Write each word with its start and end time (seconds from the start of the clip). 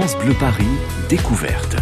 France 0.00 0.16
Bleu 0.16 0.32
Paris, 0.32 0.64
découverte. 1.10 1.76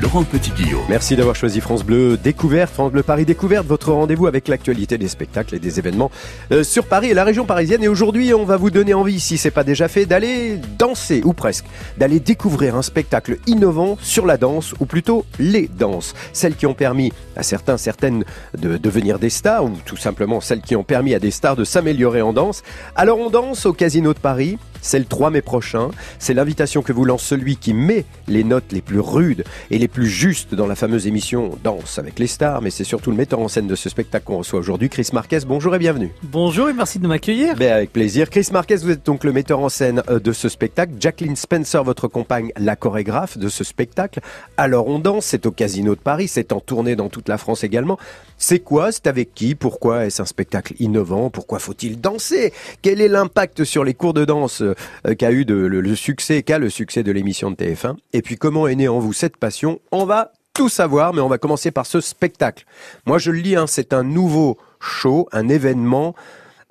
Laurent 0.00 0.24
Petit-Guillaume. 0.24 0.84
Merci 0.88 1.16
d'avoir 1.16 1.36
choisi 1.36 1.60
France 1.60 1.84
Bleu 1.84 2.16
Découverte, 2.16 2.72
France 2.72 2.92
Bleu 2.92 3.02
Paris 3.02 3.26
Découverte, 3.26 3.66
votre 3.66 3.92
rendez-vous 3.92 4.26
avec 4.26 4.48
l'actualité 4.48 4.96
des 4.96 5.08
spectacles 5.08 5.56
et 5.56 5.58
des 5.58 5.78
événements 5.78 6.10
euh, 6.50 6.62
sur 6.62 6.86
Paris 6.86 7.10
et 7.10 7.14
la 7.14 7.24
région 7.24 7.44
parisienne. 7.44 7.84
Et 7.84 7.88
aujourd'hui, 7.88 8.32
on 8.32 8.46
va 8.46 8.56
vous 8.56 8.70
donner 8.70 8.94
envie, 8.94 9.20
si 9.20 9.36
c'est 9.36 9.50
pas 9.50 9.64
déjà 9.64 9.86
fait, 9.86 10.06
d'aller 10.06 10.58
danser, 10.78 11.20
ou 11.26 11.34
presque, 11.34 11.66
d'aller 11.98 12.20
découvrir 12.20 12.74
un 12.74 12.80
spectacle 12.80 13.36
innovant 13.46 13.98
sur 14.00 14.24
la 14.24 14.38
danse, 14.38 14.74
ou 14.80 14.86
plutôt 14.86 15.26
les 15.38 15.68
danses. 15.68 16.14
Celles 16.32 16.56
qui 16.56 16.64
ont 16.64 16.74
permis 16.74 17.12
à 17.36 17.42
certains, 17.42 17.76
certaines 17.76 18.24
de 18.56 18.78
devenir 18.78 19.18
des 19.18 19.30
stars, 19.30 19.66
ou 19.66 19.72
tout 19.84 19.98
simplement 19.98 20.40
celles 20.40 20.62
qui 20.62 20.74
ont 20.74 20.84
permis 20.84 21.12
à 21.12 21.18
des 21.18 21.30
stars 21.30 21.56
de 21.56 21.64
s'améliorer 21.64 22.22
en 22.22 22.32
danse. 22.32 22.62
Alors 22.96 23.18
on 23.18 23.28
danse 23.28 23.66
au 23.66 23.74
Casino 23.74 24.14
de 24.14 24.18
Paris, 24.18 24.56
c'est 24.82 24.98
le 24.98 25.04
3 25.04 25.30
mai 25.30 25.42
prochain. 25.42 25.90
C'est 26.18 26.34
l'invitation 26.34 26.82
que 26.82 26.92
vous 26.92 27.04
lance 27.04 27.22
celui 27.22 27.56
qui 27.56 27.74
met 27.74 28.04
les 28.26 28.44
notes 28.44 28.72
les 28.72 28.80
plus 28.80 29.00
rudes 29.00 29.44
et 29.70 29.78
les 29.78 29.88
plus 29.88 30.06
justes 30.06 30.54
dans 30.54 30.66
la 30.66 30.74
fameuse 30.74 31.06
émission 31.06 31.58
Danse 31.64 31.98
avec 31.98 32.18
les 32.18 32.26
stars. 32.26 32.62
Mais 32.62 32.70
c'est 32.70 32.84
surtout 32.84 33.10
le 33.10 33.16
metteur 33.16 33.40
en 33.40 33.48
scène 33.48 33.66
de 33.66 33.74
ce 33.74 33.88
spectacle 33.88 34.24
qu'on 34.26 34.38
reçoit 34.38 34.58
aujourd'hui, 34.58 34.88
Chris 34.88 35.08
Marquez. 35.12 35.40
Bonjour 35.46 35.74
et 35.74 35.78
bienvenue. 35.78 36.10
Bonjour 36.22 36.68
et 36.68 36.72
merci 36.72 36.98
de 36.98 37.06
m'accueillir. 37.06 37.56
Ben 37.56 37.72
avec 37.72 37.92
plaisir. 37.92 38.30
Chris 38.30 38.48
Marquez, 38.52 38.76
vous 38.76 38.90
êtes 38.90 39.04
donc 39.04 39.24
le 39.24 39.32
metteur 39.32 39.60
en 39.60 39.68
scène 39.68 40.02
euh, 40.08 40.18
de 40.18 40.32
ce 40.32 40.48
spectacle. 40.48 40.92
Jacqueline 41.00 41.36
Spencer, 41.36 41.82
votre 41.84 42.08
compagne, 42.08 42.52
la 42.56 42.76
chorégraphe 42.76 43.38
de 43.38 43.48
ce 43.48 43.64
spectacle. 43.64 44.20
Alors 44.56 44.88
on 44.88 44.98
danse, 44.98 45.26
c'est 45.26 45.46
au 45.46 45.50
Casino 45.50 45.94
de 45.94 46.00
Paris, 46.00 46.28
c'est 46.28 46.52
en 46.52 46.60
tournée 46.60 46.96
dans 46.96 47.08
toute 47.08 47.28
la 47.28 47.38
France 47.38 47.64
également. 47.64 47.98
C'est 48.36 48.60
quoi? 48.60 48.92
C'est 48.92 49.06
avec 49.06 49.34
qui? 49.34 49.54
Pourquoi 49.54 50.06
est-ce 50.06 50.22
un 50.22 50.26
spectacle 50.26 50.74
innovant? 50.78 51.30
Pourquoi 51.30 51.58
faut-il 51.58 52.00
danser? 52.00 52.52
Quel 52.82 53.00
est 53.00 53.08
l'impact 53.08 53.64
sur 53.64 53.84
les 53.84 53.94
cours 53.94 54.14
de 54.14 54.24
danse 54.24 54.62
euh, 55.06 55.14
qu'a 55.14 55.32
eu 55.32 55.44
de, 55.44 55.54
le, 55.54 55.94
succès, 55.94 56.42
qu'a 56.42 56.58
le 56.58 56.70
succès 56.70 57.02
de 57.02 57.12
l'émission 57.12 57.50
de 57.50 57.56
TF1 57.56 57.96
Et 58.12 58.22
puis 58.22 58.36
comment 58.36 58.66
est 58.66 58.74
née 58.74 58.88
en 58.88 58.98
vous 58.98 59.12
cette 59.12 59.36
passion? 59.36 59.80
On 59.92 60.04
va 60.04 60.32
tout 60.54 60.68
savoir, 60.68 61.14
mais 61.14 61.20
on 61.20 61.28
va 61.28 61.38
commencer 61.38 61.70
par 61.70 61.86
ce 61.86 62.00
spectacle. 62.00 62.64
Moi 63.06 63.18
je 63.18 63.30
le 63.30 63.38
lis, 63.38 63.56
hein, 63.56 63.66
c'est 63.66 63.92
un 63.92 64.02
nouveau 64.02 64.58
show, 64.80 65.28
un 65.32 65.48
événement. 65.48 66.14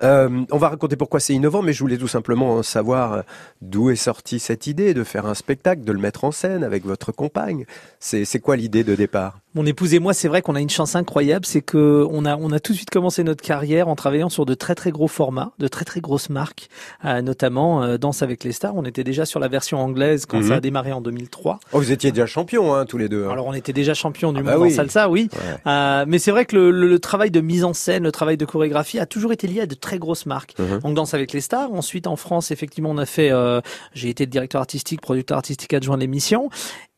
Euh, 0.02 0.44
on 0.50 0.58
va 0.58 0.68
raconter 0.68 0.96
pourquoi 0.96 1.20
c'est 1.20 1.34
innovant, 1.34 1.62
mais 1.62 1.72
je 1.72 1.80
voulais 1.80 1.96
tout 1.98 2.08
simplement 2.08 2.62
savoir 2.62 3.12
euh, 3.12 3.22
d'où 3.62 3.90
est 3.90 3.96
sortie 3.96 4.38
cette 4.38 4.66
idée 4.66 4.94
de 4.94 5.02
faire 5.02 5.26
un 5.26 5.34
spectacle, 5.34 5.82
de 5.82 5.92
le 5.92 5.98
mettre 5.98 6.24
en 6.24 6.30
scène 6.30 6.62
avec 6.62 6.84
votre 6.84 7.12
compagne. 7.12 7.64
C'est 7.98 8.40
quoi 8.40 8.56
l'idée 8.56 8.84
de 8.84 8.94
départ? 8.94 9.40
Mon 9.54 9.64
épouse 9.64 9.94
et 9.94 9.98
moi, 9.98 10.12
c'est 10.12 10.28
vrai 10.28 10.42
qu'on 10.42 10.54
a 10.54 10.60
une 10.60 10.68
chance 10.68 10.94
incroyable, 10.94 11.46
c'est 11.46 11.62
que 11.62 12.06
on 12.10 12.26
a 12.26 12.36
on 12.36 12.52
a 12.52 12.60
tout 12.60 12.72
de 12.72 12.76
suite 12.76 12.90
commencé 12.90 13.24
notre 13.24 13.42
carrière 13.42 13.88
en 13.88 13.96
travaillant 13.96 14.28
sur 14.28 14.44
de 14.44 14.52
très 14.54 14.74
très 14.74 14.90
gros 14.90 15.08
formats, 15.08 15.52
de 15.58 15.68
très 15.68 15.86
très 15.86 16.00
grosses 16.00 16.28
marques, 16.28 16.68
euh, 17.06 17.22
notamment 17.22 17.82
euh, 17.82 17.96
Danse 17.96 18.22
avec 18.22 18.44
les 18.44 18.52
stars. 18.52 18.76
On 18.76 18.84
était 18.84 19.04
déjà 19.04 19.24
sur 19.24 19.40
la 19.40 19.48
version 19.48 19.78
anglaise 19.80 20.26
quand 20.26 20.42
ça 20.42 20.56
a 20.56 20.60
démarré 20.60 20.92
en 20.92 21.00
2003. 21.00 21.60
Oh, 21.72 21.78
vous 21.78 21.90
étiez 21.92 22.12
déjà 22.12 22.26
champion, 22.26 22.74
hein, 22.74 22.84
tous 22.84 22.98
les 22.98 23.08
deux. 23.08 23.24
hein. 23.26 23.30
Alors 23.30 23.46
on 23.46 23.54
était 23.54 23.72
déjà 23.72 23.94
champion 23.94 24.32
du 24.34 24.40
Ah 24.40 24.42
bah 24.42 24.52
monde 24.58 24.62
oui. 24.66 24.72
en 24.72 24.76
salsa, 24.76 25.08
oui. 25.08 25.28
Ouais. 25.32 25.56
Euh, 25.66 26.04
mais 26.06 26.18
c'est 26.18 26.30
vrai 26.30 26.44
que 26.44 26.54
le, 26.54 26.70
le- 26.70 26.86
le 26.86 26.98
travail 26.98 27.30
de 27.30 27.40
mise 27.40 27.64
en 27.64 27.72
scène, 27.72 28.02
le 28.04 28.12
travail 28.12 28.36
de 28.36 28.44
chorégraphie 28.44 28.98
a 28.98 29.06
toujours 29.06 29.32
été 29.32 29.46
lié 29.46 29.62
à 29.62 29.66
de 29.66 29.74
très 29.74 29.98
grosses 29.98 30.26
marques. 30.26 30.54
Mhm. 30.58 30.80
Donc 30.80 30.94
Danse 30.94 31.14
avec 31.14 31.32
les 31.32 31.40
stars. 31.40 31.72
Ensuite 31.72 32.06
en 32.06 32.16
France, 32.16 32.50
effectivement, 32.50 32.90
on 32.90 32.98
a 32.98 33.06
fait. 33.06 33.30
euh, 33.32 33.60
j'ai 33.94 34.10
été 34.10 34.26
directeur 34.26 34.60
artistique, 34.60 35.00
producteur 35.00 35.38
artistique 35.38 35.72
adjoint 35.72 35.96
de 35.96 36.02
l'émission. 36.02 36.50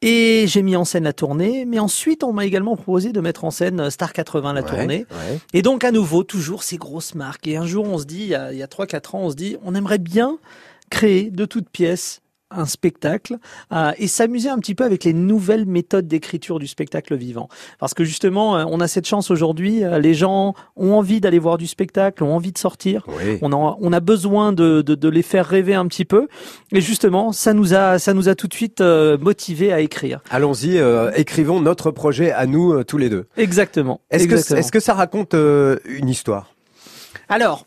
Et 0.03 0.47
j'ai 0.47 0.63
mis 0.63 0.77
en 0.77 0.87
scène 0.87 1.05
la 1.05 1.13
tournée, 1.13 1.67
mais 1.67 1.79
ensuite 1.79 2.25
on 2.25 2.33
m'a 2.33 2.47
également 2.47 2.75
proposé 2.75 3.13
de 3.13 3.21
mettre 3.21 3.45
en 3.45 3.51
scène 3.51 3.81
euh, 3.81 3.91
Star 3.91 4.13
80 4.15 4.55
la 4.55 4.63
Ouais, 4.63 4.67
tournée. 4.69 5.07
ouais. 5.11 5.39
Et 5.53 5.61
donc 5.61 5.85
à 5.85 5.93
nouveau, 5.93 6.23
toujours 6.25 6.63
ces 6.63 6.79
grosses 6.79 7.15
marques. 7.15 7.47
Et 7.47 7.57
un 7.59 7.67
jour 7.67 7.85
on 7.87 7.99
se 7.99 8.05
dit, 8.07 8.23
il 8.23 8.29
y 8.29 8.35
a, 8.35 8.45
a 8.47 8.51
3-4 8.67 9.17
ans, 9.17 9.21
on 9.25 9.31
se 9.31 9.37
dit, 9.37 9.57
on 9.63 9.75
aimerait 9.75 9.99
bien 9.99 10.39
créer 10.89 11.31
de 11.31 11.45
toutes 11.45 11.69
pièces 11.69 12.23
un 12.51 12.67
spectacle 12.67 13.39
euh, 13.73 13.93
et 13.99 14.09
s'amuser 14.09 14.49
un 14.49 14.59
petit 14.59 14.75
peu 14.75 14.85
avec 14.85 15.05
les 15.05 15.13
nouvelles 15.13 15.67
méthodes 15.67 16.09
d'écriture 16.09 16.59
du 16.59 16.67
spectacle 16.67 17.17
vivant. 17.17 17.49
Parce 17.79 17.95
que 17.95 18.05
justement, 18.05 18.57
euh, 18.57 18.65
on 18.69 18.81
a 18.81 18.89
cette 18.89 19.07
chance 19.07 19.31
aujourd'hui, 19.31 19.85
euh, 19.85 19.99
les 19.99 20.15
gens 20.15 20.55
ont 20.77 20.93
envie 20.95 21.21
d'aller 21.21 21.39
voir 21.39 21.59
du 21.59 21.67
spectacle, 21.67 22.25
ont 22.25 22.35
envie 22.35 22.53
de 22.53 22.59
sortir. 22.59 23.05
Oui. 23.09 23.39
On 23.43 23.53
a, 23.53 23.77
on 23.81 23.93
a 23.93 24.01
besoin 24.01 24.53
de, 24.53 24.83
de, 24.83 24.95
de 24.95 25.09
les 25.09 25.23
faire 25.23 25.47
rêver 25.47 25.75
un 25.75 25.87
petit 25.87 26.05
peu. 26.05 26.29
Et 26.73 26.81
justement, 26.81 27.33
ça 27.33 27.53
nous 27.53 27.75
a, 27.75 27.99
ça 27.99 28.15
nous 28.15 28.29
a 28.29 28.35
tout 28.35 28.49
de 28.49 28.55
suite 28.55 28.81
euh, 28.81 29.17
motivés 29.19 29.73
à 29.73 29.81
écrire. 29.81 30.21
Allons-y, 30.31 30.79
euh, 30.79 31.11
écrivons 31.15 31.61
notre 31.61 31.91
projet 31.91 32.33
à 32.33 32.47
nous 32.47 32.73
euh, 32.73 32.85
tous 32.85 32.99
les 32.99 33.09
deux. 33.09 33.27
Exactement. 33.37 34.01
Est-ce 34.11 34.27
que, 34.27 34.33
Exactement. 34.33 34.59
est-ce 34.61 34.73
que 34.73 34.81
ça 34.81 34.95
raconte 34.95 35.35
euh, 35.35 35.79
une 35.85 36.09
histoire? 36.09 36.55
Alors, 37.29 37.67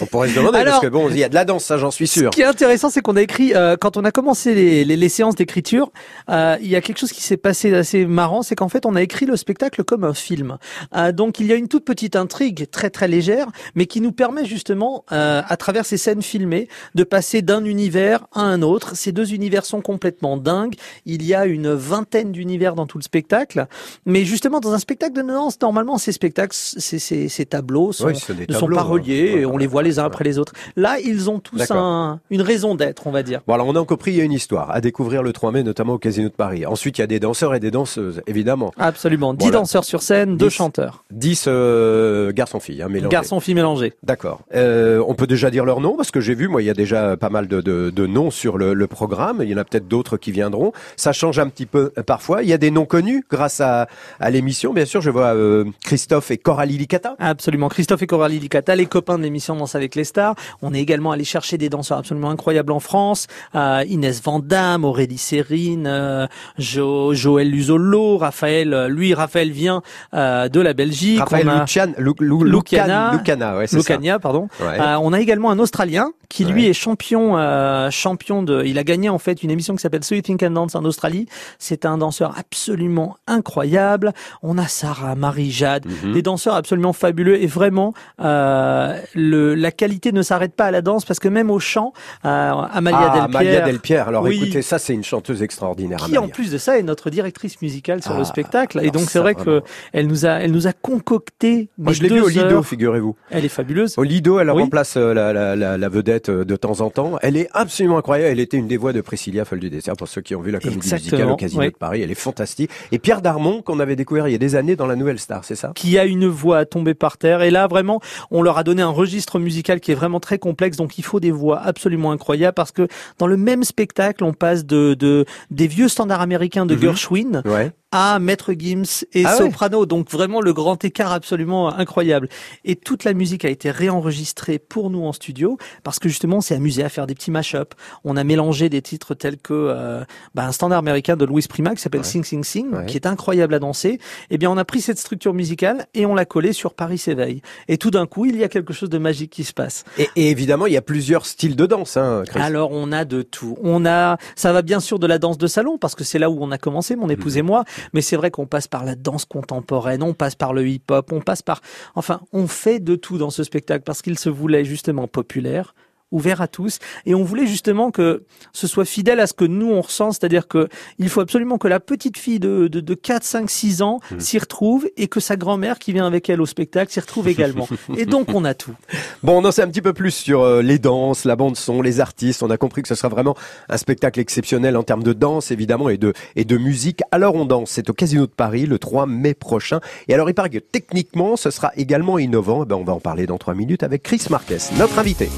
On 0.00 0.06
pourrait 0.06 0.28
se 0.28 0.34
demander, 0.36 0.58
Alors- 0.58 0.74
parce 0.74 0.84
que 0.84 0.90
bon, 0.90 1.08
il 1.10 1.18
y 1.18 1.24
a 1.24 1.28
de 1.28 1.34
la 1.34 1.44
danse, 1.44 1.64
ça 1.64 1.78
j'en 1.78 1.90
suis 1.90 2.06
sûr. 2.06 2.30
Ce 2.32 2.36
qui 2.36 2.42
est 2.42 2.46
intéressant, 2.46 2.90
c'est 2.90 3.00
qu'on 3.00 3.16
a 3.16 3.22
écrit, 3.22 3.54
euh, 3.54 3.76
quand 3.76 3.96
on 3.96 4.04
a 4.04 4.10
commencé 4.10 4.54
les, 4.54 4.84
les, 4.84 4.96
les 4.96 5.08
séances 5.08 5.34
d'écriture, 5.36 5.90
euh, 6.30 6.56
il 6.60 6.68
y 6.68 6.76
a 6.76 6.80
quelque 6.80 6.98
chose 6.98 7.12
qui 7.12 7.22
s'est 7.22 7.36
passé 7.36 7.70
d'assez 7.70 8.04
marrant, 8.06 8.42
c'est 8.42 8.54
qu'en 8.54 8.68
fait, 8.68 8.84
on 8.86 8.94
a 8.96 9.02
écrit 9.02 9.26
le 9.26 9.36
spectacle 9.36 9.84
comme 9.84 10.04
un 10.04 10.14
film. 10.14 10.58
Euh, 10.94 11.12
donc, 11.12 11.40
il 11.40 11.46
y 11.46 11.52
a 11.52 11.56
une 11.56 11.68
toute 11.68 11.84
petite 11.84 12.16
intrigue 12.16 12.68
très 12.70 12.90
très 12.90 13.08
légère, 13.08 13.46
mais 13.74 13.86
qui 13.86 14.00
nous 14.00 14.12
permet 14.12 14.44
justement, 14.44 15.04
euh, 15.12 15.42
à 15.46 15.56
travers 15.56 15.86
ces 15.86 15.96
scènes 15.96 16.22
filmées, 16.22 16.68
de 16.94 17.04
passer 17.04 17.42
d'un 17.42 17.64
univers 17.64 18.26
à 18.34 18.40
un 18.42 18.62
autre. 18.62 18.96
Ces 18.96 19.12
deux 19.12 19.32
univers 19.32 19.64
sont 19.64 19.80
complètement 19.80 20.36
dingues. 20.36 20.74
Il 21.06 21.24
y 21.24 21.34
a 21.34 21.46
une 21.46 21.72
vingtaine 21.72 22.32
d'univers 22.32 22.74
dans 22.74 22.86
tout 22.86 22.98
le 22.98 23.02
spectacle, 23.02 23.66
mais 24.04 24.24
justement, 24.24 24.60
dans 24.60 24.72
un 24.72 24.78
spectacle 24.78 25.14
de 25.14 25.22
danse, 25.22 25.58
normalement, 25.62 25.98
ces 25.98 26.12
spectacles, 26.12 26.54
ces, 26.56 26.98
ces, 26.98 27.28
ces 27.28 27.46
tableaux 27.46 27.92
sont, 27.92 28.06
Oui, 28.08 28.14
ne 28.48 28.54
sont 28.54 28.68
pas 28.68 28.80
hein. 28.80 28.84
reliés, 28.84 29.34
et 29.38 29.46
on 29.46 29.56
les 29.56 29.66
voit 29.66 29.82
les 29.86 29.98
uns 29.98 30.04
après 30.04 30.24
les 30.24 30.38
autres. 30.38 30.52
Là, 30.76 30.96
ils 31.02 31.30
ont 31.30 31.38
tous 31.38 31.70
un, 31.70 32.20
une 32.30 32.42
raison 32.42 32.74
d'être, 32.74 33.06
on 33.06 33.10
va 33.10 33.22
dire. 33.22 33.40
Bon, 33.46 33.54
alors 33.54 33.66
on 33.66 33.74
a 33.76 33.84
compris, 33.84 34.12
il 34.12 34.16
y 34.18 34.20
a 34.20 34.24
une 34.24 34.32
histoire 34.32 34.70
à 34.70 34.80
découvrir 34.80 35.22
le 35.22 35.32
3 35.32 35.52
mai, 35.52 35.62
notamment 35.62 35.94
au 35.94 35.98
Casino 35.98 36.28
de 36.28 36.34
Paris. 36.34 36.66
Ensuite, 36.66 36.98
il 36.98 37.00
y 37.00 37.04
a 37.04 37.06
des 37.06 37.20
danseurs 37.20 37.54
et 37.54 37.60
des 37.60 37.70
danseuses, 37.70 38.22
évidemment. 38.26 38.72
Absolument. 38.78 39.34
Dix 39.34 39.44
Voilà. 39.46 39.58
danseurs 39.58 39.84
sur 39.84 40.02
scène, 40.02 40.36
deux 40.36 40.48
Dix. 40.48 40.54
chanteurs. 40.54 41.04
10 41.12 41.44
euh, 41.48 42.32
garçons-filles, 42.32 42.82
hein, 42.82 42.88
mélangés. 42.88 43.08
Garçons, 43.10 43.40
filles 43.40 43.54
mélangés. 43.54 43.92
D'accord. 44.02 44.40
Euh, 44.54 45.02
on 45.06 45.14
peut 45.14 45.26
déjà 45.26 45.50
dire 45.50 45.64
leur 45.64 45.80
nom, 45.80 45.96
parce 45.96 46.10
que 46.10 46.20
j'ai 46.20 46.34
vu, 46.34 46.48
moi, 46.48 46.62
il 46.62 46.66
y 46.66 46.70
a 46.70 46.74
déjà 46.74 47.16
pas 47.16 47.30
mal 47.30 47.46
de, 47.48 47.60
de, 47.60 47.90
de 47.90 48.06
noms 48.06 48.30
sur 48.30 48.58
le, 48.58 48.74
le 48.74 48.86
programme. 48.86 49.40
Il 49.42 49.48
y 49.48 49.54
en 49.54 49.58
a 49.58 49.64
peut-être 49.64 49.88
d'autres 49.88 50.16
qui 50.16 50.32
viendront. 50.32 50.72
Ça 50.96 51.12
change 51.12 51.38
un 51.38 51.48
petit 51.48 51.66
peu 51.66 51.92
euh, 51.98 52.02
parfois. 52.02 52.42
Il 52.42 52.48
y 52.48 52.52
a 52.52 52.58
des 52.58 52.70
noms 52.70 52.86
connus 52.86 53.24
grâce 53.30 53.60
à, 53.60 53.86
à 54.20 54.30
l'émission. 54.30 54.72
Bien 54.72 54.84
sûr, 54.84 55.00
je 55.00 55.10
vois 55.10 55.34
euh, 55.34 55.64
Christophe 55.84 56.30
et 56.30 56.38
Coralie 56.38 56.78
Licata. 56.78 57.14
Absolument. 57.18 57.68
Christophe 57.68 58.02
et 58.02 58.06
Coralie 58.06 58.38
Licata, 58.38 58.74
les 58.74 58.86
copains 58.86 59.18
de 59.18 59.22
l'émission 59.22 59.54
Danse 59.56 59.75
avec 59.76 59.94
les 59.94 60.02
stars. 60.04 60.34
On 60.62 60.74
est 60.74 60.80
également 60.80 61.12
allé 61.12 61.22
chercher 61.24 61.58
des 61.58 61.68
danseurs 61.68 61.98
absolument 61.98 62.30
incroyables 62.30 62.72
en 62.72 62.80
France. 62.80 63.28
Euh, 63.54 63.84
Inès 63.88 64.20
Vandamme, 64.22 64.84
Aurélie 64.84 65.18
Sérine, 65.18 65.86
euh, 65.86 66.26
jo 66.58 67.14
Joël 67.14 67.48
Luzolo, 67.50 68.16
Raphaël. 68.18 68.74
euh, 68.74 68.88
Lui, 68.88 69.14
Raphaël 69.14 69.50
vient 69.52 69.82
euh, 70.14 70.48
de 70.48 70.60
la 70.60 70.72
Belgique. 70.72 71.20
Raphaël 71.20 71.48
a 71.48 71.60
Lucian, 71.60 71.92
Lu, 71.98 72.12
Lu- 72.18 72.50
Lucana. 72.50 73.10
Lucan- 73.12 73.18
Lucana, 73.18 73.56
ouais, 73.58 73.66
c'est 73.66 73.76
ça. 73.76 73.94
Lucania, 73.94 74.18
pardon. 74.18 74.48
Ouais. 74.60 74.80
Euh, 74.80 74.96
on 75.00 75.12
a 75.12 75.20
également 75.20 75.50
un 75.50 75.58
Australien 75.58 76.10
qui 76.28 76.44
lui 76.44 76.64
Ouais. 76.64 76.70
est 76.70 76.72
champion, 76.72 77.36
euh, 77.38 77.90
champion 77.90 78.42
de. 78.42 78.64
Il 78.64 78.78
a 78.78 78.84
gagné 78.84 79.08
en 79.08 79.18
fait 79.18 79.42
une 79.42 79.50
émission 79.50 79.76
qui 79.76 79.82
s'appelle 79.82 80.02
So 80.02 80.14
You 80.16 80.22
Think 80.22 80.42
and 80.42 80.50
Dance 80.50 80.74
en 80.74 80.84
Australie. 80.84 81.26
C'est 81.58 81.84
un 81.84 81.98
danseur 81.98 82.34
absolument 82.38 83.16
incroyable. 83.26 84.12
On 84.42 84.58
a 84.58 84.66
Sarah, 84.66 85.14
Marie, 85.14 85.50
Jade, 85.50 85.84
Mhm. 85.86 86.12
des 86.12 86.22
danseurs 86.22 86.54
absolument 86.54 86.92
fabuleux 86.92 87.40
et 87.40 87.46
vraiment 87.46 87.92
euh, 88.20 88.98
le, 89.14 89.54
la 89.54 89.65
qualité 89.70 90.12
ne 90.12 90.22
s'arrête 90.22 90.54
pas 90.54 90.66
à 90.66 90.70
la 90.70 90.82
danse 90.82 91.04
parce 91.04 91.18
que 91.20 91.28
même 91.28 91.50
au 91.50 91.58
chant, 91.58 91.92
euh, 92.24 92.28
Amalia 92.28 92.98
ah, 93.00 93.04
Delpierre, 93.08 93.24
Amalia 93.24 93.60
Delpierre. 93.60 94.08
Alors 94.08 94.22
Oui. 94.24 94.40
écoutez, 94.42 94.62
ça 94.62 94.78
c'est 94.78 94.94
une 94.94 95.04
chanteuse 95.04 95.42
extraordinaire. 95.42 95.98
qui 95.98 96.18
en 96.18 96.28
plus 96.28 96.50
de 96.50 96.58
ça 96.58 96.78
est 96.78 96.82
notre 96.82 97.10
directrice 97.10 97.60
musicale 97.62 98.02
sur 98.02 98.12
Ah, 98.14 98.18
le 98.18 98.24
spectacle 98.24 98.80
et 98.82 98.90
donc 98.90 99.08
c'est 99.10 99.18
vrai 99.18 99.34
que 99.34 99.40
vraiment. 99.42 99.60
elle 99.92 100.06
nous 100.06 100.26
a 100.26 100.30
elle 100.40 100.52
nous 100.52 100.66
a 100.66 100.72
concocté 100.72 101.68
Moi, 101.78 101.92
je 101.92 102.02
l'ai 102.02 102.08
vu 102.08 102.16
deux 102.16 102.22
au 102.22 102.28
Lido, 102.28 102.62
figurez-vous. 102.62 103.16
Elle 103.30 103.44
est 103.44 103.48
fabuleuse. 103.48 103.94
Au 103.98 104.02
Lido, 104.02 104.38
elle 104.40 104.50
Oui. 104.50 104.62
remplace 104.62 104.96
euh, 104.96 105.12
la, 105.14 105.32
la, 105.32 105.54
la, 105.56 105.76
la 105.78 105.88
vedette 105.88 106.28
euh, 106.28 106.44
de 106.44 106.56
temps 106.56 106.80
en 106.80 106.90
temps. 106.90 107.18
Elle 107.22 107.36
est 107.36 107.48
absolument 107.52 107.98
incroyable. 107.98 108.30
Elle 108.32 108.40
était 108.40 108.56
une 108.56 108.68
des 108.68 108.76
voix 108.76 108.92
de 108.92 109.00
Priscilla 109.00 109.44
Folle 109.44 109.60
du 109.60 109.70
dessert 109.70 109.94
pour 109.96 110.08
ceux 110.08 110.20
qui 110.20 110.34
ont 110.34 110.40
vu 110.40 110.50
la 110.50 110.58
comédie 110.60 110.76
Exactement, 110.78 111.10
musicale 111.12 111.30
au 111.32 111.36
Casino 111.36 111.60
oui. 111.62 111.68
de 111.70 111.76
Paris. 111.76 112.02
Elle 112.02 112.10
est 112.10 112.14
fantastique. 112.14 112.70
Et 112.92 112.98
Pierre 112.98 113.22
Darmon, 113.22 113.62
qu'on 113.62 113.78
avait 113.80 113.96
découvert 113.96 114.28
il 114.28 114.32
y 114.32 114.34
a 114.34 114.38
des 114.38 114.54
années 114.56 114.76
dans 114.76 114.86
la 114.86 114.96
Nouvelle 114.96 115.18
Star, 115.18 115.44
c'est 115.44 115.54
ça? 115.56 115.72
Qui 115.74 115.98
a 115.98 116.04
une 116.04 116.26
voix 116.26 116.58
à 116.58 116.64
tomber 116.64 116.94
par 116.94 117.18
terre. 117.18 117.42
Et 117.42 117.50
là, 117.50 117.66
vraiment, 117.66 118.00
on 118.30 118.42
leur 118.42 118.58
a 118.58 118.64
donné 118.64 118.82
un 118.82 118.88
registre 118.88 119.38
musical 119.38 119.55
qui 119.62 119.92
est 119.92 119.94
vraiment 119.94 120.20
très 120.20 120.38
complexe. 120.38 120.76
Donc, 120.76 120.98
il 120.98 121.04
faut 121.04 121.20
des 121.20 121.30
voix 121.30 121.60
absolument 121.60 122.12
incroyables 122.12 122.54
parce 122.54 122.72
que 122.72 122.88
dans 123.18 123.26
le 123.26 123.36
même 123.36 123.64
spectacle, 123.64 124.24
on 124.24 124.32
passe 124.32 124.64
de, 124.64 124.94
de 124.94 125.24
des 125.50 125.66
vieux 125.66 125.88
standards 125.88 126.20
américains 126.20 126.66
de 126.66 126.74
Mhm. 126.74 126.80
Gershwin 126.80 127.42
Ouais. 127.44 127.72
À 127.96 128.18
Maître 128.18 128.52
Gims 128.52 129.04
et 129.12 129.24
Ah 129.24 129.32
ouais 129.38 129.46
soprano. 129.50 129.86
Donc 129.86 130.10
vraiment 130.10 130.40
le 130.40 130.52
grand 130.52 130.84
écart 130.84 131.12
absolument 131.12 131.72
incroyable. 131.74 132.28
Et 132.64 132.76
toute 132.76 133.04
la 133.04 133.14
musique 133.14 133.44
a 133.44 133.48
été 133.48 133.70
réenregistrée 133.70 134.58
pour 134.58 134.90
nous 134.90 135.04
en 135.04 135.12
studio 135.12 135.56
parce 135.82 135.98
que 135.98 136.08
justement 136.08 136.36
on 136.38 136.40
s'est 136.40 136.54
amusé 136.54 136.82
à 136.84 136.88
faire 136.88 137.06
des 137.06 137.14
petits 137.14 137.30
mash-up. 137.30 137.74
On 138.04 138.16
a 138.16 138.24
mélangé 138.24 138.68
des 138.68 138.82
titres 138.82 139.14
tels 139.14 139.38
que 139.38 139.54
euh, 139.54 140.04
bah, 140.34 140.46
un 140.46 140.52
standard 140.52 140.78
américain 140.80 141.16
de 141.16 141.24
Louis 141.24 141.44
Prima 141.48 141.74
qui 141.74 141.80
s'appelle 141.82 142.00
Ouais. 142.02 142.06
Sing 142.06 142.24
Sing 142.24 142.44
Sing, 142.44 142.70
Ouais. 142.74 142.86
qui 142.86 142.96
est 142.96 143.06
incroyable 143.06 143.54
à 143.54 143.58
danser. 143.58 143.98
Eh 144.30 144.38
bien 144.38 144.50
on 144.50 144.56
a 144.58 144.64
pris 144.64 144.80
cette 144.80 144.98
structure 144.98 145.32
musicale 145.34 145.86
et 145.94 146.04
on 146.06 146.14
l'a 146.14 146.24
collée 146.26 146.52
sur 146.52 146.74
Paris 146.74 146.98
s'éveille. 146.98 147.40
Et 147.68 147.78
tout 147.78 147.90
d'un 147.90 148.06
coup 148.06 148.26
il 148.26 148.36
y 148.36 148.44
a 148.44 148.48
quelque 148.48 148.72
chose 148.72 148.90
de 148.90 148.98
magique 148.98 149.30
qui 149.32 149.44
se 149.44 149.52
passe. 149.52 149.84
Et, 149.98 150.08
et 150.16 150.30
évidemment, 150.30 150.66
il 150.66 150.72
y 150.72 150.76
a 150.76 150.82
plusieurs 150.82 151.24
styles 151.26 151.56
de 151.56 151.66
danse, 151.66 151.96
hein, 151.96 152.22
Chris. 152.26 152.40
Alors 152.40 152.70
on 152.72 152.92
a 152.92 153.04
de 153.04 153.22
tout. 153.22 153.56
On 153.62 153.86
a, 153.86 154.18
ça 154.34 154.52
va 154.52 154.62
bien 154.62 154.80
sûr 154.80 154.98
de 154.98 155.06
la 155.06 155.18
danse 155.18 155.38
de 155.38 155.46
salon 155.46 155.78
parce 155.78 155.94
que 155.94 156.04
c'est 156.04 156.18
là 156.18 156.28
où 156.30 156.38
on 156.40 156.50
a 156.50 156.58
commencé, 156.58 156.96
mon 156.96 157.08
épouse 157.08 157.36
et 157.36 157.42
moi. 157.42 157.64
Mais 157.92 158.00
c'est 158.00 158.16
vrai 158.16 158.30
qu'on 158.30 158.46
passe 158.46 158.68
par 158.68 158.84
la 158.84 158.94
danse 158.94 159.24
contemporaine, 159.24 160.02
on 160.02 160.14
passe 160.14 160.34
par 160.34 160.52
le 160.52 160.66
hip-hop, 160.66 161.12
on 161.12 161.20
passe 161.20 161.42
par, 161.42 161.60
enfin, 161.94 162.20
on 162.32 162.46
fait 162.46 162.80
de 162.80 162.94
tout 162.96 163.18
dans 163.18 163.30
ce 163.30 163.44
spectacle 163.44 163.84
parce 163.84 164.02
qu'il 164.02 164.18
se 164.18 164.28
voulait 164.28 164.64
justement 164.64 165.08
populaire 165.08 165.74
ouvert 166.12 166.40
à 166.40 166.48
tous 166.48 166.78
et 167.04 167.14
on 167.14 167.24
voulait 167.24 167.46
justement 167.46 167.90
que 167.90 168.24
ce 168.52 168.66
soit 168.66 168.84
fidèle 168.84 169.20
à 169.20 169.26
ce 169.26 169.34
que 169.34 169.44
nous 169.44 169.70
on 169.70 169.80
ressent 169.80 170.12
c'est-à-dire 170.12 170.48
que 170.48 170.68
il 170.98 171.08
faut 171.08 171.20
absolument 171.20 171.58
que 171.58 171.68
la 171.68 171.80
petite 171.80 172.18
fille 172.18 172.38
de, 172.38 172.68
de, 172.68 172.80
de 172.80 172.94
4, 172.94 173.24
5, 173.24 173.50
6 173.50 173.82
ans 173.82 174.00
s'y 174.18 174.38
retrouve 174.38 174.88
et 174.96 175.08
que 175.08 175.20
sa 175.20 175.36
grand-mère 175.36 175.78
qui 175.78 175.92
vient 175.92 176.06
avec 176.06 176.30
elle 176.30 176.40
au 176.40 176.46
spectacle 176.46 176.92
s'y 176.92 177.00
retrouve 177.00 177.28
également 177.28 177.68
et 177.96 178.06
donc 178.06 178.28
on 178.34 178.44
a 178.44 178.54
tout 178.54 178.74
Bon, 179.22 179.42
on 179.42 179.44
en 179.44 179.50
sait 179.50 179.62
un 179.62 179.68
petit 179.68 179.82
peu 179.82 179.92
plus 179.92 180.10
sur 180.10 180.42
euh, 180.42 180.62
les 180.62 180.78
danses, 180.78 181.24
la 181.24 181.36
bande 181.36 181.56
son, 181.56 181.82
les 181.82 182.00
artistes. 182.00 182.42
On 182.42 182.50
a 182.50 182.56
compris 182.56 182.82
que 182.82 182.88
ce 182.88 182.94
sera 182.94 183.08
vraiment 183.08 183.34
un 183.68 183.76
spectacle 183.76 184.20
exceptionnel 184.20 184.76
en 184.76 184.82
termes 184.82 185.02
de 185.02 185.12
danse, 185.12 185.50
évidemment, 185.50 185.88
et 185.88 185.96
de 185.96 186.12
et 186.36 186.44
de 186.44 186.56
musique. 186.56 187.02
Alors 187.10 187.34
on 187.34 187.44
danse, 187.44 187.70
c'est 187.70 187.88
au 187.90 187.92
Casino 187.92 188.26
de 188.26 188.30
Paris 188.30 188.66
le 188.66 188.78
3 188.78 189.06
mai 189.06 189.34
prochain. 189.34 189.80
Et 190.08 190.14
alors 190.14 190.28
il 190.28 190.34
paraît 190.34 190.50
que 190.50 190.58
techniquement, 190.58 191.36
ce 191.36 191.50
sera 191.50 191.72
également 191.76 192.18
innovant. 192.18 192.62
Eh 192.62 192.66
ben, 192.66 192.76
on 192.76 192.84
va 192.84 192.92
en 192.92 193.00
parler 193.00 193.26
dans 193.26 193.38
trois 193.38 193.54
minutes 193.54 193.82
avec 193.82 194.02
Chris 194.02 194.22
Marquez, 194.30 194.58
notre 194.78 194.98
invité. 194.98 195.28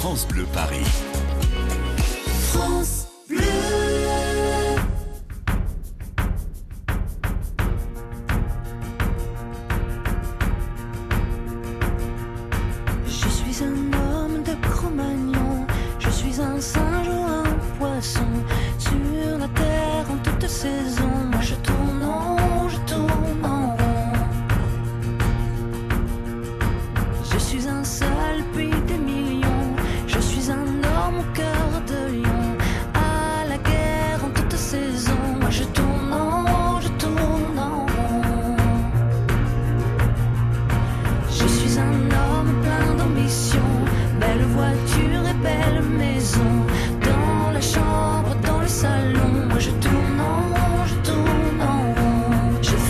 France 0.00 0.09
Bleu 0.10 0.44
Paris. 0.52 1.09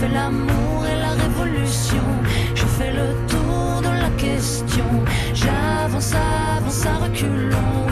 Fais 0.01 0.07
l'amour 0.09 0.85
et 0.91 0.99
la 0.99 1.11
révolution. 1.23 2.05
Je 2.55 2.65
fais 2.65 2.91
le 2.91 3.07
tour 3.27 3.81
de 3.87 3.93
la 4.03 4.09
question. 4.17 4.89
J'avance, 5.33 6.13
avance 6.57 6.85
à 6.85 6.95
reculons. 7.05 7.90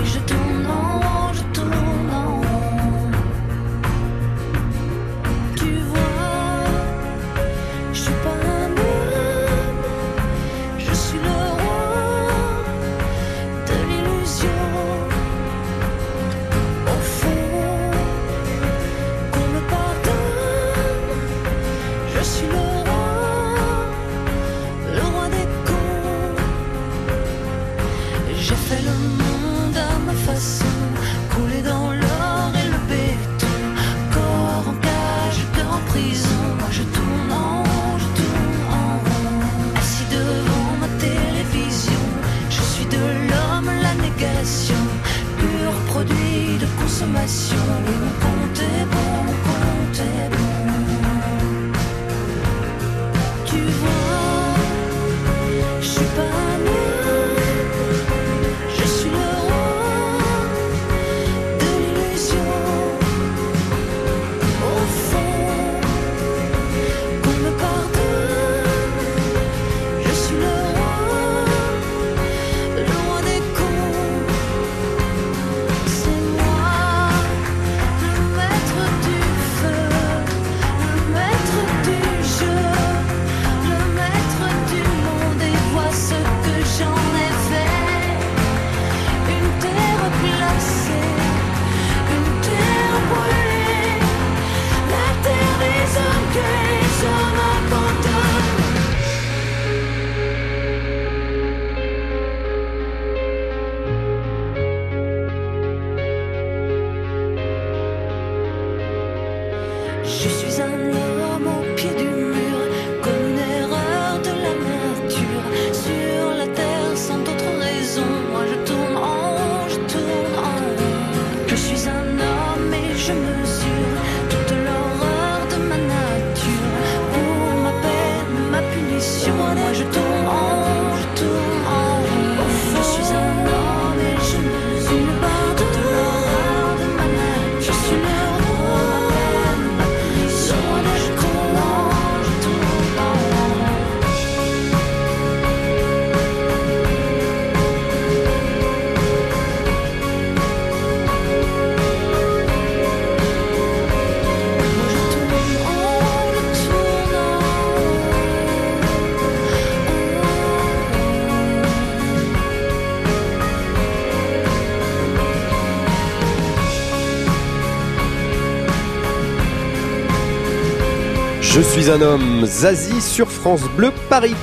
Suis 171.70 171.92
un 171.92 172.02
homme, 172.02 172.46
Zazie 172.46 173.00
sur 173.00 173.32
France 173.32 173.62
Bleu 173.78 173.92
Paris. 174.10 174.34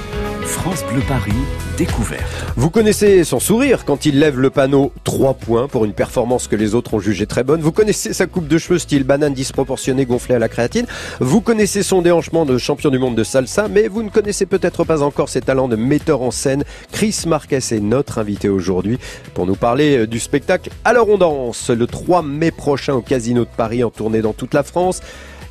France 0.44 0.84
Bleu 0.92 1.02
Paris, 1.08 1.32
découverte. 1.76 2.22
Vous 2.54 2.70
connaissez 2.70 3.24
son 3.24 3.40
sourire 3.40 3.84
quand 3.84 4.06
il 4.06 4.20
lève 4.20 4.38
le 4.38 4.48
panneau 4.48 4.92
3 5.02 5.34
points 5.34 5.66
pour 5.66 5.84
une 5.84 5.92
performance 5.92 6.46
que 6.46 6.54
les 6.54 6.76
autres 6.76 6.94
ont 6.94 7.00
jugée 7.00 7.26
très 7.26 7.42
bonne. 7.42 7.60
Vous 7.60 7.72
connaissez 7.72 8.12
sa 8.12 8.26
coupe 8.26 8.46
de 8.46 8.58
cheveux 8.58 8.78
style 8.78 9.02
banane 9.02 9.34
disproportionnée 9.34 10.06
gonflée 10.06 10.36
à 10.36 10.38
la 10.38 10.48
créatine. 10.48 10.86
Vous 11.18 11.40
connaissez 11.40 11.82
son 11.82 12.00
déhanchement 12.00 12.46
de 12.46 12.58
champion 12.58 12.90
du 12.90 12.98
monde 13.00 13.16
de 13.16 13.24
salsa, 13.24 13.66
mais 13.66 13.88
vous 13.88 14.04
ne 14.04 14.08
connaissez 14.10 14.46
peut-être 14.46 14.84
pas 14.84 15.02
encore 15.02 15.28
ses 15.28 15.40
talents 15.40 15.68
de 15.68 15.76
metteur 15.76 16.22
en 16.22 16.30
scène. 16.30 16.62
Chris 16.92 17.24
Marquez 17.26 17.56
est 17.56 17.80
notre 17.80 18.18
invité 18.18 18.48
aujourd'hui 18.48 19.00
pour 19.34 19.46
nous 19.46 19.56
parler 19.56 19.98
euh, 19.98 20.06
du 20.06 20.20
spectacle 20.20 20.70
Alors 20.84 21.08
on 21.08 21.18
danse 21.18 21.70
le 21.70 21.88
3 21.88 22.22
mai 22.22 22.52
prochain 22.52 22.94
au 22.94 23.02
Casino 23.02 23.44
de 23.44 23.50
Paris 23.56 23.82
en 23.82 23.90
tournée 23.90 24.22
dans 24.22 24.32
toute 24.32 24.54
la 24.54 24.62
France. 24.62 25.00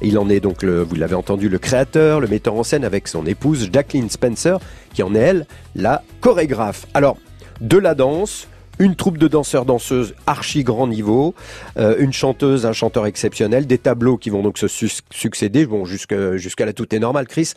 Il 0.01 0.17
en 0.17 0.29
est 0.29 0.39
donc, 0.39 0.63
le, 0.63 0.81
vous 0.81 0.95
l'avez 0.95 1.15
entendu, 1.15 1.49
le 1.49 1.59
créateur, 1.59 2.19
le 2.19 2.27
metteur 2.27 2.55
en 2.55 2.63
scène 2.63 2.83
avec 2.83 3.07
son 3.07 3.25
épouse 3.25 3.69
Jacqueline 3.71 4.09
Spencer, 4.09 4.59
qui 4.93 5.03
en 5.03 5.15
est 5.15 5.19
elle 5.19 5.47
la 5.75 6.03
chorégraphe. 6.21 6.85
Alors, 6.93 7.17
de 7.61 7.77
la 7.77 7.95
danse, 7.95 8.47
une 8.79 8.95
troupe 8.95 9.17
de 9.17 9.27
danseurs-danseuses 9.27 10.15
archi 10.27 10.63
grand 10.63 10.87
niveau, 10.87 11.33
euh, 11.77 11.95
une 11.99 12.13
chanteuse, 12.13 12.65
un 12.65 12.73
chanteur 12.73 13.05
exceptionnel, 13.05 13.67
des 13.67 13.77
tableaux 13.77 14.17
qui 14.17 14.29
vont 14.29 14.41
donc 14.41 14.57
se 14.57 14.67
succéder, 14.67 15.65
bon 15.65 15.85
jusqu'à 15.85 16.35
jusqu'à 16.37 16.65
là 16.65 16.73
tout 16.73 16.93
est 16.93 16.99
normal. 16.99 17.27
Chris, 17.27 17.53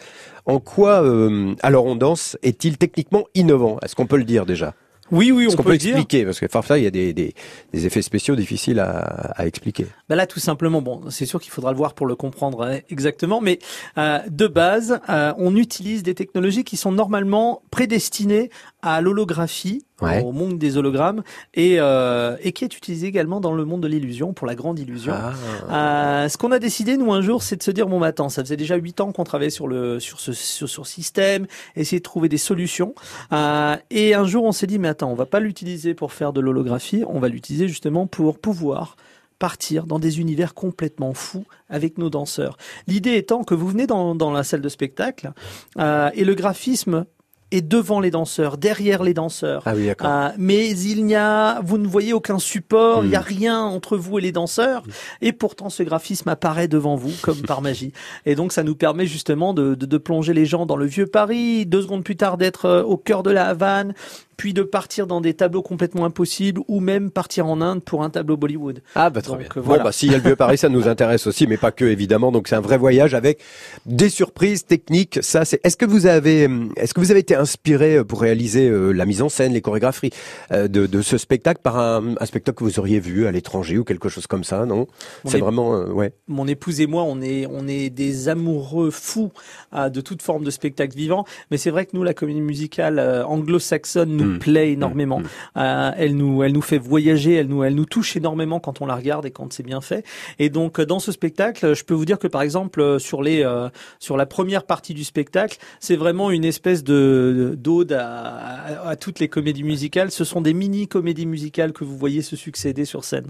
en 0.47 0.61
quoi 0.61 1.03
euh, 1.03 1.55
alors 1.63 1.87
on 1.87 1.97
danse 1.97 2.39
est-il 2.43 2.79
techniquement 2.79 3.25
innovant? 3.35 3.79
Est-ce 3.83 3.97
qu'on 3.97 4.07
peut 4.07 4.17
le 4.17 4.25
dire 4.25 4.47
déjà? 4.47 4.75
Oui, 5.11 5.33
oui, 5.33 5.47
on 5.47 5.51
qu'on 5.51 5.59
peut 5.59 5.63
peut 5.65 5.73
le 5.73 5.79
dire. 5.79 5.97
expliquer 5.97 6.25
Parce 6.25 6.41
que 6.41 6.47
parfois 6.47 6.79
il 6.79 6.85
y 6.85 6.87
a 6.87 6.91
des, 6.91 7.13
des, 7.13 7.35
des 7.73 7.87
effets 7.87 8.03
spéciaux 8.03 8.37
difficiles 8.37 8.79
à, 8.79 8.99
à 9.37 9.47
expliquer. 9.47 9.87
Bah 10.09 10.17
là, 10.17 10.27
tout 10.27 10.41
simplement, 10.41 10.83
bon, 10.83 11.03
c'est 11.11 11.27
sûr 11.27 11.41
qu'il 11.41 11.51
faudra 11.51 11.73
le 11.73 11.77
voir 11.79 11.95
pour 11.95 12.07
le 12.07 12.15
comprendre 12.17 12.63
hein, 12.63 12.79
exactement, 12.91 13.41
mais 13.41 13.59
euh, 13.97 14.19
de 14.29 14.47
base, 14.47 15.01
euh, 15.09 15.33
on 15.39 15.57
utilise 15.57 16.03
des 16.03 16.15
technologies 16.15 16.65
qui 16.65 16.77
sont 16.77 16.93
normalement 16.93 17.63
prédestinées 17.71 18.51
à 18.83 19.01
l'holographie, 19.01 19.85
Ouais. 20.01 20.23
au 20.23 20.31
monde 20.33 20.59
des 20.59 20.77
hologrammes, 20.77 21.23
et, 21.55 21.77
euh, 21.81 22.37
et 22.43 22.53
qui 22.53 22.65
est 22.65 22.77
utilisé 22.77 23.09
également 23.09 23.41
dans 23.41 23.53
le 23.53 23.65
monde 23.65 23.83
de 23.83 23.89
l'illusion, 23.89 24.33
pour 24.33 24.47
la 24.47 24.55
grande 24.55 24.79
illusion. 24.79 25.13
Ah. 25.13 25.33
Euh, 25.71 26.29
ce 26.29 26.39
qu'on 26.39 26.53
a 26.53 26.59
décidé 26.59 26.97
nous 26.97 27.13
un 27.13 27.21
jour, 27.21 27.43
c'est 27.43 27.57
de 27.57 27.63
se 27.63 27.71
dire 27.71 27.89
bon, 27.89 27.99
bah, 27.99 28.09
attends, 28.09 28.29
ça 28.29 28.43
faisait 28.45 28.57
déjà 28.57 28.77
huit 28.77 29.01
ans 29.01 29.11
qu'on 29.13 29.25
travaillait 29.25 29.51
sur 29.51 29.67
le 29.67 29.99
sur 29.99 30.21
ce 30.21 30.33
sur, 30.33 30.69
sur 30.69 30.87
système, 30.87 31.47
essayer 31.75 31.99
de 31.99 32.05
trouver 32.05 32.29
des 32.29 32.39
solutions. 32.39 32.95
Euh, 33.33 33.77
et 33.91 34.15
un 34.15 34.25
jour, 34.25 34.45
on 34.45 34.53
s'est 34.53 34.67
dit 34.67 34.79
mais 34.79 34.89
attends, 34.89 35.11
on 35.11 35.17
va 35.17 35.27
pas 35.27 35.41
l'utiliser 35.41 35.95
pour 35.95 36.13
faire 36.13 36.33
de 36.33 36.41
l'holographie, 36.41 37.03
on 37.07 37.19
va 37.19 37.29
l'utiliser 37.29 37.67
justement 37.67 38.07
pour 38.07 38.39
pouvoir 38.39 38.97
partir 39.39 39.87
dans 39.87 39.99
des 39.99 40.21
univers 40.21 40.55
complètement 40.55 41.15
fous 41.15 41.45
avec 41.69 41.99
nos 41.99 42.11
danseurs. 42.11 42.57
L'idée 42.87 43.15
étant 43.15 43.45
que 43.45 43.55
vous 43.55 43.69
venez 43.69 43.87
dans, 43.87 44.15
dans 44.15 44.31
la 44.31 44.43
salle 44.43 44.61
de 44.61 44.69
spectacle 44.69 45.33
euh, 45.79 46.11
et 46.15 46.25
le 46.25 46.35
graphisme 46.35 47.05
est 47.51 47.63
devant 47.63 48.01
les 48.01 48.11
danseurs, 48.11 48.59
derrière 48.59 49.03
les 49.03 49.15
danseurs. 49.15 49.63
Ah 49.67 49.73
oui, 49.75 49.87
d'accord. 49.87 50.11
Euh, 50.11 50.29
mais 50.37 50.69
il 50.71 51.05
n'y 51.07 51.15
a, 51.17 51.61
vous 51.63 51.79
ne 51.79 51.87
voyez 51.87 52.13
aucun 52.13 52.39
support, 52.39 53.05
il 53.05 53.11
n'y 53.11 53.17
a 53.17 53.21
Hmm. 53.21 53.25
rien 53.25 53.61
entre 53.63 53.97
vous 53.97 54.19
et 54.19 54.23
les 54.23 54.33
danseurs, 54.33 54.83
et 55.23 55.33
pourtant 55.33 55.71
ce 55.71 55.83
graphisme 55.83 56.29
apparaît 56.29 56.69
devant 56.69 56.97
vous 56.97 57.13
comme 57.23 57.41
par 57.43 57.63
magie. 57.63 57.93
Et 58.27 58.35
donc 58.35 58.53
ça 58.53 58.63
nous 58.63 58.75
permet 58.75 59.07
justement 59.07 59.55
de, 59.55 59.75
de, 59.75 59.87
de 59.87 59.99
plonger 59.99 60.35
les 60.35 60.45
gens 60.47 60.67
dans 60.67 60.77
le 60.77 60.87
vieux 60.87 61.07
Paris, 61.07 61.65
deux 61.67 61.83
secondes 61.83 62.05
plus 62.05 62.17
tard 62.17 62.37
d'être 62.37 62.67
euh, 62.67 62.83
au 62.83 62.97
cœur 62.97 63.23
de 63.23 63.31
la 63.31 63.47
Havane, 63.49 63.95
puis 64.39 64.55
de 64.55 64.63
partir 64.63 65.07
dans 65.07 65.21
des 65.21 65.35
tableaux 65.35 65.61
complètement 65.63 66.07
impossibles, 66.07 66.63
ou 66.69 66.81
même 66.81 67.11
partir 67.11 67.45
en 67.47 67.61
Inde 67.61 67.83
pour 67.83 68.03
un 68.05 68.09
tableau 68.09 68.39
Bollywood. 68.39 68.81
Ah 68.95 69.11
bah 69.11 69.21
très 69.21 69.33
Donc, 69.33 69.41
bien. 69.41 69.49
euh, 69.51 69.61
Bon 69.61 69.67
voilà. 69.67 69.83
bah 69.85 69.93
s'il 69.93 70.11
y 70.11 70.15
a 70.15 70.17
le 70.17 70.23
vieux 70.23 70.37
Paris, 70.37 70.57
ça 70.57 70.71
nous 70.71 70.89
intéresse 70.89 71.27
aussi, 71.27 71.47
mais 71.47 71.57
pas 71.59 71.73
que 71.73 71.85
évidemment. 71.85 72.33
Donc 72.33 72.49
c'est 72.49 72.55
un 72.57 72.61
vrai 72.63 72.79
voyage 72.79 73.13
avec 73.15 73.41
des 73.85 74.09
surprises 74.09 74.65
techniques. 74.65 75.19
Ça 75.23 75.45
c'est. 75.45 75.61
Est-ce 75.65 75.77
que 75.77 75.85
vous 75.85 76.07
avez, 76.07 76.47
hum, 76.47 76.73
est-ce 76.77 76.95
que 76.95 77.01
vous 77.01 77.11
avez 77.11 77.21
été 77.21 77.35
inspiré 77.35 77.97
euh, 77.97 78.05
pour 78.05 78.21
réaliser 78.23 78.69
euh, 78.71 78.93
la 78.93 79.05
mise 79.05 79.21
en 79.23 79.29
scène, 79.29 79.53
les 79.53 79.61
chorégraphies 79.61 80.11
euh, 80.53 80.69
de, 80.69 80.87
de 80.87 81.03
ce 81.03 81.19
spectacle 81.19 81.61
par 81.63 81.77
un, 81.79 82.15
un 82.19 82.27
spectacle 82.27 82.59
que 82.59 82.65
vous 82.65 82.79
auriez 82.79 83.01
vu 83.01 83.27
à 83.27 83.33
l'étranger 83.33 83.77
ou 83.77 83.85
quelque 83.85 84.09
chose 84.09 84.29
comme 84.29 84.45
ça, 84.45 84.65
non? 84.67 84.87
On 85.25 85.29
C'est 85.31 85.39
est- 85.39 85.41
vraiment 85.41 85.75
euh, 85.75 85.87
ouais. 85.91 86.13
mon 86.29 86.47
épouse 86.47 86.81
et 86.81 86.87
moi, 86.87 87.03
on 87.03 87.21
est, 87.21 87.47
on 87.51 87.67
est 87.67 87.91
des 87.91 88.29
amoureux 88.29 88.91
fous 88.93 89.33
euh, 89.75 89.89
de 89.89 90.01
toute 90.01 90.23
forme 90.23 90.45
de 90.45 90.51
spectacle 90.51 90.97
vivant. 90.97 91.25
Mais 91.51 91.57
c'est 91.57 91.71
vrai 91.71 91.87
que 91.87 91.91
nous, 91.97 92.05
la 92.05 92.15
comédie 92.15 92.41
musicale 92.41 93.01
euh, 93.01 93.25
anglo-saxonne 93.27 94.17
nous 94.17 94.28
Mm. 94.29 94.39
plaît 94.39 94.73
énormément. 94.73 95.21
Mm. 95.21 95.27
Euh, 95.57 95.91
elle 95.97 96.17
nous, 96.17 96.43
elle 96.43 96.53
nous 96.53 96.63
fait 96.63 96.79
voyager, 96.79 97.35
elle 97.35 97.49
nous, 97.49 97.65
elle 97.65 97.75
nous 97.75 97.85
touche 97.85 98.17
énormément 98.17 98.61
quand 98.61 98.81
on 98.81 98.87
la 98.87 98.97
regarde 98.97 99.27
et 99.27 99.31
quand 99.31 99.53
c'est 99.53 99.63
bien 99.63 99.81
fait. 99.81 100.05
Et 100.39 100.51
donc, 100.51 100.79
euh, 100.79 100.87
dans 100.87 100.99
ce 100.99 101.13
spectacle, 101.13 101.75
je 101.75 101.85
peux 101.85 101.95
vous 101.95 102.05
dire 102.05 102.19
que 102.19 102.29
par 102.29 102.43
exemple, 102.43 102.81
euh, 102.81 102.99
sur 102.99 103.23
les, 103.23 103.43
euh, 103.43 103.69
sur 103.99 104.17
la 104.17 104.27
première 104.27 104.65
partie 104.65 104.95
du 104.95 105.05
spectacle, 105.05 105.59
c'est 105.81 105.97
vraiment 105.97 106.31
une 106.31 106.45
espèce 106.45 106.85
de 106.85 107.55
d'ode 107.59 107.93
à, 107.93 108.07
à, 108.07 108.89
à 108.91 108.97
toutes 108.97 109.19
les 109.21 109.29
comédies 109.29 109.65
musicales. 109.65 110.11
Ce 110.11 110.25
sont 110.25 110.41
des 110.41 110.55
mini 110.55 110.89
comédies 110.89 111.27
musicales 111.27 111.73
que 111.73 111.85
vous 111.85 111.97
voyez 111.97 112.23
se 112.23 112.37
succéder 112.37 112.85
sur 112.85 113.05
scène. 113.05 113.27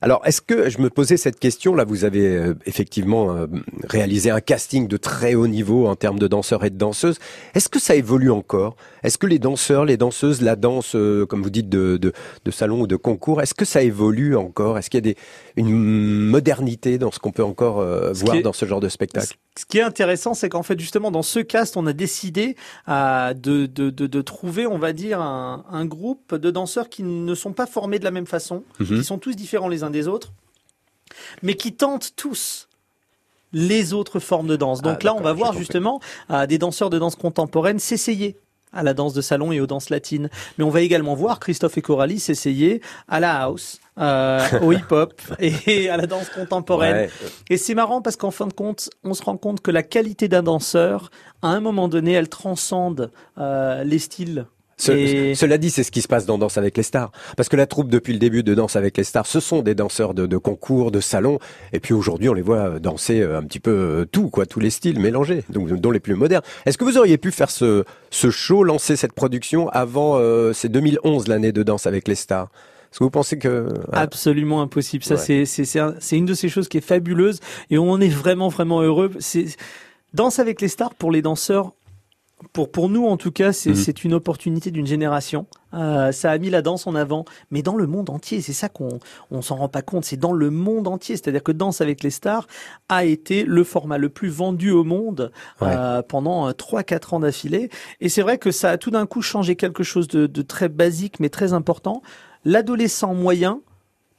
Alors, 0.00 0.22
est-ce 0.24 0.40
que 0.40 0.68
je 0.68 0.78
me 0.78 0.90
posais 0.90 1.16
cette 1.16 1.38
question 1.38 1.74
là 1.74 1.84
Vous 1.84 2.04
avez 2.04 2.52
effectivement 2.66 3.46
réalisé 3.88 4.30
un 4.30 4.40
casting 4.40 4.88
de 4.88 4.96
très 4.96 5.34
haut 5.34 5.46
niveau 5.46 5.86
en 5.86 5.96
termes 5.96 6.18
de 6.18 6.26
danseurs 6.26 6.64
et 6.64 6.70
de 6.70 6.76
danseuses. 6.76 7.18
Est-ce 7.54 7.68
que 7.68 7.78
ça 7.78 7.94
évolue 7.94 8.30
encore? 8.30 8.76
Est-ce 9.02 9.18
que 9.18 9.26
les 9.26 9.38
danseurs, 9.38 9.84
les 9.84 9.96
danseuses, 9.96 10.41
la 10.44 10.56
danse, 10.56 10.94
euh, 10.94 11.26
comme 11.26 11.42
vous 11.42 11.50
dites, 11.50 11.68
de, 11.68 11.96
de, 11.96 12.12
de 12.44 12.50
salon 12.50 12.82
ou 12.82 12.86
de 12.86 12.96
concours, 12.96 13.40
est-ce 13.42 13.54
que 13.54 13.64
ça 13.64 13.82
évolue 13.82 14.36
encore? 14.36 14.78
Est-ce 14.78 14.90
qu'il 14.90 14.98
y 14.98 15.10
a 15.10 15.12
des, 15.12 15.16
une 15.56 15.72
modernité 16.26 16.98
dans 16.98 17.10
ce 17.10 17.18
qu'on 17.18 17.32
peut 17.32 17.44
encore 17.44 17.80
euh, 17.80 18.12
voir 18.12 18.36
est- 18.36 18.42
dans 18.42 18.52
ce 18.52 18.64
genre 18.66 18.80
de 18.80 18.88
spectacle? 18.88 19.36
Ce 19.58 19.64
qui 19.66 19.78
est 19.78 19.82
intéressant, 19.82 20.32
c'est 20.34 20.48
qu'en 20.48 20.62
fait, 20.62 20.78
justement, 20.80 21.10
dans 21.10 21.22
ce 21.22 21.38
cast, 21.40 21.76
on 21.76 21.86
a 21.86 21.92
décidé 21.92 22.56
euh, 22.88 23.34
de, 23.34 23.66
de, 23.66 23.90
de, 23.90 24.06
de 24.06 24.20
trouver, 24.22 24.66
on 24.66 24.78
va 24.78 24.92
dire, 24.92 25.20
un, 25.20 25.64
un 25.70 25.84
groupe 25.84 26.34
de 26.34 26.50
danseurs 26.50 26.88
qui 26.88 27.02
ne 27.02 27.34
sont 27.34 27.52
pas 27.52 27.66
formés 27.66 27.98
de 27.98 28.04
la 28.04 28.10
même 28.10 28.26
façon, 28.26 28.64
Mhm. 28.80 28.98
qui 28.98 29.04
sont 29.04 29.18
tous 29.18 29.34
différents 29.36 29.68
les 29.68 29.82
uns 29.82 29.90
des 29.90 30.08
autres, 30.08 30.32
mais 31.42 31.54
qui 31.54 31.72
tentent 31.74 32.12
tous 32.16 32.68
les 33.52 33.92
autres 33.92 34.18
formes 34.18 34.46
de 34.46 34.56
danse. 34.56 34.80
Donc 34.80 34.98
Ah, 35.02 35.04
là, 35.04 35.14
on 35.14 35.20
va 35.20 35.34
voir 35.34 35.52
justement 35.52 36.00
euh, 36.30 36.46
des 36.46 36.56
danseurs 36.56 36.88
de 36.88 36.98
danse 36.98 37.16
contemporaine 37.16 37.78
s'essayer 37.78 38.36
à 38.72 38.82
la 38.82 38.94
danse 38.94 39.14
de 39.14 39.20
salon 39.20 39.52
et 39.52 39.60
aux 39.60 39.66
danses 39.66 39.90
latines. 39.90 40.28
Mais 40.58 40.64
on 40.64 40.70
va 40.70 40.80
également 40.80 41.14
voir 41.14 41.40
Christophe 41.40 41.78
et 41.78 41.82
Coralie 41.82 42.20
s'essayer 42.20 42.80
à 43.08 43.20
la 43.20 43.42
house, 43.42 43.80
euh, 43.98 44.40
au 44.62 44.72
hip-hop 44.72 45.20
et 45.38 45.88
à 45.90 45.96
la 45.96 46.06
danse 46.06 46.28
contemporaine. 46.30 46.96
Ouais. 46.96 47.10
Et 47.50 47.56
c'est 47.56 47.74
marrant 47.74 48.02
parce 48.02 48.16
qu'en 48.16 48.30
fin 48.30 48.46
de 48.46 48.52
compte, 48.52 48.90
on 49.04 49.14
se 49.14 49.22
rend 49.22 49.36
compte 49.36 49.60
que 49.60 49.70
la 49.70 49.82
qualité 49.82 50.28
d'un 50.28 50.42
danseur, 50.42 51.10
à 51.42 51.48
un 51.48 51.60
moment 51.60 51.88
donné, 51.88 52.12
elle 52.12 52.28
transcende 52.28 53.10
euh, 53.38 53.84
les 53.84 53.98
styles. 53.98 54.46
Ce- 54.76 54.92
Et- 54.92 55.34
Cela 55.34 55.58
dit, 55.58 55.70
c'est 55.70 55.82
ce 55.84 55.90
qui 55.90 56.02
se 56.02 56.08
passe 56.08 56.26
dans 56.26 56.38
Danse 56.38 56.58
avec 56.58 56.76
les 56.76 56.82
stars. 56.82 57.12
Parce 57.36 57.48
que 57.48 57.56
la 57.56 57.66
troupe, 57.66 57.88
depuis 57.88 58.12
le 58.12 58.18
début 58.18 58.42
de 58.42 58.54
Danse 58.54 58.74
avec 58.76 58.96
les 58.96 59.04
stars, 59.04 59.26
ce 59.26 59.38
sont 59.40 59.62
des 59.62 59.74
danseurs 59.74 60.14
de, 60.14 60.26
de 60.26 60.36
concours, 60.36 60.90
de 60.90 61.00
salon. 61.00 61.38
Et 61.72 61.80
puis 61.80 61.94
aujourd'hui, 61.94 62.28
on 62.28 62.34
les 62.34 62.42
voit 62.42 62.80
danser 62.80 63.20
euh, 63.20 63.38
un 63.38 63.42
petit 63.42 63.60
peu 63.60 63.70
euh, 63.70 64.04
tout, 64.04 64.28
quoi, 64.30 64.46
tous 64.46 64.60
les 64.60 64.70
styles 64.70 64.98
mélangés, 64.98 65.44
donc 65.50 65.68
dont 65.68 65.90
les 65.90 66.00
plus 66.00 66.14
modernes. 66.14 66.42
Est-ce 66.66 66.78
que 66.78 66.84
vous 66.84 66.98
auriez 66.98 67.18
pu 67.18 67.30
faire 67.30 67.50
ce, 67.50 67.84
ce 68.10 68.30
show, 68.30 68.64
lancer 68.64 68.96
cette 68.96 69.12
production 69.12 69.68
avant, 69.68 70.16
euh, 70.18 70.52
c'est 70.52 70.68
2011 70.68 71.28
l'année 71.28 71.52
de 71.52 71.62
Danse 71.62 71.86
avec 71.86 72.08
les 72.08 72.14
stars? 72.16 72.48
Est-ce 72.90 72.98
que 72.98 73.04
vous 73.04 73.10
pensez 73.10 73.38
que 73.38 73.68
ah, 73.92 74.00
Absolument 74.00 74.60
impossible. 74.62 75.02
Ça, 75.04 75.14
Ouais. 75.14 75.20
c'est 75.20 75.44
c'est 75.46 75.64
c'est 75.64 75.78
un- 75.78 75.94
c'est 75.98 76.16
une 76.18 76.26
de 76.26 76.34
ces 76.34 76.48
choses 76.50 76.68
qui 76.68 76.76
est 76.78 76.82
fabuleuse 76.82 77.40
et 77.70 77.78
on 77.78 77.98
est 78.00 78.08
vraiment 78.10 78.48
vraiment 78.48 78.82
heureux. 78.82 79.10
C'est 79.18 79.46
danse 80.12 80.38
avec 80.38 80.60
les 80.60 80.68
stars 80.68 80.94
pour 80.94 81.10
les 81.10 81.22
danseurs. 81.22 81.72
Pour 82.52 82.70
pour 82.70 82.88
nous 82.88 83.06
en 83.06 83.16
tout 83.16 83.30
cas, 83.32 83.52
c'est 83.52 83.74
c'est 83.74 84.04
une 84.04 84.14
opportunité 84.14 84.70
d'une 84.70 84.86
génération. 84.86 85.46
Euh, 85.74 86.12
ça 86.12 86.30
a 86.30 86.36
mis 86.38 86.50
la 86.50 86.60
danse 86.60 86.86
en 86.86 86.94
avant, 86.94 87.24
mais 87.50 87.62
dans 87.62 87.76
le 87.76 87.86
monde 87.86 88.10
entier. 88.10 88.40
C'est 88.42 88.52
ça 88.52 88.68
qu'on 88.68 88.98
on 89.30 89.40
s'en 89.40 89.56
rend 89.56 89.68
pas 89.68 89.80
compte. 89.82 90.04
C'est 90.04 90.18
dans 90.18 90.32
le 90.34 90.50
monde 90.50 90.86
entier. 90.86 91.16
C'est-à-dire 91.16 91.42
que 91.42 91.52
Danse 91.52 91.80
avec 91.80 92.02
les 92.02 92.10
stars 92.10 92.46
a 92.90 93.04
été 93.04 93.44
le 93.44 93.64
format 93.64 93.96
le 93.96 94.08
plus 94.10 94.28
vendu 94.28 94.70
au 94.70 94.84
monde 94.84 95.32
Ouais. 95.60 95.68
euh, 95.70 96.02
pendant 96.02 96.48
euh, 96.48 96.52
trois 96.52 96.82
quatre 96.82 97.14
ans 97.14 97.20
d'affilée. 97.20 97.70
Et 98.00 98.08
c'est 98.10 98.22
vrai 98.22 98.36
que 98.36 98.50
ça 98.50 98.70
a 98.70 98.76
tout 98.78 98.90
d'un 98.90 99.06
coup 99.06 99.22
changé 99.22 99.56
quelque 99.56 99.82
chose 99.82 100.08
de, 100.08 100.26
de 100.26 100.42
très 100.42 100.68
basique 100.68 101.20
mais 101.20 101.30
très 101.30 101.52
important. 101.54 102.02
L'adolescent 102.44 103.14
moyen 103.14 103.60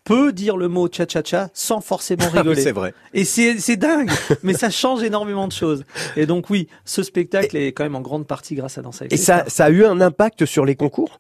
peut 0.04 0.34
dire 0.34 0.58
le 0.58 0.68
mot 0.68 0.88
cha-cha-cha 0.92 1.50
sans 1.54 1.82
forcément 1.82 2.26
ah 2.34 2.40
rigoler. 2.42 2.62
c'est 2.62 2.72
vrai. 2.72 2.94
Et 3.14 3.24
c'est 3.26 3.78
dingue, 3.78 4.12
mais 4.44 4.54
ça 4.54 4.70
change 4.70 5.04
énormément 5.04 5.48
de 5.48 5.54
choses. 5.54 5.84
Et 6.16 6.26
donc 6.26 6.50
oui, 6.50 6.68
ce 6.86 7.04
spectacle 7.04 7.56
est 7.58 7.72
quand 7.74 7.84
même 7.84 7.96
en 7.96 8.02
grande 8.02 8.28
partie 8.28 8.56
grâce 8.56 8.78
à 8.78 8.82
Danse 8.82 9.02
avec 9.02 9.14
Et 9.14 9.16
les 9.18 9.22
ça, 9.22 9.40
stars. 9.40 9.52
ça 9.52 9.66
a 9.66 9.70
eu 9.70 9.86
un 9.86 10.02
impact 10.02 10.46
sur 10.46 10.66
les 10.66 10.76
concours? 10.76 11.20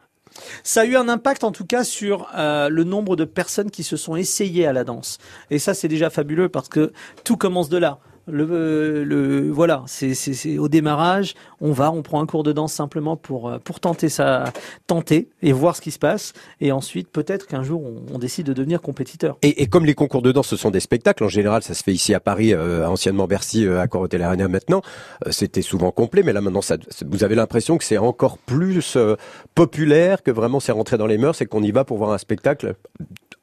Ça 0.63 0.81
a 0.81 0.85
eu 0.85 0.95
un 0.95 1.09
impact 1.09 1.43
en 1.43 1.51
tout 1.51 1.65
cas 1.65 1.83
sur 1.83 2.27
euh, 2.35 2.67
le 2.67 2.83
nombre 2.83 3.15
de 3.15 3.23
personnes 3.23 3.69
qui 3.69 3.83
se 3.83 3.97
sont 3.97 4.15
essayées 4.15 4.65
à 4.65 4.73
la 4.73 4.83
danse. 4.83 5.19
Et 5.51 5.59
ça 5.59 5.73
c'est 5.75 5.87
déjà 5.87 6.09
fabuleux 6.09 6.49
parce 6.49 6.69
que 6.69 6.91
tout 7.23 7.37
commence 7.37 7.69
de 7.69 7.77
là. 7.77 7.99
Le, 8.27 9.03
le 9.03 9.51
voilà, 9.51 9.83
c'est 9.87 10.57
au 10.57 10.69
démarrage, 10.69 11.33
on 11.59 11.71
va, 11.71 11.91
on 11.91 12.01
prend 12.01 12.21
un 12.21 12.25
cours 12.25 12.43
de 12.43 12.51
danse 12.51 12.73
simplement 12.73 13.17
pour 13.17 13.49
euh, 13.49 13.57
pour 13.59 13.79
tenter 13.79 14.09
ça, 14.09 14.45
tenter 14.87 15.29
et 15.41 15.51
voir 15.51 15.75
ce 15.75 15.81
qui 15.81 15.91
se 15.91 15.99
passe. 15.99 16.33
Et 16.61 16.71
ensuite, 16.71 17.09
peut-être 17.09 17.47
qu'un 17.47 17.63
jour, 17.63 17.83
on, 18.11 18.19
décide 18.19 18.45
de 18.45 18.53
devenir 18.53 18.81
compétiteur. 18.81 19.37
Et, 19.41 19.61
et 19.61 19.67
comme 19.67 19.85
les 19.85 19.95
concours 19.95 20.21
de 20.21 20.31
danse, 20.31 20.47
ce 20.47 20.55
sont 20.55 20.71
des 20.71 20.79
spectacles, 20.79 21.23
en 21.23 21.29
général, 21.29 21.63
ça 21.63 21.73
se 21.73 21.83
fait 21.83 21.91
ici 21.93 22.13
à 22.13 22.19
Paris, 22.19 22.53
euh, 22.53 22.87
anciennement 22.87 23.27
Bercy, 23.27 23.65
euh, 23.65 23.81
à 23.81 23.87
Corotel 23.87 24.21
Arena 24.21 24.47
maintenant, 24.47 24.81
euh, 25.25 25.31
c'était 25.31 25.61
souvent 25.61 25.91
complet, 25.91 26.23
mais 26.23 26.33
là 26.33 26.41
maintenant, 26.41 26.61
ça, 26.61 26.77
vous 27.05 27.23
avez 27.23 27.35
l'impression 27.35 27.77
que 27.77 27.83
c'est 27.83 27.97
encore 27.97 28.37
plus 28.37 28.95
euh, 28.95 29.15
populaire, 29.55 30.23
que 30.23 30.31
vraiment 30.31 30.59
c'est 30.59 30.71
rentré 30.71 30.97
dans 30.97 31.07
les 31.07 31.17
mœurs 31.17 31.41
et 31.41 31.45
qu'on 31.45 31.63
y 31.63 31.71
va 31.71 31.83
pour 31.83 31.97
voir 31.97 32.11
un 32.11 32.17
spectacle, 32.17 32.75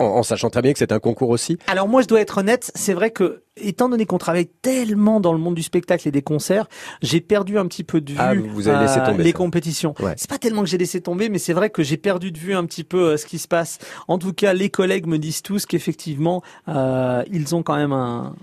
en, 0.00 0.16
en 0.18 0.22
sachant 0.22 0.50
très 0.50 0.62
bien 0.62 0.72
que 0.72 0.78
c'est 0.78 0.92
un 0.92 0.98
concours 0.98 1.28
aussi. 1.30 1.58
Alors 1.66 1.86
moi, 1.88 2.02
je 2.02 2.06
dois 2.08 2.20
être 2.20 2.38
honnête, 2.38 2.70
c'est 2.74 2.94
vrai 2.94 3.10
que 3.10 3.42
étant 3.62 3.88
donné 3.90 4.06
qu'on 4.06 4.16
travaille 4.18 4.46
tellement 4.46 5.20
dans 5.20 5.32
le 5.34 5.38
monde 5.38 5.54
du 5.54 5.62
spectacle 5.62 6.08
et 6.08 6.10
des 6.10 6.22
concerts, 6.22 6.66
j'ai 7.02 7.20
perdu 7.20 7.58
un 7.58 7.66
petit 7.66 7.84
peu 7.84 8.00
de 8.00 8.10
vue 8.12 8.16
Ah, 8.18 8.32
vous 8.34 8.68
avez 8.68 8.86
laissé 8.86 9.00
euh, 9.00 9.06
tomber 9.06 9.22
les 9.24 9.32
ça. 9.32 9.36
compétitions. 9.36 9.94
Ouais. 10.00 10.14
C'est 10.16 10.30
pas 10.30 10.38
tellement 10.38 10.62
que 10.62 10.68
j'ai 10.68 10.78
laissé 10.78 11.00
tomber, 11.02 11.28
mais 11.28 11.38
c'est 11.38 11.52
vrai 11.52 11.68
que 11.68 11.82
j'ai 11.82 11.98
perdu 11.98 12.32
de 12.32 12.38
vue 12.38 12.54
un 12.54 12.64
petit 12.64 12.84
peu 12.84 13.10
euh, 13.10 13.16
ce 13.18 13.26
qui 13.26 13.38
se 13.38 13.46
passe. 13.48 13.78
En 14.08 14.16
tout 14.18 14.32
cas, 14.32 14.54
les 14.54 14.70
collègues 14.70 15.06
me 15.06 15.18
disent 15.18 15.42
tous 15.42 15.66
qu'effectivement, 15.66 16.42
euh, 16.68 17.22
ils 17.30 17.54
ont 17.54 17.62
quand 17.62 17.76
même 17.76 17.92
un, 17.92 18.34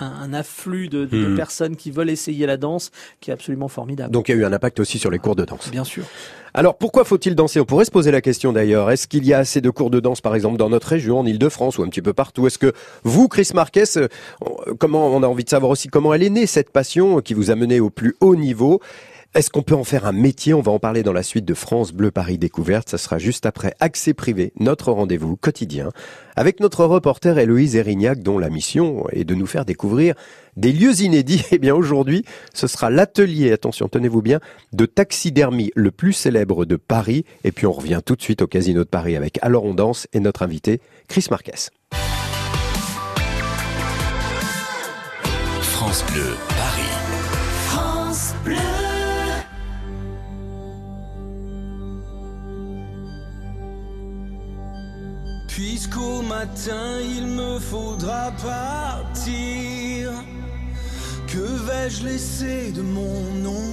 un, 0.00 0.06
un 0.06 0.32
afflux 0.32 0.88
de, 0.88 1.04
de 1.04 1.26
Hmm. 1.28 1.36
personnes 1.36 1.76
qui 1.76 1.90
veulent 1.90 2.10
essayer 2.10 2.46
la 2.46 2.56
danse, 2.56 2.90
qui 3.20 3.30
est 3.30 3.34
absolument 3.34 3.68
formidable. 3.68 4.10
Donc 4.12 4.28
il 4.28 4.32
y 4.34 4.38
a 4.38 4.40
eu 4.40 4.44
un 4.44 4.52
impact 4.52 4.80
aussi 4.80 4.98
sur 4.98 5.10
les 5.10 5.18
cours 5.18 5.36
de 5.36 5.44
danse. 5.44 5.70
Bien 5.70 5.84
sûr. 5.84 6.04
Alors 6.56 6.78
pourquoi 6.78 7.04
faut-il 7.04 7.34
danser? 7.34 7.58
On 7.58 7.64
pourrait 7.64 7.84
se 7.84 7.90
poser 7.90 8.12
la 8.12 8.20
question 8.20 8.52
d'ailleurs. 8.52 8.88
Est-ce 8.88 9.08
qu'il 9.08 9.26
y 9.26 9.34
a 9.34 9.38
assez 9.38 9.60
de 9.60 9.70
cours 9.70 9.90
de 9.90 9.98
danse 9.98 10.20
par 10.20 10.36
exemple 10.36 10.56
dans 10.56 10.68
notre 10.68 10.86
région, 10.86 11.18
en 11.18 11.26
Ile-de-France 11.26 11.78
ou 11.78 11.82
un 11.82 11.88
petit 11.88 12.00
peu 12.00 12.12
partout? 12.12 12.46
Est-ce 12.46 12.58
que 12.58 12.72
vous, 13.02 13.26
Chris 13.26 13.48
Marquez, 13.54 13.82
euh, 13.96 14.06
comment 14.78 15.08
on 15.08 15.24
a 15.24 15.26
envie 15.26 15.42
de 15.42 15.48
savoir 15.48 15.72
aussi 15.72 15.88
comment 15.88 16.14
elle 16.14 16.22
est 16.22 16.30
née 16.30 16.46
cette 16.46 16.70
passion 16.70 17.20
qui 17.20 17.34
vous 17.34 17.50
a 17.50 17.56
mené 17.56 17.80
au 17.80 17.90
plus 17.90 18.14
haut 18.20 18.36
niveau? 18.36 18.80
Est-ce 19.34 19.50
qu'on 19.50 19.62
peut 19.62 19.74
en 19.74 19.82
faire 19.82 20.06
un 20.06 20.12
métier? 20.12 20.54
On 20.54 20.60
va 20.60 20.70
en 20.70 20.78
parler 20.78 21.02
dans 21.02 21.12
la 21.12 21.24
suite 21.24 21.44
de 21.44 21.54
France 21.54 21.92
Bleu 21.92 22.12
Paris 22.12 22.38
Découverte. 22.38 22.88
Ça 22.88 22.98
sera 22.98 23.18
juste 23.18 23.46
après 23.46 23.74
Accès 23.80 24.14
Privé, 24.14 24.52
notre 24.60 24.92
rendez-vous 24.92 25.36
quotidien, 25.36 25.90
avec 26.36 26.60
notre 26.60 26.84
reporter 26.84 27.36
Héloïse 27.36 27.74
Erignac, 27.74 28.20
dont 28.20 28.38
la 28.38 28.48
mission 28.48 29.06
est 29.10 29.24
de 29.24 29.34
nous 29.34 29.46
faire 29.46 29.64
découvrir 29.64 30.14
des 30.56 30.72
lieux 30.72 31.00
inédits. 31.02 31.42
Eh 31.54 31.58
bien 31.58 31.74
aujourd'hui, 31.74 32.24
ce 32.52 32.66
sera 32.66 32.90
l'atelier, 32.90 33.52
attention, 33.52 33.88
tenez-vous 33.88 34.22
bien, 34.22 34.40
de 34.72 34.86
taxidermie 34.86 35.70
le 35.76 35.90
plus 35.92 36.12
célèbre 36.12 36.64
de 36.64 36.76
Paris. 36.76 37.24
Et 37.44 37.52
puis 37.52 37.66
on 37.66 37.72
revient 37.72 38.00
tout 38.04 38.16
de 38.16 38.22
suite 38.22 38.42
au 38.42 38.46
Casino 38.46 38.80
de 38.80 38.88
Paris 38.88 39.16
avec 39.16 39.38
Alors 39.42 39.64
on 39.64 39.74
danse 39.74 40.08
et 40.12 40.20
notre 40.20 40.42
invité, 40.42 40.80
Chris 41.08 41.26
Marquez. 41.30 41.70
France 45.60 46.04
Bleu, 46.12 46.34
Paris. 46.48 46.94
France 47.68 48.34
Bleu. 48.44 48.83
Puisqu'au 55.66 56.20
matin 56.20 57.00
il 57.00 57.26
me 57.26 57.58
faudra 57.58 58.30
partir, 58.32 60.12
que 61.26 61.38
vais-je 61.38 62.04
laisser 62.04 62.70
de 62.70 62.82
mon 62.82 63.22
nom? 63.46 63.70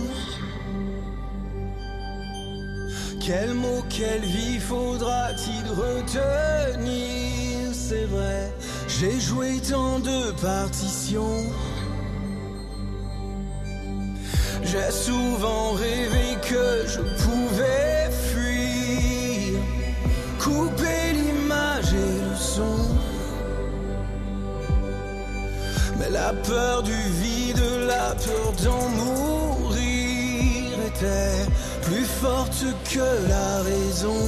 Quel 3.20 3.54
mot, 3.54 3.84
quelle 3.90 4.24
vie 4.24 4.60
faudra-t-il 4.60 5.70
retenir? 5.70 6.88
C'est 7.74 8.06
vrai, 8.06 8.54
j'ai 8.88 9.20
joué 9.20 9.60
tant 9.60 10.00
de 10.00 10.32
partitions. 10.40 11.44
J'ai 14.64 14.92
souvent 14.92 15.74
rêvé 15.74 16.38
que 16.42 16.88
je 16.88 17.02
pouvais 17.22 18.10
fuir, 18.32 19.60
couper 20.40 21.01
la 26.12 26.34
peur 26.34 26.84
du 26.84 26.92
vide, 27.22 27.64
la 27.88 28.14
peur 28.16 28.52
d'en 28.64 28.90
mourir 28.90 30.72
était 30.88 31.46
plus 31.84 32.06
forte 32.06 32.66
que 32.94 33.08
la 33.30 33.62
raison. 33.62 34.22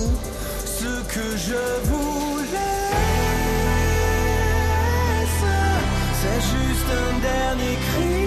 Ce 0.65 0.93
que 1.13 1.27
je 1.47 1.63
voulais, 1.89 2.87
c'est 6.19 6.41
juste 6.53 6.89
un 7.03 7.13
dernier 7.31 7.75
cri. 7.87 8.23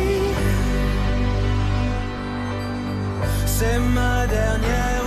C'est 3.47 3.79
ma 3.79 4.27
dernière 4.27 5.05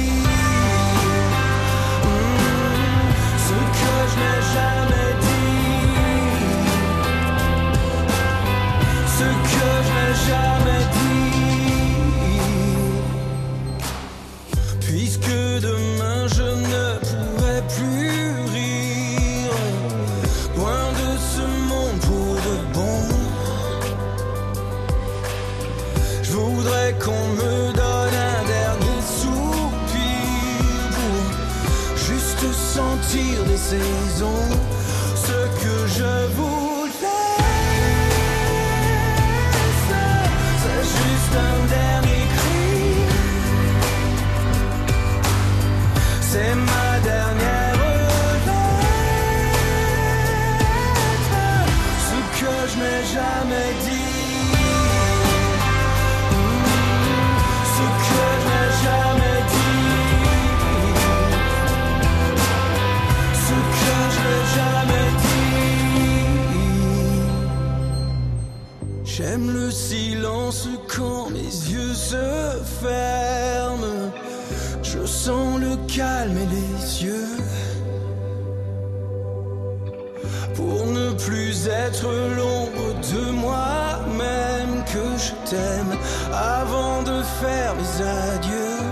être 81.69 82.09
l'ombre 82.37 82.95
de 83.13 83.31
moi-même 83.31 84.85
que 84.85 85.19
je 85.19 85.33
t'aime 85.49 85.97
avant 86.33 87.03
de 87.03 87.23
faire 87.41 87.75
mes 87.75 88.03
adieux. 88.05 88.83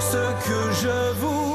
Ce 0.00 0.48
que 0.48 0.72
je 0.82 1.12
voulais, 1.20 1.47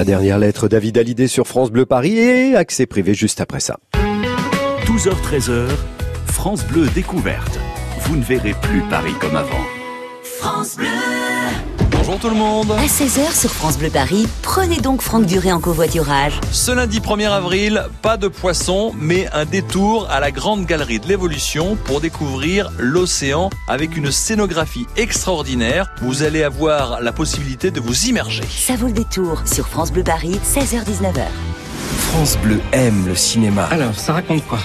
Ma 0.00 0.04
dernière 0.06 0.38
lettre, 0.38 0.66
David 0.66 0.96
Hallyday 0.96 1.28
sur 1.28 1.46
France 1.46 1.70
Bleu 1.70 1.84
Paris 1.84 2.16
et 2.16 2.56
accès 2.56 2.86
privé 2.86 3.12
juste 3.12 3.42
après 3.42 3.60
ça. 3.60 3.78
12h-13h, 4.86 5.68
France 6.24 6.64
Bleu 6.64 6.86
découverte. 6.94 7.58
Vous 8.04 8.16
ne 8.16 8.22
verrez 8.22 8.54
plus 8.62 8.80
Paris 8.88 9.12
comme 9.20 9.36
avant. 9.36 9.62
France 10.22 10.78
Bleu. 10.78 11.09
Bonjour 12.10 12.22
tout 12.22 12.34
le 12.34 12.40
monde 12.40 12.72
À 12.72 12.86
16h 12.86 13.38
sur 13.38 13.52
France 13.52 13.78
Bleu 13.78 13.88
Paris, 13.88 14.26
prenez 14.42 14.78
donc 14.80 15.00
Franck 15.00 15.26
Duré 15.26 15.52
en 15.52 15.60
covoiturage. 15.60 16.40
Ce 16.50 16.72
lundi 16.72 16.98
1er 16.98 17.30
avril, 17.30 17.84
pas 18.02 18.16
de 18.16 18.26
poisson, 18.26 18.92
mais 18.98 19.28
un 19.32 19.44
détour 19.44 20.10
à 20.10 20.18
la 20.18 20.32
Grande 20.32 20.66
Galerie 20.66 20.98
de 20.98 21.06
l'Évolution 21.06 21.76
pour 21.84 22.00
découvrir 22.00 22.72
l'océan 22.78 23.48
avec 23.68 23.96
une 23.96 24.10
scénographie 24.10 24.88
extraordinaire. 24.96 25.92
Vous 26.02 26.24
allez 26.24 26.42
avoir 26.42 27.00
la 27.00 27.12
possibilité 27.12 27.70
de 27.70 27.78
vous 27.78 28.06
immerger. 28.06 28.42
Ça 28.48 28.74
vaut 28.74 28.88
le 28.88 28.92
détour 28.92 29.42
sur 29.46 29.68
France 29.68 29.92
Bleu 29.92 30.02
Paris, 30.02 30.40
16h-19h. 30.44 31.26
France 32.08 32.36
Bleu 32.38 32.60
aime 32.72 33.06
le 33.06 33.14
cinéma. 33.14 33.66
Alors, 33.66 33.94
ça 33.94 34.14
raconte 34.14 34.44
quoi? 34.48 34.58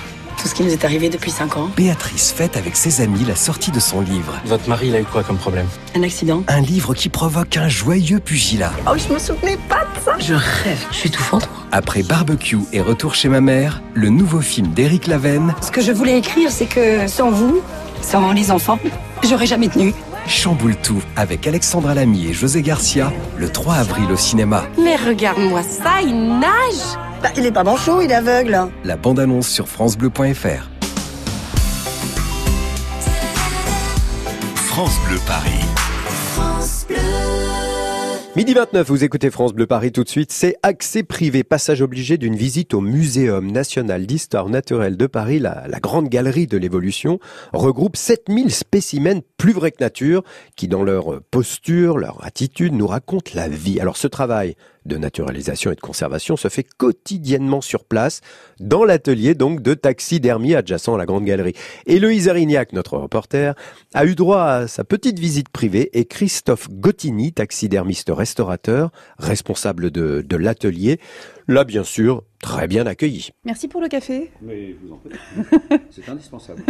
Tout 0.46 0.50
ce 0.50 0.56
qui 0.56 0.62
nous 0.62 0.74
est 0.74 0.86
arrivé 0.86 1.10
depuis 1.10 1.32
5 1.32 1.58
ans. 1.58 1.72
Béatrice 1.76 2.32
fête 2.32 2.56
avec 2.56 2.76
ses 2.76 3.02
amis 3.02 3.26
la 3.28 3.36
sortie 3.36 3.72
de 3.72 3.80
son 3.80 4.02
livre. 4.02 4.40
Votre 4.46 4.70
mari, 4.70 4.90
il 4.90 4.96
a 4.96 5.02
eu 5.02 5.04
quoi 5.04 5.24
comme 5.24 5.38
problème? 5.38 5.66
Un 5.96 6.04
accident. 6.04 6.44
Un 6.48 6.62
livre 6.62 6.94
qui 6.94 7.10
provoque 7.10 7.58
un 7.58 7.68
joyeux 7.68 8.20
pugilat. 8.20 8.72
Oh, 8.88 8.92
je 8.96 9.12
me 9.12 9.18
souvenais 9.18 9.58
pas 9.68 9.80
de 9.96 10.06
ça. 10.06 10.16
Je 10.20 10.36
rêve. 10.36 10.86
Je 10.92 10.98
suis 10.98 11.10
tout 11.10 11.24
fendre. 11.24 11.48
Après 11.72 12.04
Barbecue 12.04 12.60
et 12.74 12.80
Retour 12.80 13.16
chez 13.16 13.28
ma 13.28 13.42
mère, 13.42 13.82
le 13.96 14.10
nouveau 14.10 14.40
film 14.40 14.68
d'Éric 14.68 15.08
Lavenne 15.08 15.56
Ce 15.62 15.72
que 15.72 15.82
je 15.82 15.92
voulais 15.92 16.20
écrire, 16.20 16.52
c'est 16.52 16.68
que 16.68 17.08
sans 17.08 17.32
vous, 17.32 17.62
sans 18.04 18.32
les 18.32 18.52
enfants, 18.52 18.78
j'aurais 19.28 19.48
jamais 19.48 19.70
tenu. 19.70 19.96
chamboule 20.28 20.76
tout 20.76 21.02
avec 21.16 21.48
Alexandra 21.48 21.96
Lamy 21.96 22.28
et 22.28 22.34
José 22.34 22.62
Garcia 22.62 23.12
le 23.36 23.50
3 23.50 23.74
avril 23.74 24.12
au 24.12 24.16
cinéma. 24.16 24.66
Mais 24.78 24.96
regarde-moi 24.96 25.64
ça, 25.64 26.04
il 26.04 26.38
nage. 26.38 27.00
Bah, 27.26 27.32
il 27.38 27.44
est 27.44 27.52
pas 27.52 27.64
manchot, 27.64 28.02
il 28.02 28.12
est 28.12 28.14
aveugle. 28.14 28.56
La 28.84 28.98
bande-annonce 28.98 29.48
sur 29.48 29.68
francebleu.fr. 29.68 30.70
France 34.54 35.00
Bleu 35.08 35.18
Paris. 35.26 35.66
France 36.36 36.86
Bleu. 36.88 36.98
Midi 38.36 38.54
29, 38.54 38.88
vous 38.88 39.04
écoutez 39.04 39.32
France 39.32 39.54
Bleu 39.54 39.66
Paris 39.66 39.92
tout 39.92 40.04
de 40.04 40.10
suite. 40.10 40.32
C'est 40.32 40.58
accès 40.62 41.02
privé, 41.02 41.44
passage 41.44 41.82
obligé 41.82 42.20
d'une 42.20 42.36
visite 42.36 42.76
au 42.76 42.82
Muséum 42.82 43.52
national 43.52 44.06
d'histoire 44.06 44.50
naturelle 44.50 44.96
de 44.96 45.08
Paris. 45.08 45.40
La, 45.40 45.64
la 45.68 45.80
grande 45.80 46.10
galerie 46.10 46.46
de 46.46 46.58
l'évolution 46.58 47.18
regroupe 47.54 47.96
7000 47.96 48.54
spécimens 48.54 49.22
plus 49.38 49.54
vrais 49.54 49.72
que 49.72 49.84
nature 49.84 50.22
qui, 50.56 50.68
dans 50.68 50.84
leur 50.84 51.22
posture, 51.32 51.98
leur 51.98 52.24
attitude, 52.24 52.74
nous 52.74 52.86
racontent 52.86 53.32
la 53.34 53.48
vie. 53.48 53.80
Alors 53.80 53.98
ce 53.98 54.08
travail 54.08 54.56
de 54.86 54.98
naturalisation 54.98 55.72
et 55.72 55.76
de 55.76 55.82
conservation 55.82 56.38
se 56.38 56.48
fait 56.48 56.66
quotidiennement 56.78 57.62
sur 57.62 57.84
place, 57.86 58.22
dans 58.60 58.84
l'atelier 58.84 59.36
donc 59.36 59.62
de 59.62 59.74
taxidermie 59.74 60.56
adjacent 60.56 60.94
à 60.94 60.98
la 60.98 61.06
grande 61.06 61.26
galerie. 61.26 61.56
Héloïse 61.86 62.30
Arignac, 62.30 62.74
notre 62.74 62.98
reporter, 62.98 63.56
a 63.94 64.06
eu 64.06 64.16
droit 64.16 64.44
à 64.44 64.68
sa 64.68 64.84
petite 64.84 65.20
visite 65.20 65.50
privée 65.50 65.90
et 65.94 66.06
Christophe 66.06 66.70
Gottini, 66.70 67.34
taxidermiste 67.34 68.12
restaurateur, 68.14 68.92
responsable 69.18 69.92
de, 69.92 70.24
de 70.28 70.36
l'atelier, 70.36 71.00
l'a 71.48 71.64
bien 71.64 71.84
sûr 71.84 72.24
très 72.40 72.68
bien 72.68 72.86
accueilli. 72.86 73.32
Merci 73.44 73.68
pour 73.68 73.82
le 73.82 73.88
café. 73.88 74.32
Mais 74.42 74.76
vous 74.84 74.94
en 74.94 75.00
faites. 75.00 75.82
C'est 75.92 76.08
indispensable. 76.10 76.64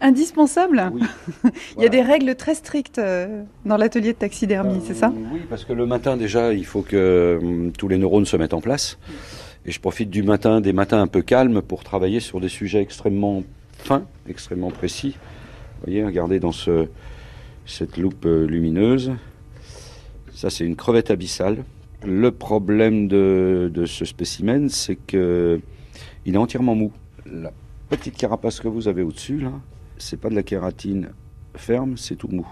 Indispensable. 0.00 0.90
Oui. 0.92 1.02
Il 1.76 1.82
y 1.82 1.86
a 1.86 1.88
des 1.88 2.02
règles 2.02 2.34
très 2.34 2.54
strictes 2.54 2.98
euh, 2.98 3.42
dans 3.64 3.76
l'atelier 3.76 4.12
de 4.12 4.18
taxidermie, 4.18 4.80
c'est 4.86 4.94
ça? 4.94 5.12
Oui, 5.32 5.40
parce 5.48 5.64
que 5.64 5.72
le 5.72 5.86
matin 5.86 6.16
déjà, 6.16 6.52
il 6.52 6.66
faut 6.66 6.82
que 6.82 7.38
hum, 7.40 7.72
tous 7.72 7.88
les 7.88 7.98
neurones 7.98 8.26
se 8.26 8.36
mettent 8.36 8.54
en 8.54 8.60
place. 8.60 8.98
Et 9.64 9.70
je 9.70 9.80
profite 9.80 10.10
du 10.10 10.22
matin, 10.22 10.60
des 10.60 10.72
matins 10.72 11.00
un 11.00 11.06
peu 11.06 11.22
calmes, 11.22 11.62
pour 11.62 11.84
travailler 11.84 12.20
sur 12.20 12.40
des 12.40 12.48
sujets 12.48 12.80
extrêmement 12.80 13.44
fins, 13.78 14.04
extrêmement 14.28 14.70
précis. 14.70 15.16
Vous 15.78 15.86
voyez, 15.86 16.04
regardez 16.04 16.40
dans 16.40 16.52
ce, 16.52 16.88
cette 17.64 17.96
loupe 17.96 18.26
euh, 18.26 18.46
lumineuse. 18.46 19.12
Ça, 20.34 20.50
c'est 20.50 20.64
une 20.64 20.76
crevette 20.76 21.10
abyssale. 21.10 21.64
Le 22.04 22.30
problème 22.30 23.08
de, 23.08 23.84
ce 23.86 24.04
spécimen, 24.04 24.68
c'est 24.68 24.96
que 24.96 25.60
il 26.24 26.34
est 26.34 26.38
entièrement 26.38 26.74
mou. 26.74 26.92
La 27.26 27.52
petite 27.88 28.16
carapace 28.16 28.60
que 28.60 28.68
vous 28.68 28.88
avez 28.88 29.02
au-dessus, 29.02 29.38
là, 29.38 29.52
c'est 29.98 30.20
pas 30.20 30.28
de 30.28 30.34
la 30.34 30.42
kératine 30.42 31.10
ferme, 31.54 31.96
c'est 31.96 32.16
tout 32.16 32.28
mou. 32.28 32.46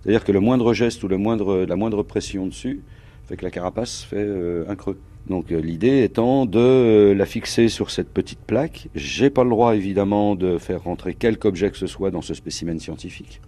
C'est-à-dire 0.00 0.24
que 0.24 0.32
le 0.32 0.40
moindre 0.40 0.72
geste 0.72 1.02
ou 1.02 1.08
la 1.08 1.16
moindre 1.18 2.02
pression 2.02 2.46
dessus 2.46 2.82
fait 3.26 3.36
que 3.36 3.44
la 3.44 3.50
carapace 3.50 4.02
fait 4.02 4.16
euh, 4.18 4.64
un 4.68 4.76
creux. 4.76 4.98
Donc 5.28 5.50
euh, 5.50 5.60
l'idée 5.60 6.04
étant 6.04 6.46
de 6.46 6.58
euh, 6.58 7.14
la 7.14 7.26
fixer 7.26 7.68
sur 7.68 7.90
cette 7.90 8.08
petite 8.08 8.38
plaque. 8.38 8.88
J'ai 8.94 9.30
pas 9.30 9.42
le 9.42 9.50
droit 9.50 9.74
évidemment 9.74 10.36
de 10.36 10.58
faire 10.58 10.84
rentrer 10.84 11.14
quelque 11.14 11.46
objet 11.46 11.70
que 11.70 11.76
ce 11.76 11.88
soit 11.88 12.10
dans 12.10 12.22
ce 12.22 12.34
spécimen 12.34 12.78
scientifique. 12.78 13.40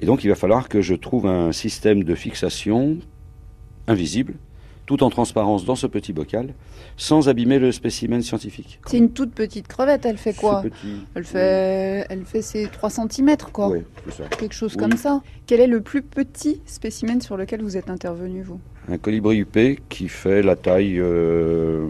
Et 0.00 0.06
donc 0.06 0.24
il 0.24 0.28
va 0.28 0.34
falloir 0.34 0.68
que 0.68 0.80
je 0.80 0.94
trouve 0.94 1.26
un 1.26 1.52
système 1.52 2.04
de 2.04 2.14
fixation 2.14 2.98
invisible, 3.86 4.34
tout 4.88 5.02
en 5.02 5.10
transparence 5.10 5.66
dans 5.66 5.74
ce 5.76 5.86
petit 5.86 6.14
bocal, 6.14 6.54
sans 6.96 7.28
abîmer 7.28 7.58
le 7.58 7.70
spécimen 7.72 8.22
scientifique. 8.22 8.80
C'est 8.86 8.96
une 8.96 9.10
toute 9.10 9.32
petite 9.32 9.68
crevette, 9.68 10.06
elle 10.06 10.16
fait 10.16 10.32
quoi 10.32 10.62
petit- 10.62 11.04
Elle 11.14 11.24
fait, 11.24 12.06
elle 12.08 12.24
fait 12.24 12.40
ses 12.40 12.66
3 12.68 12.88
cm, 12.88 13.36
quoi. 13.52 13.68
Oui, 13.68 13.80
ça. 14.10 14.24
Quelque 14.24 14.54
chose 14.54 14.72
Oui. 14.76 14.80
comme 14.82 14.96
ça. 14.96 15.20
Quel 15.46 15.60
est 15.60 15.66
le 15.66 15.82
plus 15.82 16.00
petit 16.00 16.62
spécimen 16.64 17.20
sur 17.20 17.36
lequel 17.36 17.60
vous 17.62 17.76
êtes 17.76 17.90
intervenu, 17.90 18.40
vous? 18.40 18.60
Un 18.90 18.96
colibri 18.96 19.36
huppé 19.36 19.78
qui 19.90 20.08
fait 20.08 20.40
la 20.42 20.56
taille, 20.56 20.98
euh, 20.98 21.88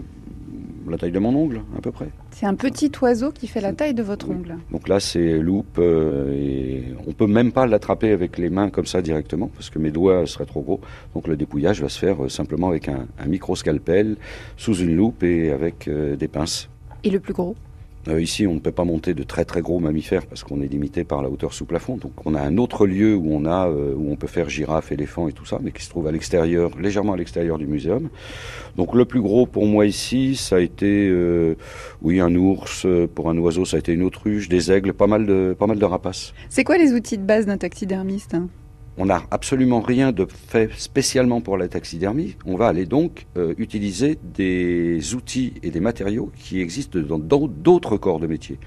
la 0.89 0.97
taille 0.97 1.11
de 1.11 1.19
mon 1.19 1.35
ongle, 1.35 1.61
à 1.77 1.81
peu 1.81 1.91
près. 1.91 2.09
C'est 2.31 2.45
un 2.45 2.55
petit 2.55 2.91
oiseau 3.01 3.31
qui 3.31 3.47
fait 3.47 3.61
la 3.61 3.73
taille 3.73 3.93
de 3.93 4.03
votre 4.03 4.29
Oui. 4.29 4.35
ongle. 4.37 4.55
Donc 4.71 4.87
là, 4.87 4.99
c'est 4.99 5.39
loupe 5.39 5.77
euh, 5.79 6.33
et 6.33 6.83
on 7.07 7.11
peut 7.13 7.27
même 7.27 7.51
pas 7.51 7.65
l'attraper 7.67 8.11
avec 8.11 8.37
les 8.37 8.49
mains 8.49 8.69
comme 8.69 8.85
ça 8.85 9.01
directement 9.01 9.47
parce 9.53 9.69
que 9.69 9.79
mes 9.79 9.91
doigts 9.91 10.25
seraient 10.25 10.45
trop 10.45 10.61
gros. 10.61 10.79
Donc 11.13 11.27
le 11.27 11.35
dépouillage 11.37 11.81
va 11.81 11.89
se 11.89 11.99
faire 11.99 12.23
euh, 12.23 12.29
simplement 12.29 12.69
avec 12.69 12.87
un, 12.87 13.05
un 13.19 13.25
micro-scalpel 13.27 14.17
sous 14.57 14.75
une 14.75 14.95
loupe 14.95 15.23
et 15.23 15.51
avec 15.51 15.87
euh, 15.87 16.15
des 16.15 16.27
pinces. 16.27 16.69
Et 17.03 17.09
le 17.09 17.19
plus 17.19 17.33
gros? 17.33 17.55
Euh, 18.09 18.21
ici, 18.21 18.47
on 18.47 18.55
ne 18.55 18.59
peut 18.59 18.71
pas 18.71 18.83
monter 18.83 19.13
de 19.13 19.23
très 19.23 19.45
très 19.45 19.61
gros 19.61 19.79
mammifères 19.79 20.25
parce 20.25 20.43
qu'on 20.43 20.61
est 20.61 20.67
limité 20.67 21.03
par 21.03 21.21
la 21.21 21.29
hauteur 21.29 21.53
sous 21.53 21.65
plafond. 21.65 21.97
Donc 21.97 22.11
on 22.25 22.33
a 22.33 22.41
un 22.41 22.57
autre 22.57 22.87
lieu 22.87 23.15
où 23.15 23.31
on 23.31 23.45
a 23.45 23.67
euh, 23.67 23.93
où 23.95 24.11
on 24.11 24.15
peut 24.15 24.27
faire 24.27 24.49
girafe, 24.49 24.91
éléphant 24.91 25.27
et 25.27 25.33
tout 25.33 25.45
ça, 25.45 25.59
mais 25.61 25.71
qui 25.71 25.83
se 25.83 25.89
trouve 25.89 26.07
à 26.07 26.11
l'extérieur, 26.11 26.71
légèrement 26.79 27.13
à 27.13 27.17
l'extérieur 27.17 27.57
du 27.57 27.67
muséum. 27.67 28.09
Donc 28.77 28.95
le 28.95 29.05
plus 29.05 29.21
gros 29.21 29.45
pour 29.45 29.65
moi 29.65 29.85
ici, 29.85 30.35
ça 30.35 30.57
a 30.57 30.59
été 30.59 31.07
euh, 31.09 31.55
oui 32.01 32.19
un 32.19 32.33
ours. 32.35 32.87
Pour 33.13 33.29
un 33.29 33.37
oiseau, 33.37 33.65
ça 33.65 33.77
a 33.77 33.79
été 33.79 33.93
une 33.93 34.03
autruche, 34.03 34.49
des 34.49 34.71
aigles, 34.71 34.93
pas 34.93 35.07
mal 35.07 35.25
de 35.25 35.55
pas 35.57 35.67
mal 35.67 35.77
de 35.77 35.85
rapaces. 35.85 36.33
C'est 36.49 36.63
quoi 36.63 36.77
les 36.77 36.93
outils 36.93 37.17
de 37.17 37.23
base 37.23 37.45
d'un 37.45 37.57
taxidermiste 37.57 38.33
hein? 38.33 38.49
On 39.01 39.05
n'a 39.05 39.23
absolument 39.31 39.79
rien 39.79 40.11
de 40.11 40.27
fait 40.29 40.69
spécialement 40.75 41.39
pour 41.39 41.57
la 41.57 41.69
taxidermie. 41.69 42.35
On 42.45 42.57
va 42.57 42.67
aller 42.67 42.85
donc 42.85 43.27
euh, 43.37 43.53
utiliser 43.57 44.19
des 44.35 45.15
outils 45.15 45.53
et 45.63 45.71
des 45.71 45.79
matériaux 45.79 46.33
qui 46.37 46.59
existent 46.59 46.99
dans 46.99 47.17
d'autres 47.17 47.95
corps 47.95 48.19
de 48.19 48.27
métier. 48.27 48.59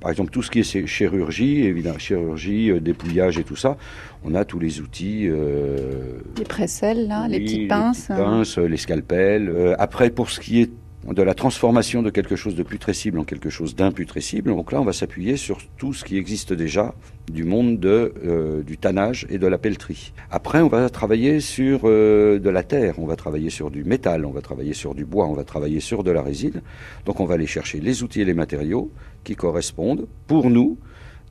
Par 0.00 0.10
exemple, 0.10 0.30
tout 0.30 0.42
ce 0.42 0.50
qui 0.50 0.60
est 0.60 0.86
chirurgie, 0.86 1.64
évidemment, 1.64 1.98
chirurgie, 1.98 2.70
euh, 2.70 2.80
dépouillage 2.80 3.36
et 3.36 3.44
tout 3.44 3.56
ça, 3.56 3.76
on 4.24 4.34
a 4.34 4.46
tous 4.46 4.58
les 4.58 4.80
outils. 4.80 5.28
euh, 5.28 6.18
Les 6.38 6.44
presselles, 6.44 7.06
là, 7.06 7.28
les 7.28 7.40
petites 7.40 7.68
pinces. 7.68 8.08
Les, 8.08 8.14
petites 8.14 8.24
pinces, 8.24 8.56
les 8.56 8.76
scalpels. 8.78 9.76
Après, 9.78 10.08
pour 10.08 10.30
ce 10.30 10.40
qui 10.40 10.62
est 10.62 10.70
de 11.12 11.22
la 11.22 11.34
transformation 11.34 12.02
de 12.02 12.10
quelque 12.10 12.34
chose 12.36 12.54
de 12.54 12.62
putrescible 12.62 13.18
en 13.18 13.24
quelque 13.24 13.50
chose 13.50 13.74
d'imputrescible, 13.76 14.50
donc 14.50 14.72
là, 14.72 14.80
on 14.80 14.84
va 14.84 14.92
s'appuyer 14.94 15.36
sur 15.36 15.58
tout 15.76 15.92
ce 15.92 16.04
qui 16.04 16.16
existe 16.16 16.52
déjà 16.52 16.94
du 17.30 17.44
monde 17.44 17.78
de, 17.78 18.14
euh, 18.24 18.62
du 18.62 18.78
tannage 18.78 19.26
et 19.28 19.38
de 19.38 19.46
la 19.46 19.58
pelleterie. 19.58 20.12
Après, 20.30 20.60
on 20.62 20.68
va 20.68 20.88
travailler 20.88 21.40
sur 21.40 21.82
euh, 21.84 22.38
de 22.38 22.48
la 22.50 22.62
terre, 22.62 22.94
on 22.98 23.06
va 23.06 23.16
travailler 23.16 23.50
sur 23.50 23.70
du 23.70 23.84
métal, 23.84 24.24
on 24.24 24.30
va 24.30 24.40
travailler 24.40 24.72
sur 24.72 24.94
du 24.94 25.04
bois, 25.04 25.26
on 25.26 25.34
va 25.34 25.44
travailler 25.44 25.80
sur 25.80 26.04
de 26.04 26.10
la 26.10 26.22
résine. 26.22 26.62
Donc, 27.04 27.20
on 27.20 27.24
va 27.26 27.34
aller 27.34 27.46
chercher 27.46 27.80
les 27.80 28.02
outils 28.02 28.22
et 28.22 28.24
les 28.24 28.34
matériaux 28.34 28.90
qui 29.24 29.36
correspondent 29.36 30.06
pour 30.26 30.48
nous 30.48 30.78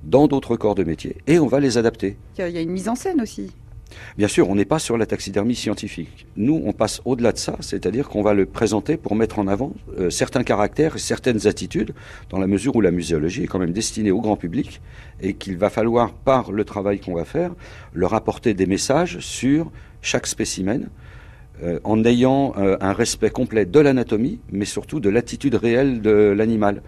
dans 0.04 0.28
d'autres 0.28 0.56
corps 0.58 0.76
de 0.76 0.84
métier 0.84 1.16
et 1.28 1.40
on 1.40 1.48
va 1.48 1.60
les 1.60 1.78
adapter. 1.78 2.18
Il 2.38 2.42
y 2.42 2.44
a- 2.44 2.50
il 2.50 2.56
y 2.56 2.58
a 2.58 2.62
une 2.62 2.72
mise 2.72 2.90
en 2.90 2.96
scène 2.96 3.22
aussi. 3.22 3.52
Bien 4.18 4.28
sûr, 4.28 4.50
on 4.50 4.56
n'est 4.56 4.66
pas 4.66 4.80
sur 4.80 4.98
la 4.98 5.06
taxidermie 5.06 5.56
scientifique. 5.56 6.28
Nous, 6.38 6.62
on 6.66 6.74
passe 6.74 7.02
au-delà 7.06 7.32
de 7.32 7.38
ça, 7.38 7.56
c'est-à-dire 7.60 8.10
qu'on 8.10 8.22
va 8.22 8.34
le 8.34 8.46
présenter 8.46 8.98
pour 8.98 9.16
mettre 9.16 9.40
en 9.40 9.48
avant 9.48 9.74
euh, 10.00 10.10
certains 10.10 10.44
caractères 10.44 10.96
et 10.96 11.00
certaines 11.00 11.48
attitudes, 11.48 11.94
dans 12.30 12.40
la 12.40 12.48
mesure 12.48 12.76
où 12.76 12.82
la 12.82 12.92
muséologie 12.92 13.44
est 13.44 13.48
quand 13.48 13.60
même 13.60 13.74
destinée 13.74 14.12
au 14.12 14.22
grand 14.22 14.38
public 14.38 14.82
et 15.22 15.34
qu'il 15.34 15.58
va 15.58 15.70
falloir, 15.70 16.14
par 16.14 16.52
le 16.52 16.64
travail 16.66 17.00
qu'on 17.00 17.16
va 17.16 17.26
faire, 17.26 17.52
leur 17.94 18.14
apporter 18.14 18.54
des 18.54 18.66
messages 18.66 19.20
sur 19.20 19.72
chaque 20.02 20.28
spécimen, 20.28 20.90
euh, 21.64 21.80
en 21.84 22.04
ayant 22.04 22.54
euh, 22.58 22.76
un 22.82 22.94
respect 22.94 23.30
complet 23.30 23.66
de 23.66 23.80
l'anatomie, 23.80 24.40
mais 24.52 24.66
surtout 24.66 25.00
de 25.00 25.10
l'attitude 25.10 25.56
réelle 25.56 26.02
de 26.02 26.34
l'animal. 26.36 26.82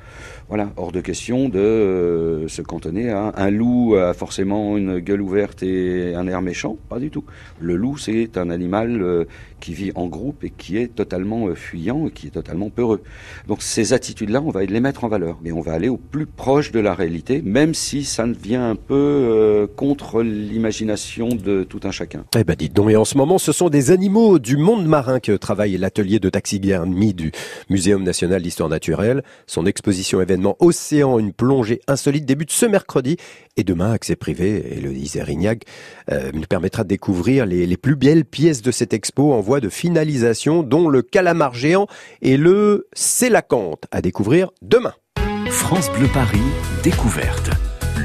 Voilà, 0.50 0.72
hors 0.78 0.92
de 0.92 1.02
question 1.02 1.50
de 1.50 1.60
euh, 1.60 2.48
se 2.48 2.62
cantonner 2.62 3.10
à 3.10 3.32
un 3.36 3.50
loup 3.50 3.96
a 3.96 4.14
forcément 4.14 4.78
une 4.78 5.00
gueule 5.00 5.22
ouverte 5.22 5.64
et 5.64 6.14
un 6.14 6.28
air 6.28 6.42
méchant, 6.42 6.78
pas 6.90 7.00
du 7.00 7.10
tout. 7.10 7.24
Le 7.60 7.76
loup, 7.76 7.98
c'est 7.98 8.38
un 8.38 8.50
animal 8.50 9.26
qui 9.60 9.74
vit 9.74 9.92
en 9.96 10.08
groupe 10.08 10.44
et 10.44 10.52
qui 10.52 10.78
est 10.78 10.94
totalement 10.94 11.48
fuyant 11.56 12.08
et 12.08 12.12
qui 12.12 12.28
est 12.28 12.32
totalement 12.32 12.70
peureux. 12.70 13.02
Donc 13.48 13.64
ces 13.64 13.94
attitudes-là, 13.94 14.42
on 14.46 14.52
va 14.52 14.64
les 14.64 14.80
mettre 14.80 15.04
en 15.04 15.08
valeur, 15.08 15.40
mais 15.42 15.52
on 15.52 15.62
va 15.62 15.74
aller 15.74 15.90
au 15.90 15.98
plus 15.98 16.28
proche 16.28 16.72
de 16.72 16.80
la 16.80 16.94
réalité, 16.94 17.42
même 17.44 17.74
si 17.74 18.04
ça 18.04 18.26
vient 18.26 18.70
un 18.70 18.76
peu 18.76 19.68
contre 19.76 20.22
l'imagination 20.22 21.30
de 21.30 21.64
tout 21.64 21.80
un 21.86 21.92
chacun. 21.92 22.26
Eh 22.38 22.44
ben 22.44 22.56
dites 22.56 22.74
donc, 22.74 22.92
et 22.92 22.96
en 22.98 23.06
ce 23.06 23.18
moment, 23.18 23.40
ce 23.40 23.52
sont 23.52 23.70
des 23.70 23.90
animaux 23.90 24.38
du 24.38 24.58
monde 24.66 24.86
marin 24.86 25.20
que 25.20 25.32
travaille 25.32 25.78
l'atelier 25.78 26.20
de 26.20 26.30
taxidermie 26.30 27.14
du 27.14 27.32
Muséum 27.70 28.04
national 28.04 28.42
d'histoire 28.42 28.68
naturelle. 28.68 29.24
Son 29.48 29.66
exposition 29.66 30.20
événement 30.22 30.58
Océan, 30.60 31.20
une 31.20 31.32
plongée 31.32 31.80
insolite 31.88 32.26
débute 32.26 32.52
ce 32.52 32.66
mercredi. 32.66 33.18
Et 33.56 33.64
demain, 33.64 33.92
accès 33.92 34.16
privé, 34.16 34.78
Élodie 34.78 35.08
Zerignac 35.08 35.64
euh, 36.12 36.32
nous 36.34 36.42
permettra 36.42 36.84
de 36.84 36.90
découvrir 36.90 37.46
les, 37.46 37.66
les 37.66 37.78
plus 37.78 37.96
belles 37.96 38.26
pièces 38.26 38.62
de 38.62 38.72
cette 38.72 38.94
expo 38.94 39.34
en 39.34 39.40
voie 39.40 39.62
de 39.62 39.70
finalisation, 39.70 40.64
dont 40.64 40.90
le 40.90 41.02
calamar 41.02 41.54
géant 41.54 41.88
et 42.22 42.36
le 42.36 42.88
Sélacanthe 42.94 43.86
à 43.92 44.02
découvrir 44.02 44.50
demain. 44.62 44.94
France 45.50 45.92
Bleu 45.92 46.08
Paris, 46.12 46.42
découverte. 46.84 47.52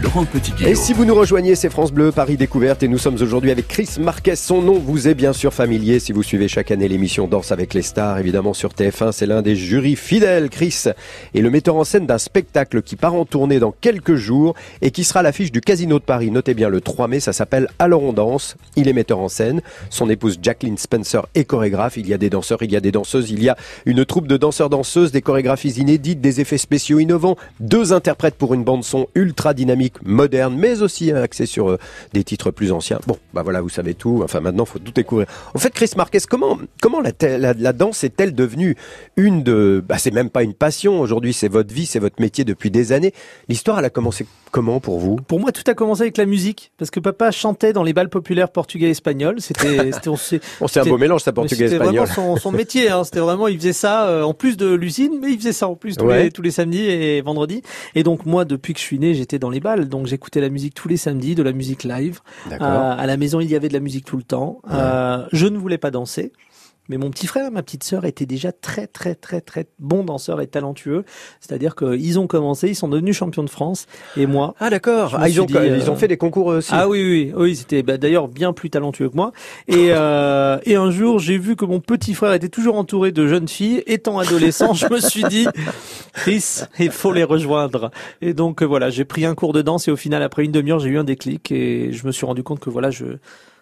Laurent 0.03 0.25
petit 0.25 0.53
Et 0.65 0.75
si 0.75 0.93
vous 0.93 1.05
nous 1.05 1.15
rejoignez, 1.15 1.55
c'est 1.55 1.69
France 1.69 1.93
Bleu, 1.93 2.13
Paris 2.13 2.37
Découverte, 2.37 2.83
et 2.83 2.89
nous 2.89 2.99
sommes 2.99 3.17
aujourd'hui 3.21 3.51
avec 3.51 3.67
Chris 3.67 3.89
Marquez. 3.99 4.37
Son 4.37 4.63
nom 4.63 4.79
vous 4.79 5.09
est 5.09 5.15
bien 5.15 5.33
sûr 5.33 5.53
familier 5.53 5.99
si 5.99 6.13
vous 6.13 6.23
suivez 6.23 6.49
chaque 6.49 6.71
année 6.71 6.87
l'émission 6.87 7.27
Danse 7.27 7.51
avec 7.51 7.75
les 7.75 7.83
stars, 7.83 8.19
évidemment 8.19 8.55
sur 8.55 8.71
TF1. 8.71 9.13
C'est 9.13 9.27
l'un 9.27 9.43
des 9.43 9.57
jurys 9.57 9.97
fidèles, 9.97 10.49
Chris, 10.49 10.85
et 11.35 11.41
le 11.41 11.51
metteur 11.51 11.77
en 11.77 11.85
scène 11.85 12.07
d'un 12.07 12.19
spectacle 12.19 12.83
qui 12.83 12.95
part 12.95 13.15
en 13.15 13.25
tournée 13.25 13.59
dans 13.59 13.73
quelques 13.73 14.15
jours 14.15 14.55
et 14.81 14.93
qui 14.93 15.03
sera 15.03 15.23
l'affiche 15.23 15.51
du 15.51 15.61
Casino 15.61 15.99
de 15.99 16.05
Paris. 16.05 16.31
Notez 16.31 16.55
bien 16.55 16.69
le 16.69 16.81
3 16.81 17.09
mai, 17.09 17.19
ça 17.19 17.33
s'appelle 17.33 17.69
Alors 17.79 18.03
on 18.03 18.13
danse. 18.13 18.57
Il 18.77 18.87
est 18.87 18.93
metteur 18.93 19.19
en 19.19 19.29
scène. 19.29 19.61
Son 19.91 20.09
épouse 20.09 20.39
Jacqueline 20.41 20.79
Spencer 20.79 21.27
est 21.35 21.45
chorégraphe. 21.45 21.97
Il 21.97 22.09
y 22.09 22.15
a 22.15 22.19
des 22.19 22.31
danseurs, 22.31 22.63
il 22.63 22.71
y 22.71 22.77
a 22.77 22.81
des 22.81 22.93
danseuses, 22.93 23.31
il 23.31 23.43
y 23.43 23.49
a 23.49 23.57
une 23.87 24.05
troupe 24.05 24.29
de 24.29 24.37
danseurs-danseuses, 24.37 25.11
des 25.11 25.23
chorégraphies 25.23 25.73
inédites, 25.73 26.21
des 26.21 26.41
effets 26.41 26.59
spéciaux 26.59 27.01
innovants, 27.01 27.37
deux 27.59 27.93
interprètes 27.93 28.37
pour 28.37 28.55
une 28.55 28.63
bande 28.63 28.85
son 28.85 29.09
ultra 29.15 29.53
dynamique 29.55 29.80
moderne, 30.05 30.57
mais 30.59 30.83
aussi 30.83 31.13
axé 31.13 31.47
sur 31.47 31.71
euh, 31.71 31.79
des 32.13 32.25
titres 32.25 32.51
plus 32.51 32.73
anciens. 32.73 32.99
Bon, 33.07 33.17
bah 33.35 33.43
voilà, 33.43 33.61
vous 33.61 33.69
savez 33.69 33.95
tout. 33.95 34.21
Enfin, 34.25 34.41
maintenant, 34.41 34.65
faut 34.65 34.79
tout 34.79 34.93
découvrir. 34.93 35.27
En 35.55 35.59
fait, 35.59 35.71
Chris 35.71 35.91
Marquez, 35.97 36.19
comment 36.29 36.59
comment 36.81 37.01
la, 37.01 37.13
la, 37.39 37.53
la 37.55 37.73
danse 37.73 38.05
est-elle 38.05 38.35
devenue 38.35 38.77
une 39.17 39.43
de 39.43 39.83
Bah, 39.87 39.99
c'est 39.99 40.11
même 40.13 40.31
pas 40.31 40.43
une 40.43 40.55
passion. 40.55 41.01
Aujourd'hui, 41.01 41.33
c'est 41.33 41.49
votre 41.49 41.73
vie, 41.73 41.87
c'est 41.87 41.99
votre 41.99 42.21
métier 42.21 42.45
depuis 42.45 42.71
des 42.71 42.93
années. 42.93 43.13
L'histoire, 43.49 43.79
elle 43.79 43.85
a 43.85 43.91
commencé 43.91 44.27
comment 44.51 44.81
pour 44.81 44.99
vous? 44.99 45.17
Pour 45.17 45.39
moi, 45.41 45.53
tout 45.53 45.63
a 45.71 45.75
commencé 45.75 46.03
avec 46.03 46.17
la 46.17 46.27
musique, 46.27 46.73
parce 46.77 46.91
que 46.91 46.99
papa 47.01 47.31
chantait 47.31 47.73
dans 47.73 47.83
les 47.85 47.93
balles 47.93 48.09
populaires 48.11 48.51
portugais 48.51 48.87
et 48.89 48.91
espagnols. 48.91 49.41
C'était, 49.41 49.93
c'était, 49.93 50.09
on 50.09 50.17
sait, 50.17 50.41
Bon, 50.61 50.67
c'est 50.67 50.81
un 50.81 50.85
beau 50.85 50.99
mélange, 50.99 51.23
ça, 51.23 51.31
mais 51.31 51.35
portugais 51.37 51.69
C'était 51.69 51.77
espagnol. 51.83 52.05
vraiment 52.07 52.35
son, 52.35 52.37
son 52.37 52.53
métier. 52.53 52.91
Hein. 52.91 53.05
C'était 53.05 53.21
vraiment, 53.21 53.47
il 53.49 53.57
faisait 53.59 53.73
ça 53.73 54.09
euh, 54.09 54.23
en 54.23 54.35
plus 54.35 54.57
de 54.57 54.73
l'usine, 54.75 55.19
mais 55.23 55.31
il 55.31 55.39
faisait 55.39 55.53
ça 55.53 55.69
en 55.69 55.77
plus 55.77 55.97
tous, 55.97 56.05
Ouais. 56.05 56.25
les, 56.25 56.31
tous 56.33 56.43
les 56.43 56.51
samedis 56.51 56.83
et 56.83 57.21
vendredis. 57.23 57.63
Et 57.95 58.03
donc 58.03 58.27
moi, 58.27 58.45
depuis 58.45 58.73
que 58.75 58.81
je 58.81 58.85
suis 58.85 58.99
né, 58.99 59.15
j'étais 59.15 59.39
dans 59.39 59.51
les 59.51 59.61
balles, 59.61 59.70
donc 59.77 60.07
j'écoutais 60.07 60.41
la 60.41 60.49
musique 60.49 60.75
tous 60.75 60.89
les 60.89 60.97
samedis, 60.97 61.35
de 61.35 61.43
la 61.43 61.53
musique 61.53 61.85
live. 61.85 62.21
Euh, 62.51 62.57
à 62.61 63.07
la 63.07 63.17
maison, 63.17 63.41
il 63.41 63.51
y 63.51 63.57
avait 63.57 63.69
de 63.69 63.75
la 63.75 63.81
musique 63.81 64.05
tout 64.05 64.17
le 64.17 64.23
temps. 64.23 64.61
Euh, 64.71 65.27
je 65.33 65.47
ne 65.47 65.59
voulais 65.59 65.79
pas 65.79 65.91
danser. 65.91 66.33
Mais 66.91 66.99
mon 66.99 67.11
petit 67.11 67.29
frère 67.29 67.47
et 67.47 67.51
ma 67.51 67.63
petite 67.63 67.85
sœur 67.85 68.05
étaient 68.05 68.27
déjà 68.27 68.51
très 68.51 68.89
très 68.89 69.15
très 69.15 69.41
très 69.41 69.67
bons 69.79 70.03
danseurs 70.03 70.41
et 70.41 70.49
talentueux. 70.49 71.05
C'est-à-dire 71.39 71.77
qu'ils 71.77 72.19
ont 72.19 72.27
commencé, 72.27 72.69
ils 72.69 72.75
sont 72.75 72.89
devenus 72.89 73.17
champions 73.17 73.45
de 73.45 73.49
France. 73.49 73.87
Et 74.17 74.27
moi, 74.27 74.57
Ah 74.59 74.71
d'accord. 74.71 75.17
Ah, 75.17 75.29
ils 75.29 75.41
ont 75.41 75.45
dit, 75.45 75.55
ils 75.55 75.89
ont 75.89 75.93
euh, 75.93 75.97
fait 75.97 76.09
des 76.09 76.17
concours 76.17 76.47
aussi. 76.47 76.71
ah 76.73 76.89
oui, 76.89 77.01
oui, 77.01 77.33
oui, 77.37 77.55
c'était 77.55 77.85
bah, 77.85 77.97
d'ailleurs 77.97 78.27
bien 78.27 78.53
plus 78.53 78.71
talentueux 78.71 79.09
que 79.09 79.15
moi. 79.15 79.31
Et, 79.69 79.91
euh, 79.93 80.59
et 80.65 80.75
un 80.75 80.91
jour, 80.91 81.21
j'ai 81.21 81.39
vu 81.39 81.55
que 81.55 81.65
mon 81.65 81.79
petit 81.79 82.13
frère 82.13 82.33
était 82.33 82.49
toujours 82.49 82.75
entouré 82.75 83.13
de 83.13 83.25
jeunes 83.29 83.47
filles. 83.47 83.85
Étant 83.87 84.19
adolescent, 84.19 84.75
je 84.75 84.93
me 84.93 84.99
suis 84.99 85.23
dit, 85.23 85.47
Chris, 86.13 86.63
il 86.81 86.91
faut 86.91 87.13
les 87.13 87.23
rejoindre. 87.23 87.93
Et 88.21 88.35
donc 88.35 88.63
euh, 88.63 88.67
voilà, 88.67 88.91
j'ai 88.91 89.05
pris 89.05 89.25
un 89.25 89.37
cours 89.37 89.53
de 89.53 89.63
danse 89.63 89.87
et 89.87 89.93
au 89.93 89.97
final, 89.97 90.25
après 90.25 90.45
une 90.45 90.51
demi-heure, 90.53 90.81
j'ai 90.81 90.89
eu 90.89 90.99
un 90.99 91.05
déclic 91.05 91.53
et 91.53 91.93
je 91.93 92.05
me 92.05 92.11
suis 92.11 92.27
rendu 92.27 92.43
compte 92.43 92.59
que 92.59 92.69
voilà, 92.69 92.91
je 92.91 93.05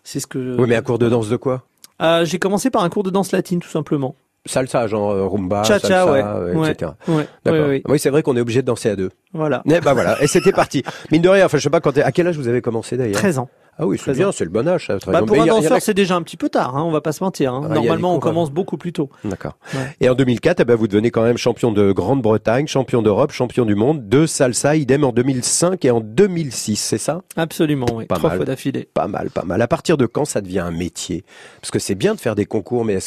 c'est 0.03 0.21
ce 0.21 0.27
que. 0.27 0.57
Oui, 0.59 0.67
mais 0.67 0.77
un 0.77 0.83
cours 0.83 0.99
de 0.99 1.11
danse 1.11 1.29
de 1.29 1.37
quoi? 1.37 1.67
Euh, 2.01 2.25
j'ai 2.25 2.39
commencé 2.39 2.71
par 2.71 2.83
un 2.85 2.89
cours 2.89 3.03
de 3.03 3.11
danse 3.11 3.33
latine, 3.33 3.61
tout 3.61 3.69
simplement. 3.69 4.15
Salsa, 4.47 4.87
genre 4.87 5.11
euh, 5.11 5.27
rumba, 5.27 5.63
Cha-cha, 5.65 5.89
salsa, 5.89 6.13
ouais. 6.13 6.23
euh, 6.25 6.55
Ouais. 6.55 6.71
etc. 6.71 6.93
Ouais, 7.09 7.27
D'accord. 7.45 7.69
ouais. 7.69 7.83
Oui, 7.87 7.99
c'est 7.99 8.09
vrai 8.09 8.23
qu'on 8.23 8.37
est 8.37 8.41
obligé 8.41 8.63
de 8.63 8.67
danser 8.67 8.89
à 8.89 8.97
deux. 8.97 9.11
Voilà. 9.35 9.63
Eh 9.67 9.81
ben 9.81 9.93
voilà, 9.93 10.17
et 10.23 10.27
c'était 10.27 10.53
parti. 10.53 10.83
Mine 11.11 11.21
de 11.23 11.29
rien, 11.29 11.45
enfin 11.45 11.59
je 11.59 11.63
sais 11.65 11.71
pas 11.71 11.81
quand 11.81 11.97
à 11.99 12.13
quel 12.13 12.27
âge 12.29 12.37
vous 12.39 12.49
avez 12.49 12.63
commencé 12.63 12.97
d'ailleurs? 12.97 13.17
13 13.19 13.41
ans. 13.41 13.51
Ah 13.79 13.87
oui, 13.87 13.97
c'est 13.97 14.05
13 14.07 14.17
bien, 14.19 14.33
c'est 14.33 14.45
le 14.45 14.51
bon 14.51 14.67
âge. 14.67 14.87
ça, 14.89 14.99
13 14.99 15.13
Bah, 15.13 15.23
pour 15.25 15.41
un 15.41 15.47
danseur, 15.47 15.73
a- 15.75 15.81
c'est 15.81 15.95
déjà 15.95 16.17
un 16.17 16.23
petit 16.23 16.37
peu 16.37 16.49
tard, 16.49 16.77
hein, 16.77 16.83
on 16.83 16.91
va 16.91 17.01
pas 17.01 17.13
se 17.13 17.23
mentir. 17.23 17.55
hein. 17.55 17.69
Ah, 17.71 17.75
Normalement, 17.75 18.11
on 18.11 18.15
cours, 18.15 18.31
commence 18.31 18.51
beaucoup 18.51 18.77
plus 18.77 18.93
tôt. 18.93 19.09
D'accord. 19.25 19.57
Ouais. 19.75 19.95
Et 20.01 20.09
en 20.09 20.15
2004, 20.15 20.61
eh 20.61 20.65
ben, 20.65 20.75
vous 20.75 20.89
devenez 20.89 21.11
quand 21.11 21.23
même 21.23 21.37
champion 21.37 21.71
de 21.71 21.93
Grande-Bretagne, 21.93 22.67
champion 22.67 23.03
d'Europe, 23.03 23.31
champion 23.31 23.65
du 23.65 23.75
monde 23.77 24.09
de 24.09 24.27
salsa, 24.27 24.75
idem 24.77 25.05
en 25.05 25.13
2005 25.13 25.85
et 25.85 25.91
en 25.93 26.01
2006, 26.01 26.77
c'est 26.77 26.99
ça? 26.99 27.23
Absolument, 27.37 27.87
oui. 27.95 28.07
Pas 28.07 28.17
Trois 28.17 28.31
mal. 28.31 28.39
fois 28.39 28.47
d'affilée. 28.47 28.89
Pas 28.93 29.07
mal, 29.07 29.31
pas 29.31 29.45
mal. 29.45 29.63
À 29.63 29.69
partir 29.69 29.97
de 29.97 30.07
quand 30.07 30.25
ça 30.25 30.41
devient 30.41 30.59
un 30.59 30.73
métier? 30.73 31.23
Parce 31.61 31.71
que 31.71 31.79
c'est 31.79 31.95
bien 31.95 32.15
de 32.15 32.21
faire 32.21 32.35
des 32.35 32.47
concours, 32.47 32.85
mais 32.85 32.99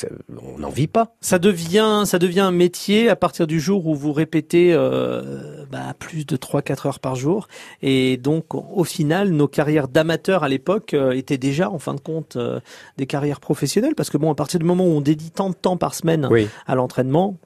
on 0.56 0.60
n'en 0.60 0.70
vit 0.70 0.88
pas? 0.88 1.16
Ça 1.20 1.38
devient, 1.38 2.04
ça 2.06 2.18
devient 2.18 2.40
un 2.40 2.52
métier 2.52 3.10
à 3.10 3.18
partir 3.18 3.46
du 3.46 3.60
jour 3.60 3.88
où 3.88 3.96
vous 3.96 4.14
répétez 4.14 4.72
euh, 4.74 5.66
bah, 5.70 5.94
plus 6.00 6.26
de 6.26 6.38
3-4 6.38 6.88
heures 6.88 7.00
par 7.02 7.16
jour. 7.16 7.48
Et 7.82 8.16
donc, 8.16 8.56
au 8.56 8.86
final, 8.86 9.32
nos 9.32 9.50
carrières 9.50 9.90
d'amateurs 9.90 10.44
à 10.44 10.48
l'époque 10.48 10.61
euh, 10.94 11.12
étaient 11.12 11.38
déjà, 11.38 11.70
en 11.70 11.80
fin 11.80 11.94
de 11.94 12.00
compte, 12.00 12.36
euh, 12.36 12.60
des 12.98 13.06
carrières 13.06 13.40
professionnelles. 13.40 13.96
Parce 13.96 14.10
que 14.10 14.18
bon, 14.18 14.32
à 14.32 14.36
partir 14.36 14.60
du 14.60 14.66
moment 14.66 14.86
où 14.86 14.90
on 14.92 15.02
dédie 15.02 15.32
tant 15.32 15.50
de 15.50 15.56
temps 15.56 15.78
par 15.78 15.94
semaine 15.96 16.28
Oui. 16.32 16.48
à 16.68 16.76
l'entraînement, 16.76 17.38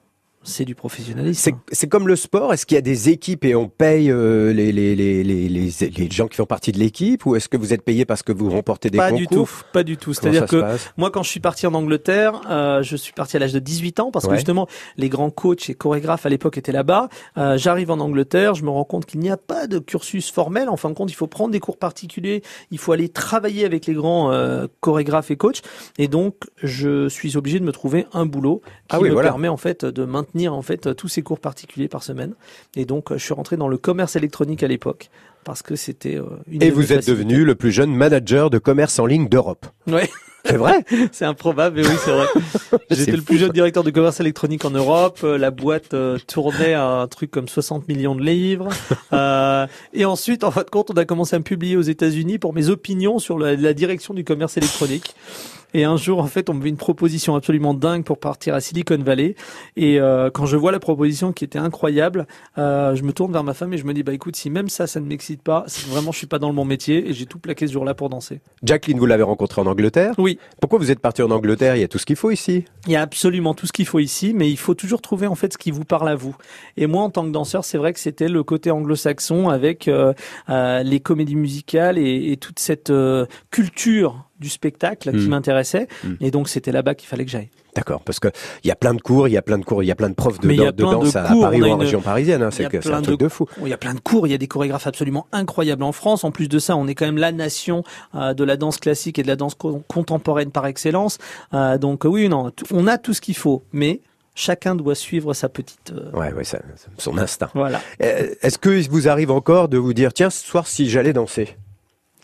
c'est 0.45 0.63
du 0.65 0.75
professionnalisme. 0.75 1.41
C'est 1.41 1.55
c'est 1.75 1.87
comme 1.89 2.07
le 2.07 2.15
sport. 2.15 2.53
Est-ce 2.53 2.65
qu'il 2.65 2.75
y 2.75 2.77
a 2.77 2.81
des 2.81 3.09
équipes 3.09 3.43
et 3.45 3.55
on 3.55 3.67
paye 3.67 4.09
euh, 4.11 4.53
les, 4.53 4.71
les, 4.71 4.95
les, 4.95 5.23
les, 5.23 6.09
gens 6.11 6.27
qui 6.27 6.37
font 6.37 6.45
partie 6.45 6.71
de 6.71 6.79
l'équipe 6.79 7.25
ou 7.25 7.35
est-ce 7.35 7.49
que 7.49 7.57
vous 7.57 7.73
êtes 7.73 7.81
payé 7.81 8.05
parce 8.05 8.23
que 8.23 8.31
vous 8.31 8.49
remportez 8.49 8.89
des 8.89 8.97
Pas 8.97 9.09
concours? 9.09 9.19
du 9.19 9.27
tout, 9.27 9.49
pas 9.73 9.83
du 9.83 9.97
tout. 9.97 10.13
C'est-à-dire 10.13 10.45
que 10.45 10.63
moi, 10.97 11.11
quand 11.11 11.23
je 11.23 11.29
suis 11.29 11.39
parti 11.39 11.67
en 11.67 11.73
Angleterre, 11.73 12.41
euh, 12.49 12.81
je 12.83 12.95
suis 12.95 13.11
parti 13.13 13.35
à 13.35 13.39
l'âge 13.39 13.53
de 13.53 13.59
18 13.59 13.99
ans 13.99 14.11
parce 14.11 14.27
que 14.27 14.35
justement, 14.35 14.67
les 14.97 15.09
grands 15.09 15.31
coachs 15.31 15.69
et 15.69 15.73
chorégraphes 15.73 16.25
à 16.25 16.29
l'époque 16.29 16.57
étaient 16.57 16.71
là-bas. 16.71 17.09
Euh, 17.37 17.57
J'arrive 17.57 17.89
en 17.91 17.99
Angleterre, 17.99 18.53
je 18.53 18.63
me 18.63 18.69
rends 18.69 18.83
compte 18.85 19.05
qu'il 19.05 19.19
n'y 19.19 19.29
a 19.31 19.37
pas 19.37 19.67
de 19.67 19.79
cursus 19.79 20.31
formel. 20.31 20.69
En 20.69 20.77
fin 20.77 20.89
de 20.89 20.93
compte, 20.95 21.11
il 21.11 21.15
faut 21.15 21.27
prendre 21.27 21.51
des 21.51 21.59
cours 21.59 21.77
particuliers, 21.77 22.43
il 22.71 22.77
faut 22.77 22.91
aller 22.91 23.09
travailler 23.09 23.65
avec 23.65 23.87
les 23.87 23.93
grands 23.93 24.31
euh, 24.31 24.67
chorégraphes 24.81 25.31
et 25.31 25.37
coachs. 25.37 25.61
Et 25.97 26.07
donc, 26.07 26.35
je 26.61 27.09
suis 27.09 27.35
obligé 27.37 27.59
de 27.59 27.65
me 27.65 27.71
trouver 27.71 28.05
un 28.13 28.25
boulot 28.25 28.61
qui 28.63 28.71
Ah 28.89 28.99
oui, 28.99 29.07
me 29.09 29.13
voilà. 29.13 29.29
permet 29.29 29.47
en 29.47 29.57
fait 29.57 29.85
de 29.85 30.05
maintenir 30.05 30.34
en 30.47 30.61
fait 30.61 30.95
tous 30.95 31.07
ces 31.07 31.21
cours 31.21 31.39
particuliers 31.39 31.87
par 31.87 32.03
semaine. 32.03 32.33
Et 32.75 32.85
donc, 32.85 33.11
je 33.11 33.23
suis 33.23 33.33
rentré 33.33 33.57
dans 33.57 33.67
le 33.67 33.77
commerce 33.77 34.15
électronique 34.15 34.63
à 34.63 34.67
l'époque 34.67 35.09
parce 35.43 35.61
que 35.61 35.75
c'était 35.75 36.17
euh, 36.17 36.25
une 36.49 36.63
Et 36.63 36.71
vous 36.71 36.91
êtes 36.91 37.07
devenu 37.07 37.45
le 37.45 37.55
plus 37.55 37.71
jeune 37.71 37.93
manager 37.95 38.49
de 38.49 38.57
commerce 38.57 38.99
en 38.99 39.05
ligne 39.05 39.29
d'Europe. 39.29 39.65
Ouais. 39.87 40.09
C'est 40.45 40.57
vrai 40.57 40.83
C'est 41.11 41.25
improbable, 41.25 41.77
mais 41.77 41.87
oui, 41.87 41.95
c'est 42.03 42.11
vrai. 42.11 42.27
J'étais 42.91 43.15
le 43.15 43.21
plus 43.21 43.37
jeune 43.37 43.51
directeur 43.51 43.83
de 43.83 43.89
commerce 43.89 44.19
électronique 44.19 44.63
en 44.65 44.69
Europe. 44.69 45.19
Euh, 45.23 45.37
La 45.37 45.51
boîte 45.51 45.93
euh, 45.93 46.17
tournait 46.27 46.73
à 46.73 46.85
un 46.85 47.07
truc 47.07 47.31
comme 47.31 47.47
60 47.47 47.87
millions 47.87 48.15
de 48.15 48.23
livres. 48.23 48.69
Euh, 49.13 49.67
et 49.93 50.03
ensuite, 50.03 50.43
en 50.43 50.51
fin 50.51 50.63
de 50.63 50.69
compte, 50.69 50.91
on 50.91 50.97
a 50.97 51.05
commencé 51.05 51.35
à 51.35 51.39
me 51.39 51.43
publier 51.43 51.77
aux 51.77 51.81
États-Unis 51.81 52.37
pour 52.37 52.53
mes 52.53 52.69
opinions 52.69 53.17
sur 53.17 53.39
la, 53.39 53.55
la 53.55 53.73
direction 53.73 54.13
du 54.13 54.25
commerce 54.25 54.57
électronique. 54.57 55.15
Et 55.77 55.83
un 55.83 55.97
jour, 55.97 56.19
en 56.19 56.27
fait, 56.27 56.49
on 56.49 56.53
me 56.53 56.61
fait 56.61 56.69
une 56.69 56.77
proposition 56.77 57.35
absolument 57.35 57.73
dingue 57.73 58.05
pour 58.05 58.17
partir 58.17 58.53
à 58.53 58.61
Silicon 58.61 58.97
Valley. 58.97 59.35
Et 59.75 59.99
euh, 59.99 60.29
quand 60.33 60.45
je 60.45 60.55
vois 60.55 60.71
la 60.71 60.79
proposition 60.79 61.33
qui 61.33 61.43
était 61.43 61.59
incroyable, 61.59 62.27
euh, 62.57 62.95
je 62.95 63.03
me 63.03 63.11
tourne 63.11 63.33
vers 63.33 63.43
ma 63.43 63.53
femme 63.53 63.73
et 63.73 63.77
je 63.77 63.83
me 63.83 63.93
dis, 63.93 64.01
bah 64.01 64.13
écoute, 64.13 64.37
si 64.37 64.49
même 64.49 64.69
ça, 64.69 64.87
ça 64.87 65.01
ne 65.01 65.05
m'excite 65.05 65.41
pas, 65.41 65.65
vraiment, 65.89 66.13
je 66.13 66.17
suis 66.19 66.27
pas 66.27 66.39
dans 66.39 66.47
le 66.47 66.55
bon 66.55 66.63
métier 66.63 67.09
et 67.09 67.11
j'ai 67.11 67.25
tout 67.25 67.39
plaqué 67.39 67.67
ce 67.67 67.73
jour-là 67.73 67.93
pour 67.93 68.07
danser. 68.07 68.39
Jacqueline, 68.63 68.97
vous 68.99 69.05
l'avez 69.05 69.23
rencontrée 69.23 69.59
en 69.59 69.65
Angleterre? 69.65 70.13
Oui. 70.17 70.39
Pourquoi 70.61 70.79
vous 70.79 70.91
êtes 70.91 71.01
parti 71.01 71.21
en 71.21 71.29
Angleterre? 71.29 71.75
Il 71.75 71.81
y 71.81 71.83
a 71.83 71.89
tout 71.89 71.97
ce 71.97 72.05
qu'il 72.05 72.15
faut 72.15 72.31
ici. 72.31 72.63
Il 72.85 72.93
y 72.93 72.95
a 72.95 73.01
absolument 73.01 73.53
tout 73.53 73.67
ce 73.67 73.73
qu'il 73.73 73.85
faut 73.85 73.99
ici, 73.99 74.33
mais 74.33 74.49
il 74.49 74.57
faut 74.57 74.75
toujours 74.75 75.01
trouver 75.01 75.27
en 75.27 75.35
fait 75.35 75.51
ce 75.51 75.57
qui 75.57 75.71
vous 75.71 75.83
parle 75.83 76.07
à 76.07 76.15
vous. 76.15 76.37
Et 76.77 76.87
moi, 76.87 77.03
en 77.03 77.09
tant 77.09 77.25
que 77.25 77.31
danseur, 77.31 77.65
c'est 77.65 77.77
vrai 77.77 77.91
que 77.91 77.99
c'était 77.99 78.29
le 78.29 78.43
côté 78.43 78.71
anglo-saxon 78.71 79.49
avec 79.49 79.89
euh, 79.89 80.13
les 80.47 81.01
comédies 81.01 81.35
musicales 81.35 81.97
et, 81.97 82.31
et 82.31 82.37
toute 82.37 82.59
cette 82.59 82.93
culture 83.51 84.29
du 84.39 84.49
spectacle 84.49 85.11
qui 85.11 85.25
Mm. 85.27 85.29
m'intéressait. 85.29 85.87
Mm. 86.03 86.13
Et 86.21 86.31
donc, 86.31 86.49
c'était 86.49 86.71
là-bas 86.71 86.95
qu'il 86.95 87.07
fallait 87.07 87.25
que 87.25 87.31
j'aille. 87.31 87.49
D'accord, 87.75 88.01
parce 88.03 88.19
que 88.21 88.29
il 88.63 88.67
y 88.67 88.71
a 88.71 88.75
plein 88.75 88.93
de 88.93 89.01
cours, 89.01 89.27
il 89.27 89.31
y 89.31 89.37
a 89.37 89.41
plein 89.41 89.57
de 89.57 89.65
cours, 89.65 89.83
il 89.83 89.87
y 89.87 89.91
a 89.91 89.95
plein 89.95 90.09
de 90.09 90.13
profs 90.15 90.39
de, 90.39 90.71
danse 90.71 91.15
à 91.17 91.23
cours, 91.27 91.41
Paris 91.41 91.61
ou 91.61 91.65
en 91.65 91.67
une- 91.75 91.81
région 91.81 91.99
parisienne. 92.01 92.41
hein, 92.41 92.49
c'est 92.51 92.65
un 92.87 93.01
truc 93.01 93.19
de 93.19 93.27
fou. 93.27 93.47
Il 93.61 93.67
y 93.67 93.73
a 93.73 93.77
plein 93.77 93.93
de 93.93 93.99
cours, 93.99 94.27
il 94.27 94.31
y 94.31 94.33
a 94.33 94.37
des 94.37 94.47
chorégraphes 94.47 94.87
absolument 94.87 95.27
incroyables 95.33 95.83
en 95.83 95.91
France. 95.91 96.23
En 96.23 96.31
plus 96.31 96.47
de 96.47 96.57
ça, 96.57 96.77
on 96.77 96.87
est 96.87 96.95
quand 96.95 97.05
même 97.05 97.17
la 97.17 97.33
nation 97.33 97.83
euh, 98.15 98.33
de 98.33 98.43
la 98.45 98.55
danse 98.55 98.77
classique 98.77 99.19
et 99.19 99.23
de 99.23 99.27
la 99.27 99.35
danse 99.35 99.55
co- 99.55 99.83
contemporaine 99.89 100.51
par 100.51 100.65
excellence. 100.67 101.17
Euh, 101.53 101.77
donc 101.77 102.05
euh, 102.05 102.09
oui, 102.09 102.29
non, 102.29 102.51
on 102.71 102.87
a 102.87 102.97
tout 102.97 103.13
ce 103.13 103.19
qu'il 103.19 103.35
faut, 103.35 103.63
mais 103.73 103.99
chacun 104.35 104.75
doit 104.75 104.95
suivre 104.95 105.33
sa 105.33 105.49
petite. 105.49 105.91
euh, 105.93 106.11
Ouais, 106.17 106.31
ouais, 106.33 106.43
ça- 106.45 106.59
son 106.97 107.17
instinct. 107.17 107.49
Voilà. 107.55 107.81
Est-ce 107.99 108.57
que 108.57 108.69
il 108.69 108.89
vous 108.89 109.09
arrive 109.09 109.31
encore 109.31 109.67
de 109.67 109.77
vous 109.77 109.93
dire, 109.93 110.13
tiens, 110.13 110.29
ce 110.29 110.45
soir, 110.45 110.65
si 110.67 110.89
j'allais 110.89 111.11
danser? 111.13 111.57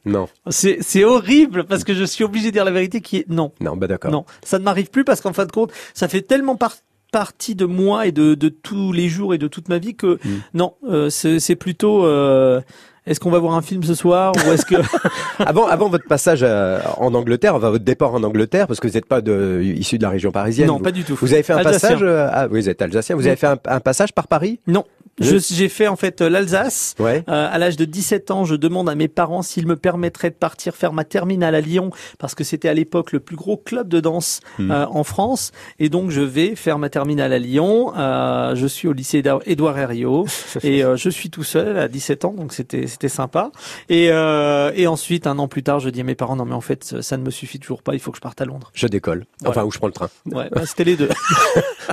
Non. 0.05 0.27
C'est 0.49 1.03
horrible 1.03 1.63
parce 1.65 1.83
que 1.83 1.93
je 1.93 2.03
suis 2.03 2.23
obligé 2.23 2.47
de 2.47 2.53
dire 2.53 2.65
la 2.65 2.71
vérité 2.71 3.01
qui 3.01 3.17
est 3.17 3.25
non. 3.29 3.51
Non, 3.61 3.77
bah 3.77 3.87
d'accord. 3.87 4.11
Non, 4.11 4.25
ça 4.43 4.57
ne 4.59 4.63
m'arrive 4.63 4.89
plus 4.89 5.03
parce 5.03 5.21
qu'en 5.21 5.33
fin 5.33 5.45
de 5.45 5.51
compte, 5.51 5.71
ça 5.93 6.07
fait 6.07 6.21
tellement 6.21 6.55
par- 6.55 6.75
partie 7.11 7.55
de 7.55 7.65
moi 7.65 8.07
et 8.07 8.11
de, 8.11 8.33
de 8.35 8.49
tous 8.49 8.91
les 8.93 9.09
jours 9.09 9.33
et 9.33 9.37
de 9.37 9.47
toute 9.47 9.67
ma 9.69 9.77
vie 9.79 9.95
que 9.95 10.17
Mm. 10.23 10.29
non, 10.53 10.73
euh, 10.89 11.09
c'est 11.09 11.55
plutôt. 11.55 12.05
euh, 12.05 12.61
est-ce 13.07 13.19
qu'on 13.19 13.31
va 13.31 13.39
voir 13.39 13.55
un 13.55 13.63
film 13.63 13.81
ce 13.83 13.95
soir 13.95 14.31
ou 14.45 14.51
est-ce 14.51 14.63
que 14.65 14.75
avant, 15.39 15.65
avant 15.67 15.89
votre 15.89 16.05
passage 16.07 16.41
euh, 16.43 16.79
en 16.97 17.13
Angleterre, 17.15 17.55
enfin 17.55 17.71
votre 17.71 17.83
départ 17.83 18.13
en 18.13 18.21
Angleterre, 18.23 18.67
parce 18.67 18.79
que 18.79 18.87
vous 18.87 18.93
n'êtes 18.93 19.07
pas 19.07 19.21
de, 19.21 19.61
issu 19.63 19.97
de 19.97 20.03
la 20.03 20.09
région 20.11 20.31
parisienne. 20.31 20.67
Non, 20.67 20.77
vous- 20.77 20.83
pas 20.83 20.91
du 20.91 21.03
tout. 21.03 21.15
Vous 21.19 21.33
avez 21.33 21.41
fait 21.43 21.53
un 21.53 21.57
Alsacien. 21.57 21.89
passage. 21.89 22.03
euh, 22.03 22.27
ah, 22.31 22.47
vous 22.47 22.69
êtes 22.69 22.81
alsacien. 22.81 23.15
Vous 23.15 23.23
Oui. 23.23 23.27
avez 23.27 23.37
fait 23.37 23.47
un, 23.47 23.57
un 23.65 23.79
passage 23.79 24.13
par 24.13 24.27
Paris? 24.27 24.59
Non. 24.67 24.85
J'ai 25.21 25.69
fait 25.69 25.87
en 25.87 25.95
fait 25.95 26.21
euh, 26.21 26.29
l'Alsace. 26.29 26.95
Ouais. 26.99 27.23
Euh, 27.29 27.47
à 27.51 27.57
l'âge 27.57 27.77
de 27.77 27.85
17 27.85 28.31
ans, 28.31 28.45
je 28.45 28.55
demande 28.55 28.89
à 28.89 28.95
mes 28.95 29.07
parents 29.07 29.41
s'ils 29.41 29.67
me 29.67 29.75
permettraient 29.75 30.29
de 30.29 30.35
partir 30.35 30.75
faire 30.75 30.93
ma 30.93 31.03
terminale 31.03 31.55
à 31.55 31.61
Lyon 31.61 31.91
parce 32.19 32.35
que 32.35 32.43
c'était 32.43 32.69
à 32.69 32.73
l'époque 32.73 33.11
le 33.11 33.19
plus 33.19 33.35
gros 33.35 33.57
club 33.57 33.87
de 33.87 33.99
danse 33.99 34.39
Mhm. 34.59 34.71
euh, 34.71 34.85
en 34.87 35.03
France. 35.03 35.51
Et 35.79 35.89
donc 35.89 36.09
je 36.11 36.21
vais 36.21 36.55
faire 36.55 36.77
ma 36.77 36.89
terminale 36.89 37.33
à 37.33 37.39
Lyon. 37.39 37.93
Euh, 37.97 38.55
je 38.55 38.67
suis 38.67 38.87
au 38.87 38.93
lycée 38.93 39.23
Édouard 39.45 39.77
Herriot 39.77 40.25
et 40.63 40.83
euh, 40.83 40.95
je 40.97 41.09
suis 41.09 41.29
tout 41.29 41.43
seul 41.43 41.77
à 41.77 41.87
17 41.87 42.25
ans, 42.25 42.33
donc 42.33 42.53
c'était 42.53 42.87
c'était 42.87 43.09
sympa. 43.09 43.51
Et, 43.89 44.09
euh, 44.11 44.71
et 44.75 44.87
ensuite, 44.87 45.27
un 45.27 45.37
an 45.39 45.47
plus 45.47 45.63
tard, 45.63 45.79
je 45.79 45.89
dis 45.89 46.01
à 46.01 46.03
mes 46.03 46.15
parents 46.15 46.35
non 46.35 46.45
mais 46.45 46.53
en 46.55 46.61
fait 46.61 47.01
ça 47.01 47.17
ne 47.17 47.23
me 47.23 47.29
suffit 47.31 47.59
toujours 47.59 47.81
pas, 47.83 47.93
il 47.93 47.99
faut 47.99 48.11
que 48.11 48.17
je 48.17 48.21
parte 48.21 48.41
à 48.41 48.45
Londres. 48.45 48.71
Je 48.73 48.87
décolle. 48.87 49.25
Enfin, 49.45 49.63
où 49.63 49.71
je 49.71 49.77
prends 49.77 49.87
le 49.87 49.93
train. 49.93 50.09
Ouais, 50.25 50.49
bah, 50.51 50.61
c'était 50.65 50.83
les 50.83 50.95
deux. 50.95 51.09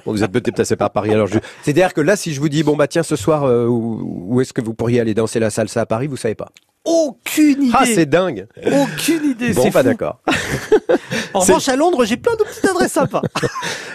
Bon, 0.05 0.13
vous 0.13 0.23
êtes 0.23 0.31
peut-être 0.31 0.55
passé 0.57 0.77
par 0.77 0.91
Paris. 0.91 1.13
Alors, 1.13 1.27
je... 1.27 1.39
c'est-à-dire 1.63 1.93
que 1.93 2.01
là, 2.01 2.15
si 2.15 2.33
je 2.33 2.41
vous 2.41 2.49
dis, 2.49 2.63
bon 2.63 2.77
bah 2.77 2.87
tiens, 2.87 3.03
ce 3.03 3.17
soir, 3.19 3.45
euh, 3.45 3.67
où, 3.67 4.27
où 4.29 4.41
est-ce 4.41 4.53
que 4.53 4.61
vous 4.63 4.75
pourriez 4.75 5.01
aller 5.01 5.15
danser 5.15 5.39
la 5.41 5.51
salsa 5.51 5.83
à 5.83 5.87
Paris, 5.87 6.07
vous 6.07 6.17
savez 6.17 6.35
pas. 6.35 6.49
Aucune 6.85 7.65
idée. 7.65 7.73
Ah, 7.75 7.85
c'est 7.85 8.07
dingue. 8.07 8.47
Aucune 8.65 9.31
idée. 9.33 9.53
Bon, 9.53 9.71
pas 9.71 9.83
fou. 9.83 9.89
d'accord. 9.89 10.21
En 11.35 11.41
revanche, 11.41 11.69
à 11.69 11.77
Londres, 11.77 12.05
j'ai 12.07 12.17
plein 12.17 12.33
de 12.37 12.43
petites 12.43 12.65
adresses 12.65 12.93
sympas. 12.93 13.21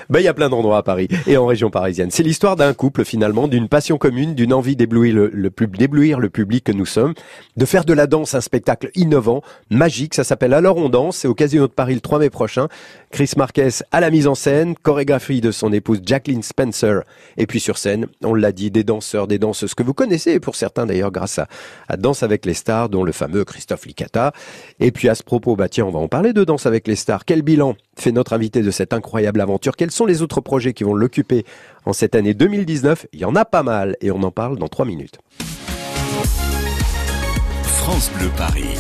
Ben, 0.09 0.19
il 0.19 0.23
y 0.23 0.27
a 0.27 0.33
plein 0.33 0.49
d'endroits 0.49 0.77
à 0.77 0.83
Paris 0.83 1.07
et 1.27 1.37
en 1.37 1.45
région 1.45 1.69
parisienne. 1.69 2.11
C'est 2.11 2.23
l'histoire 2.23 2.57
d'un 2.57 2.73
couple 2.73 3.05
finalement, 3.05 3.47
d'une 3.47 3.69
passion 3.69 3.97
commune, 3.97 4.35
d'une 4.35 4.53
envie 4.53 4.75
d'éblouir 4.75 5.15
le, 5.15 5.29
le 5.33 5.49
pub- 5.49 5.77
d'éblouir 5.77 6.19
le 6.19 6.29
public 6.29 6.65
que 6.65 6.73
nous 6.73 6.85
sommes, 6.85 7.13
de 7.55 7.65
faire 7.65 7.85
de 7.85 7.93
la 7.93 8.05
danse 8.05 8.35
un 8.35 8.41
spectacle 8.41 8.91
innovant, 8.95 9.41
magique. 9.71 10.13
Ça 10.13 10.25
s'appelle 10.25 10.53
Alors 10.53 10.75
on 10.77 10.89
danse. 10.89 11.17
C'est 11.17 11.27
au 11.29 11.33
Casino 11.33 11.67
de 11.67 11.71
Paris 11.71 11.95
le 11.95 12.01
3 12.01 12.19
mai 12.19 12.29
prochain. 12.29 12.67
Chris 13.13 13.33
Marquez 13.37 13.69
à 13.91 13.99
la 13.99 14.09
mise 14.09 14.25
en 14.25 14.33
scène, 14.33 14.73
chorégraphie 14.81 15.39
de 15.39 15.51
son 15.51 15.71
épouse 15.71 16.01
Jacqueline 16.03 16.41
Spencer. 16.41 17.01
Et 17.37 17.45
puis 17.45 17.59
sur 17.59 17.77
scène, 17.77 18.07
on 18.23 18.33
l'a 18.33 18.51
dit, 18.51 18.71
des 18.71 18.83
danseurs, 18.83 19.27
des 19.27 19.37
danseuses 19.37 19.75
que 19.75 19.83
vous 19.83 19.93
connaissez, 19.93 20.31
et 20.31 20.39
pour 20.39 20.55
certains 20.55 20.87
d'ailleurs 20.87 21.11
grâce 21.11 21.39
à, 21.39 21.95
Danse 21.95 22.23
avec 22.23 22.43
les 22.43 22.55
stars, 22.55 22.89
dont 22.89 23.03
le 23.03 23.11
fameux 23.11 23.45
Christophe 23.45 23.85
Licata. 23.85 24.33
Et 24.79 24.91
puis 24.91 25.09
à 25.09 25.15
ce 25.15 25.21
propos, 25.21 25.55
bah 25.55 25.69
tiens, 25.69 25.85
on 25.85 25.91
va 25.91 25.99
en 25.99 26.07
parler 26.07 26.33
de 26.33 26.43
Danse 26.43 26.65
avec 26.65 26.87
les 26.87 26.95
stars. 26.95 27.23
Quel 27.23 27.43
bilan 27.43 27.75
fait 27.95 28.11
notre 28.11 28.33
invité 28.33 28.63
de 28.63 28.71
cette 28.71 28.93
incroyable 28.93 29.41
aventure? 29.41 29.75
Quels 29.75 29.91
sont 29.91 30.07
les 30.07 30.23
autres 30.23 30.41
projets 30.41 30.73
qui 30.73 30.83
vont 30.83 30.95
l'occuper 30.95 31.45
en 31.85 31.93
cette 31.93 32.15
année 32.15 32.33
2019 32.33 33.05
Il 33.13 33.19
y 33.19 33.25
en 33.25 33.35
a 33.35 33.45
pas 33.45 33.61
mal 33.61 33.95
et 34.01 34.09
on 34.09 34.23
en 34.23 34.31
parle 34.31 34.57
dans 34.57 34.69
trois 34.69 34.87
minutes. 34.87 35.19
France 37.63 38.09
Bleu 38.17 38.31
Paris. 38.35 38.73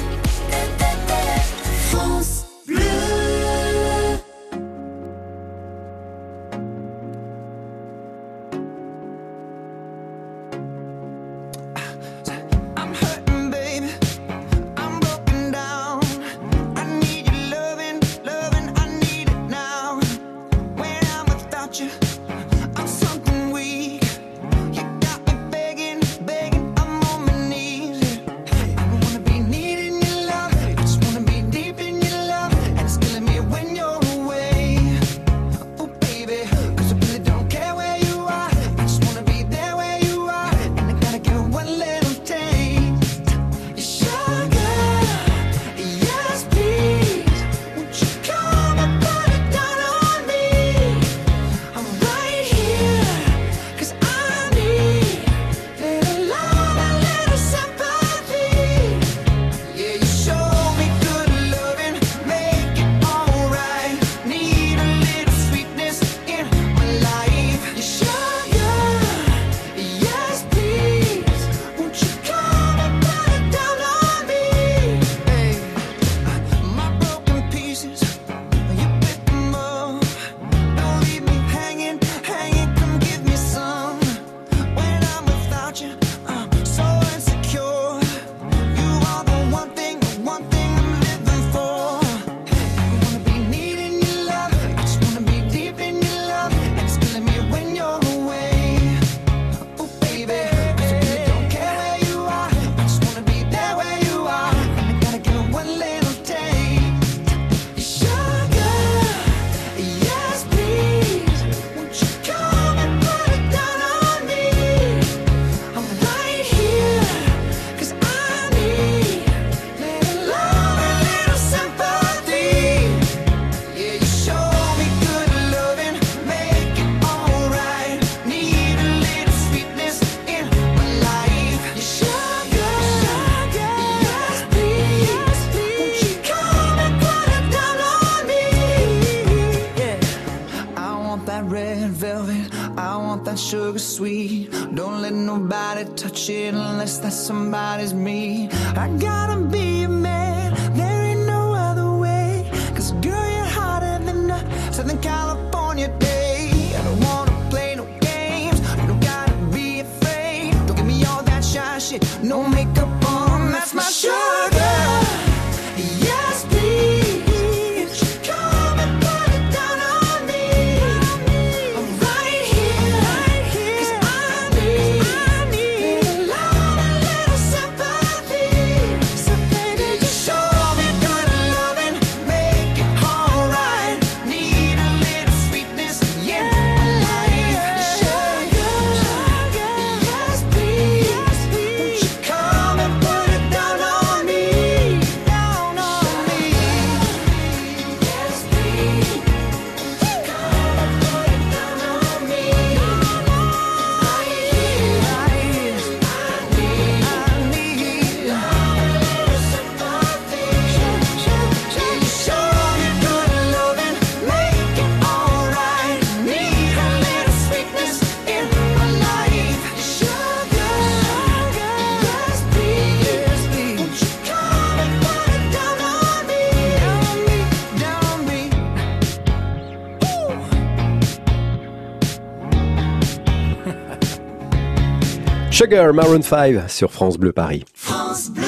Maroon 235.73 236.21
5 236.21 236.69
sur 236.69 236.91
France 236.91 237.17
Bleu 237.17 237.31
Paris. 237.31 237.65
France 237.73 238.29
Bleu. 238.29 238.43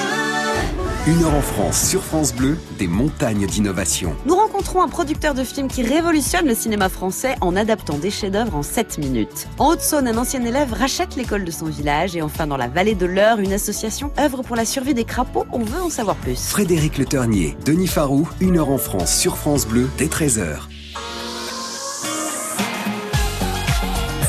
Une 1.08 1.24
heure 1.24 1.34
en 1.34 1.42
France 1.42 1.90
sur 1.90 2.04
France 2.04 2.34
Bleu, 2.34 2.56
des 2.78 2.86
montagnes 2.86 3.48
d'innovation. 3.48 4.16
Nous 4.28 4.36
rencontrons 4.36 4.84
un 4.84 4.88
producteur 4.88 5.34
de 5.34 5.44
films 5.44 5.68
qui 5.68 5.82
révolutionne 5.82 6.46
le 6.46 6.54
cinéma 6.54 6.88
français 6.88 7.36
en 7.42 7.56
adaptant 7.56 7.98
des 7.98 8.12
chefs-d'œuvre 8.12 8.56
en 8.56 8.62
7 8.62 9.00
minutes. 9.00 9.48
En 9.58 9.70
Haute-Saône, 9.70 10.08
un 10.08 10.18
ancien 10.18 10.44
élève 10.46 10.72
rachète 10.72 11.16
l'école 11.16 11.46
de 11.46 11.52
son 11.52 11.66
village 11.66 12.16
et 12.16 12.22
enfin 12.22 12.46
dans 12.46 12.58
la 12.58 12.68
vallée 12.68 12.96
de 12.96 13.08
l'Eure, 13.08 13.40
une 13.40 13.54
association 13.54 14.12
œuvre 14.20 14.44
pour 14.44 14.56
la 14.56 14.66
survie 14.66 14.94
des 14.94 15.04
crapauds. 15.04 15.48
On 15.52 15.64
veut 15.64 15.82
en 15.82 15.90
savoir 15.90 16.18
plus. 16.18 16.48
Frédéric 16.48 17.00
Le 17.00 17.06
Ternier, 17.06 17.58
Denis 17.66 17.88
Farou, 17.88 18.30
Une 18.40 18.60
heure 18.60 18.70
en 18.70 18.78
France 18.78 19.16
sur 19.16 19.36
France 19.36 19.66
Bleu, 19.66 19.90
dès 19.98 20.06
13h. 20.06 20.60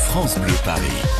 France 0.09 0.39
Bleu 0.39 0.53
Paris. 0.65 1.16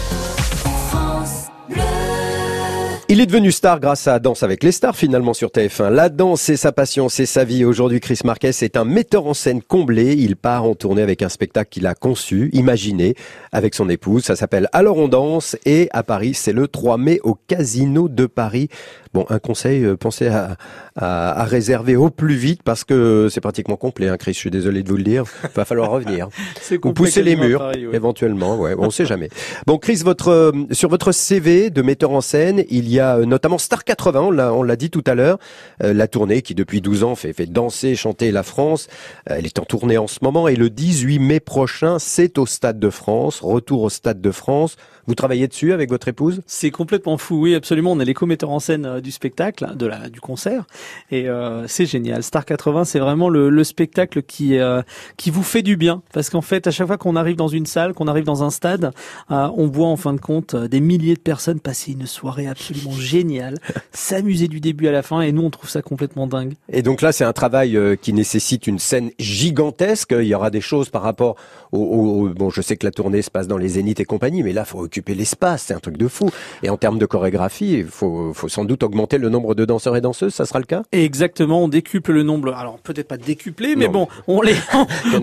Il 3.10 3.22
est 3.22 3.26
devenu 3.26 3.54
star 3.54 3.80
grâce 3.80 4.06
à 4.08 4.20
Danse 4.20 4.44
avec 4.44 4.66
les 4.66 4.74
stars 4.74 4.94
finalement 4.94 5.34
sur 5.34 5.48
TF1. 5.48 5.88
La 5.92 6.10
danse, 6.10 6.42
c'est 6.42 6.58
sa 6.58 6.74
passion, 6.74 7.08
c'est 7.08 7.26
sa 7.26 7.46
vie. 7.46 7.64
Aujourd'hui, 7.64 8.02
Chris 8.02 8.20
Marquez 8.26 8.50
est 8.50 8.76
un 8.76 8.84
metteur 8.84 9.28
en 9.28 9.34
scène 9.34 9.62
comblé. 9.62 10.14
Il 10.18 10.36
part 10.36 10.66
en 10.66 10.76
tournée 10.76 11.04
avec 11.04 11.22
un 11.22 11.30
spectacle 11.30 11.70
qu'il 11.70 11.88
a 11.88 11.96
conçu, 11.96 12.50
imaginé, 12.52 13.16
avec 13.54 13.76
son 13.76 13.88
épouse. 13.88 14.26
Ça 14.26 14.36
s'appelle 14.36 14.68
Alors 14.74 14.98
on 14.98 15.08
danse 15.08 15.56
et 15.66 15.88
à 15.94 16.04
Paris, 16.04 16.34
c'est 16.34 16.52
le 16.52 16.68
3 16.68 16.98
mai 16.98 17.22
au 17.24 17.36
Casino 17.48 18.10
de 18.10 18.26
Paris. 18.26 18.68
Bon, 19.14 19.26
un 19.30 19.40
conseil, 19.40 19.86
euh, 19.86 19.96
pensez 19.96 20.28
à, 20.28 20.58
à, 20.98 21.42
à 21.42 21.46
réserver 21.46 21.96
au 21.96 22.10
plus 22.10 22.36
vite 22.36 22.62
parce 22.62 22.84
que 22.84 23.30
c'est 23.32 23.40
pratiquement 23.40 23.78
complet, 23.78 24.10
hein, 24.10 24.18
Chris. 24.18 24.34
Je 24.34 24.40
suis 24.40 24.52
désolé 24.52 24.84
de 24.84 24.90
vous 24.90 24.98
le 24.98 25.04
dire. 25.04 25.24
Va 25.56 25.64
falloir 25.64 25.92
revenir. 25.92 26.28
C'est 26.62 26.84
Ou 26.86 26.92
pousser 26.92 27.24
les 27.24 27.38
murs, 27.38 27.60
Paris, 27.60 27.88
ouais. 27.88 27.96
éventuellement. 27.96 28.58
Ouais, 28.58 28.76
on 28.78 28.90
sait 28.90 29.06
jamais. 29.06 29.30
Bon, 29.66 29.78
Chris, 29.78 30.02
votre 30.04 30.28
euh, 30.30 30.52
sur 30.72 30.90
votre 30.90 31.14
CV 31.14 31.70
de 31.70 31.82
metteur 31.82 32.12
en 32.12 32.20
scène, 32.20 32.64
il 32.70 32.90
y 32.90 32.97
a 32.97 32.97
euh, 33.00 33.26
notamment 33.26 33.58
Star 33.58 33.84
80. 33.84 34.22
On 34.52 34.64
l'a 34.64 34.76
dit 34.76 34.90
tout 34.90 35.04
à 35.06 35.16
l'heure. 35.16 35.38
Euh, 35.84 35.94
la 35.94 36.08
tournée 36.08 36.42
qui 36.42 36.56
depuis 36.56 36.82
12 36.82 37.04
ans 37.04 37.16
fait 37.16 37.34
fait 37.34 37.46
danser, 37.46 37.96
chanter 37.96 38.32
la 38.32 38.44
France. 38.44 38.88
Euh, 39.30 39.36
elle 39.38 39.46
est 39.46 39.60
en 39.60 39.66
tournée 39.66 39.98
en 39.98 40.08
ce 40.08 40.20
moment 40.22 40.48
et 40.48 40.56
le 40.56 40.70
18 40.70 41.20
mai 41.20 41.40
prochain, 41.40 42.00
c'est 42.00 42.38
au 42.38 42.46
Stade 42.46 42.80
de 42.80 42.90
France. 42.90 43.42
Retour 43.42 43.84
au 43.84 43.90
Stade 43.90 44.22
de 44.22 44.32
France. 44.32 44.78
Vous 45.08 45.16
travaillez 45.16 45.48
dessus 45.48 45.72
avec 45.72 45.90
votre 45.90 46.10
épouse? 46.10 46.42
C'est 46.48 46.70
complètement 46.70 47.18
fou, 47.18 47.40
oui, 47.40 47.56
absolument. 47.56 47.94
On 47.94 48.00
est 48.02 48.06
les 48.06 48.14
co-metteurs 48.14 48.50
en 48.50 48.60
scène 48.60 48.86
euh, 48.86 49.02
du 49.02 49.12
spectacle, 49.12 49.74
de 49.76 49.86
la, 49.86 50.10
du 50.10 50.20
concert, 50.20 50.66
et 51.12 51.30
euh, 51.30 51.66
c'est 51.68 51.86
génial. 51.86 52.24
Star 52.24 52.44
80, 52.44 52.84
c'est 52.84 53.00
vraiment 53.00 53.30
le, 53.30 53.50
le 53.50 53.64
spectacle 53.64 54.22
qui 54.22 54.58
euh, 54.58 54.82
qui 55.16 55.32
vous 55.32 55.44
fait 55.44 55.62
du 55.62 55.78
bien, 55.78 56.02
parce 56.12 56.30
qu'en 56.30 56.42
fait, 56.42 56.68
à 56.68 56.72
chaque 56.72 56.88
fois 56.88 56.98
qu'on 56.98 57.16
arrive 57.16 57.38
dans 57.38 57.48
une 57.48 57.66
salle, 57.66 57.94
qu'on 57.94 58.08
arrive 58.08 58.26
dans 58.26 58.44
un 58.44 58.50
stade, 58.50 58.92
euh, 59.32 59.50
on 59.56 59.68
voit 59.68 59.88
en 59.88 59.96
fin 59.96 60.14
de 60.14 60.20
compte 60.20 60.58
des 60.58 60.82
milliers 60.82 61.16
de 61.16 61.22
personnes 61.22 61.62
passer 61.62 61.94
une 61.94 62.06
soirée 62.06 62.48
absolument 62.48 62.87
géniale, 62.94 63.56
s'amuser 63.92 64.48
du 64.48 64.60
début 64.60 64.88
à 64.88 64.92
la 64.92 65.02
fin, 65.04 65.22
et 65.22 65.32
nous, 65.32 65.44
on 65.44 65.50
trouve 65.50 65.70
ça 65.70 65.82
complètement 65.82 66.28
dingue. 66.28 66.54
Et 66.72 66.82
donc 66.82 67.02
là, 67.02 67.12
c'est 67.12 67.24
un 67.24 67.34
travail 67.34 67.76
euh, 67.78 67.96
qui 67.96 68.14
nécessite 68.14 68.68
une 68.68 68.80
scène 68.80 69.12
gigantesque. 69.20 70.14
Il 70.18 70.28
y 70.28 70.36
aura 70.36 70.50
des 70.50 70.62
choses 70.62 70.90
par 70.90 71.02
rapport 71.02 71.36
au, 71.72 71.80
au- 71.80 72.26
au- 72.26 72.30
bon, 72.30 72.50
je 72.50 72.62
sais 72.62 72.78
que 72.78 72.86
la 72.86 72.92
tournée 72.92 73.22
se 73.22 73.32
passe 73.32 73.48
dans 73.48 73.58
les 73.58 73.70
Zéniths 73.70 74.00
et 74.00 74.06
compagnie, 74.06 74.44
mais 74.44 74.54
là, 74.54 74.66
faut 74.66 74.80
occuper 74.80 75.16
l'espace. 75.16 75.64
C'est 75.68 75.74
un 75.74 75.80
truc 75.80 75.98
de 75.98 76.08
fou. 76.08 76.30
Et 76.64 76.70
en 76.70 76.78
termes 76.78 77.00
de 77.00 77.06
chorégraphie, 77.06 77.74
il 77.80 77.86
faut, 77.88 78.34
faut 78.34 78.50
sans 78.50 78.66
doute 78.66 78.84
augmenter 78.84 79.18
le 79.18 79.30
nombre 79.30 79.56
de 79.56 79.66
danseurs 79.66 79.96
et 79.96 80.02
danseuses. 80.02 80.34
Ça 80.34 80.46
sera 80.46 80.60
le 80.60 80.66
cas? 80.66 80.84
Et 80.92 81.04
exactement, 81.04 81.64
on 81.64 81.68
décuple 81.68 82.12
le 82.14 82.24
nombre. 82.24 82.54
Alors 82.54 82.78
peut-être 82.80 83.08
pas 83.08 83.18
décuplé, 83.18 83.76
mais 83.76 83.86
Non. 83.88 83.92
bon, 83.92 84.08
on 84.28 84.42
les, 84.42 84.56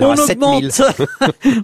on 0.00 0.16
7000. 0.16 0.70
augmente, 0.70 1.08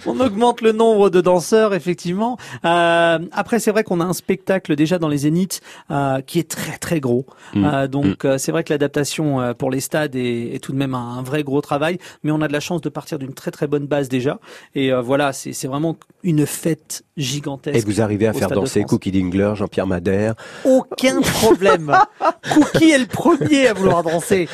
on 0.06 0.20
augmente 0.20 0.60
le 0.60 0.72
nombre 0.72 1.10
de 1.10 1.20
danseurs 1.20 1.74
effectivement. 1.74 2.36
Euh, 2.64 3.18
après, 3.32 3.58
c'est 3.60 3.70
vrai 3.70 3.84
qu'on 3.84 4.00
a 4.00 4.04
un 4.04 4.12
spectacle 4.12 4.76
déjà 4.76 4.98
dans 4.98 5.08
les 5.08 5.18
Zéniths 5.18 5.60
euh, 5.90 6.20
qui 6.20 6.38
est 6.38 6.50
très 6.50 6.78
très 6.78 7.00
gros. 7.00 7.26
Mm. 7.54 7.64
Euh, 7.64 7.88
donc 7.88 8.24
euh, 8.24 8.38
c'est 8.38 8.52
vrai 8.52 8.64
que 8.64 8.72
l'adaptation 8.72 9.40
euh, 9.40 9.54
pour 9.54 9.70
les 9.70 9.80
stades 9.80 10.16
est, 10.16 10.54
est 10.54 10.58
tout 10.58 10.72
de 10.72 10.76
même 10.78 10.94
un, 10.94 11.18
un 11.18 11.22
vrai 11.22 11.42
gros 11.42 11.60
travail, 11.60 11.98
mais 12.22 12.30
on 12.30 12.40
a 12.40 12.48
de 12.48 12.52
la 12.52 12.60
chance 12.60 12.80
de 12.80 12.88
partir 12.88 13.18
d'une 13.18 13.34
très 13.34 13.50
très 13.50 13.66
bonne 13.66 13.86
base 13.86 14.08
déjà. 14.08 14.38
Et 14.74 14.92
euh, 14.92 15.00
voilà, 15.00 15.32
c'est 15.32 15.52
c'est 15.52 15.68
vraiment 15.68 15.96
une 16.22 16.46
fête 16.46 17.04
gigantesque. 17.16 17.76
Et 17.76 17.80
vous 17.80 18.00
arrivez 18.00 18.26
à 18.26 18.32
faire 18.32 18.50
danser. 18.50 18.84
Cookie 18.84 19.12
Dingler, 19.12 19.52
Jean-Pierre 19.54 19.86
Madère? 19.86 20.34
Aucun 20.64 21.20
problème. 21.20 21.96
Cookie 22.54 22.90
est 22.90 22.98
le 22.98 23.06
premier 23.06 23.68
à 23.68 23.74
vouloir 23.74 24.02
danser. 24.02 24.48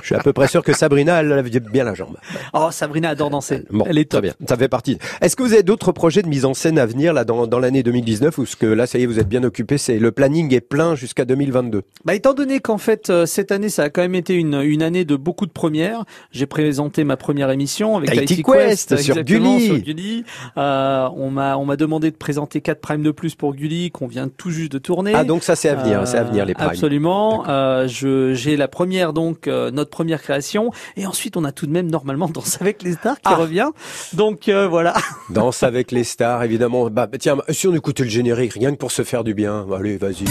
Je 0.00 0.06
suis 0.06 0.14
à 0.14 0.18
peu 0.20 0.32
près 0.32 0.48
sûr 0.48 0.62
que 0.62 0.72
Sabrina, 0.72 1.20
elle 1.20 1.32
avait 1.32 1.50
bien 1.60 1.84
la 1.84 1.94
jambe. 1.94 2.16
Oh, 2.52 2.68
Sabrina 2.70 3.10
adore 3.10 3.30
danser. 3.30 3.62
Bon, 3.70 3.84
Elle 3.88 3.98
est 3.98 4.10
très 4.10 4.18
top. 4.20 4.22
bien. 4.24 4.34
Ça 4.48 4.56
fait 4.56 4.68
partie. 4.68 4.98
Est-ce 5.20 5.36
que 5.36 5.42
vous 5.42 5.52
avez 5.52 5.62
d'autres 5.62 5.92
projets 5.92 6.22
de 6.22 6.28
mise 6.28 6.44
en 6.44 6.54
scène 6.54 6.78
à 6.78 6.86
venir 6.86 7.12
là 7.12 7.24
dans, 7.24 7.46
dans 7.46 7.58
l'année 7.58 7.82
2019 7.82 8.38
ou 8.38 8.46
ce 8.46 8.56
que 8.56 8.66
là, 8.66 8.86
ça 8.86 8.98
y 8.98 9.02
est, 9.02 9.06
vous 9.06 9.18
êtes 9.18 9.28
bien 9.28 9.44
occupé, 9.44 9.78
c'est 9.78 9.98
le 9.98 10.12
planning 10.12 10.52
est 10.54 10.60
plein 10.60 10.94
jusqu'à 10.94 11.24
2022. 11.24 11.82
Bah, 12.04 12.14
étant 12.14 12.34
donné 12.34 12.60
qu'en 12.60 12.78
fait 12.78 13.10
euh, 13.10 13.26
cette 13.26 13.52
année 13.52 13.68
ça 13.68 13.84
a 13.84 13.90
quand 13.90 14.02
même 14.02 14.14
été 14.14 14.34
une, 14.34 14.60
une 14.62 14.82
année 14.82 15.04
de 15.04 15.16
beaucoup 15.16 15.46
de 15.46 15.50
premières, 15.52 16.04
j'ai 16.32 16.46
présenté 16.46 17.04
ma 17.04 17.16
première 17.16 17.50
émission 17.50 17.96
avec 17.96 18.10
Tahiti 18.10 18.42
Quest, 18.42 18.90
Quest, 18.90 18.96
sur 19.02 19.22
Gulli. 19.22 19.66
sur 19.66 19.78
Gulli. 19.78 20.24
Euh, 20.56 21.08
on 21.16 21.30
m'a 21.30 21.56
on 21.56 21.64
m'a 21.64 21.76
demandé 21.76 22.10
de 22.10 22.16
présenter 22.16 22.60
4 22.60 22.80
primes 22.80 23.02
de 23.02 23.10
plus 23.10 23.34
pour 23.34 23.54
Gulli 23.54 23.90
qu'on 23.90 24.06
vient 24.06 24.28
tout 24.28 24.50
juste 24.50 24.72
de 24.72 24.78
tourner. 24.78 25.12
Ah 25.14 25.24
donc 25.24 25.42
ça 25.44 25.56
c'est 25.56 25.68
à 25.68 25.74
venir, 25.74 26.06
c'est 26.06 26.18
à 26.18 26.24
venir 26.24 26.44
les 26.44 26.54
primes. 26.54 26.68
Absolument. 26.68 27.44
Euh, 27.48 27.86
je 27.88 28.34
j'ai 28.34 28.56
la 28.56 28.68
première 28.68 29.12
donc 29.12 29.48
euh, 29.48 29.70
notre 29.84 29.90
première 29.90 30.22
création 30.22 30.70
et 30.96 31.06
ensuite 31.06 31.36
on 31.36 31.44
a 31.44 31.52
tout 31.52 31.66
de 31.66 31.72
même 31.72 31.90
normalement 31.90 32.28
Danse 32.28 32.58
avec 32.60 32.82
les 32.82 32.92
stars 32.94 33.16
qui 33.16 33.20
Ah. 33.26 33.36
revient. 33.36 33.68
Donc 34.14 34.48
euh, 34.48 34.66
voilà. 34.66 34.94
Danse 35.30 35.62
avec 35.62 35.92
les 35.92 36.04
stars, 36.04 36.42
évidemment. 36.42 36.88
Bah, 36.90 37.06
tiens, 37.20 37.36
si 37.50 37.68
on 37.68 37.74
écoutait 37.74 38.04
le 38.04 38.08
générique, 38.10 38.54
rien 38.54 38.70
que 38.72 38.76
pour 38.76 38.90
se 38.92 39.02
faire 39.04 39.24
du 39.24 39.34
bien. 39.34 39.66
Allez, 39.76 39.96
vas-y. 39.98 40.24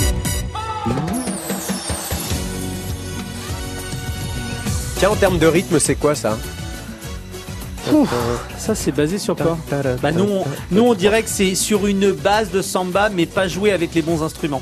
Tiens, 4.98 5.10
en 5.10 5.16
termes 5.16 5.38
de 5.38 5.48
rythme, 5.48 5.80
c'est 5.80 5.96
quoi 5.96 6.16
ça? 6.16 6.38
Ça 8.58 8.76
c'est 8.76 8.94
basé 8.94 9.18
sur 9.18 9.36
quoi? 9.36 9.58
Bah 10.02 10.12
nous 10.14 10.24
on, 10.24 10.46
nous 10.72 10.84
on 10.84 10.94
dirait 10.94 11.22
que 11.22 11.30
c'est 11.30 11.54
sur 11.54 11.86
une 11.86 12.14
base 12.14 12.50
de 12.50 12.62
samba 12.62 13.10
mais 13.10 13.26
pas 13.26 13.50
joué 13.50 13.74
avec 13.74 13.94
les 13.94 14.02
bons 14.02 14.24
instruments. 14.24 14.62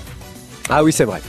Ah 0.70 0.84
oui, 0.84 0.92
c'est 0.92 1.06
vrai. 1.06 1.22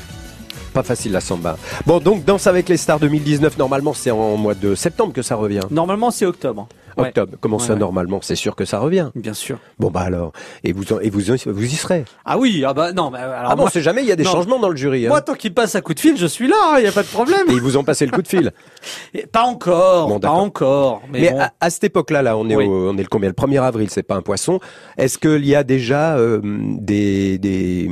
Pas 0.72 0.82
facile 0.82 1.12
la 1.12 1.20
samba. 1.20 1.56
Bon, 1.86 1.98
donc 2.00 2.24
Danse 2.24 2.46
avec 2.46 2.68
les 2.68 2.76
stars 2.76 2.98
2019, 2.98 3.58
normalement 3.58 3.92
c'est 3.92 4.10
en 4.10 4.36
mois 4.36 4.54
de 4.54 4.74
septembre 4.74 5.12
que 5.12 5.22
ça 5.22 5.36
revient. 5.36 5.60
Normalement 5.70 6.10
c'est 6.10 6.24
octobre. 6.24 6.66
Ouais. 6.96 7.08
Octobre. 7.08 7.36
Comment 7.40 7.56
Ouais, 7.58 7.62
ça 7.66 7.72
ouais. 7.74 7.78
normalement? 7.78 8.20
C'est 8.22 8.34
sûr 8.36 8.54
que 8.56 8.64
ça 8.64 8.78
revient. 8.78 9.10
Bien 9.14 9.34
sûr. 9.34 9.58
Bon 9.78 9.90
bah 9.90 10.00
alors, 10.00 10.32
et 10.64 10.72
vous 10.72 10.84
et 11.00 11.10
vous 11.10 11.20
vous 11.46 11.64
y 11.64 11.76
serez? 11.76 12.04
Ah 12.24 12.38
oui, 12.38 12.64
ah 12.66 12.74
bah 12.74 12.92
non, 12.92 13.10
bah, 13.10 13.18
alors 13.20 13.50
ah 13.52 13.54
bon, 13.56 13.62
moi, 13.62 13.66
on 13.66 13.70
sait 13.70 13.82
jamais, 13.82 14.02
il 14.02 14.08
y 14.08 14.12
a 14.12 14.16
des 14.16 14.24
non. 14.24 14.30
changements 14.32 14.58
dans 14.58 14.68
le 14.68 14.76
jury. 14.76 15.06
hein. 15.06 15.10
moi 15.10 15.20
tant 15.20 15.34
qu'il 15.34 15.54
passe 15.54 15.74
un 15.74 15.80
coup 15.80 15.94
de 15.94 16.00
fil, 16.00 16.16
je 16.16 16.26
suis 16.26 16.48
là, 16.48 16.78
il 16.78 16.84
y 16.84 16.88
a 16.88 16.92
pas 16.92 17.02
de 17.02 17.08
problème. 17.08 17.48
Et 17.48 17.52
ils 17.52 17.60
vous 17.60 17.76
ont 17.76 17.84
passé 17.84 18.04
le 18.06 18.12
coup 18.12 18.22
de 18.22 18.28
fil? 18.28 18.52
Et 19.14 19.26
pas 19.26 19.42
encore, 19.44 20.08
Bon, 20.08 20.18
pas 20.20 20.30
encore. 20.30 21.02
Mais, 21.10 21.20
Mais, 21.22 21.30
bon. 21.30 21.40
à, 21.40 21.52
à 21.60 21.70
cette 21.70 21.84
époque-là, 21.84 22.22
là, 22.22 22.36
on 22.36 22.48
est 22.48 22.56
Oui. 22.56 22.66
au, 22.66 22.90
on 22.90 22.96
est 22.98 23.02
le 23.02 23.08
combien? 23.08 23.28
Le 23.28 23.34
1er 23.34 23.62
avril, 23.62 23.88
c'est 23.90 24.02
pas 24.02 24.16
un 24.16 24.22
poisson. 24.22 24.58
Est-ce 24.98 25.18
qu'il 25.18 25.46
y 25.46 25.54
a 25.54 25.62
déjà 25.64 26.16
euh, 26.16 26.40
des, 26.42 27.38
des 27.38 27.88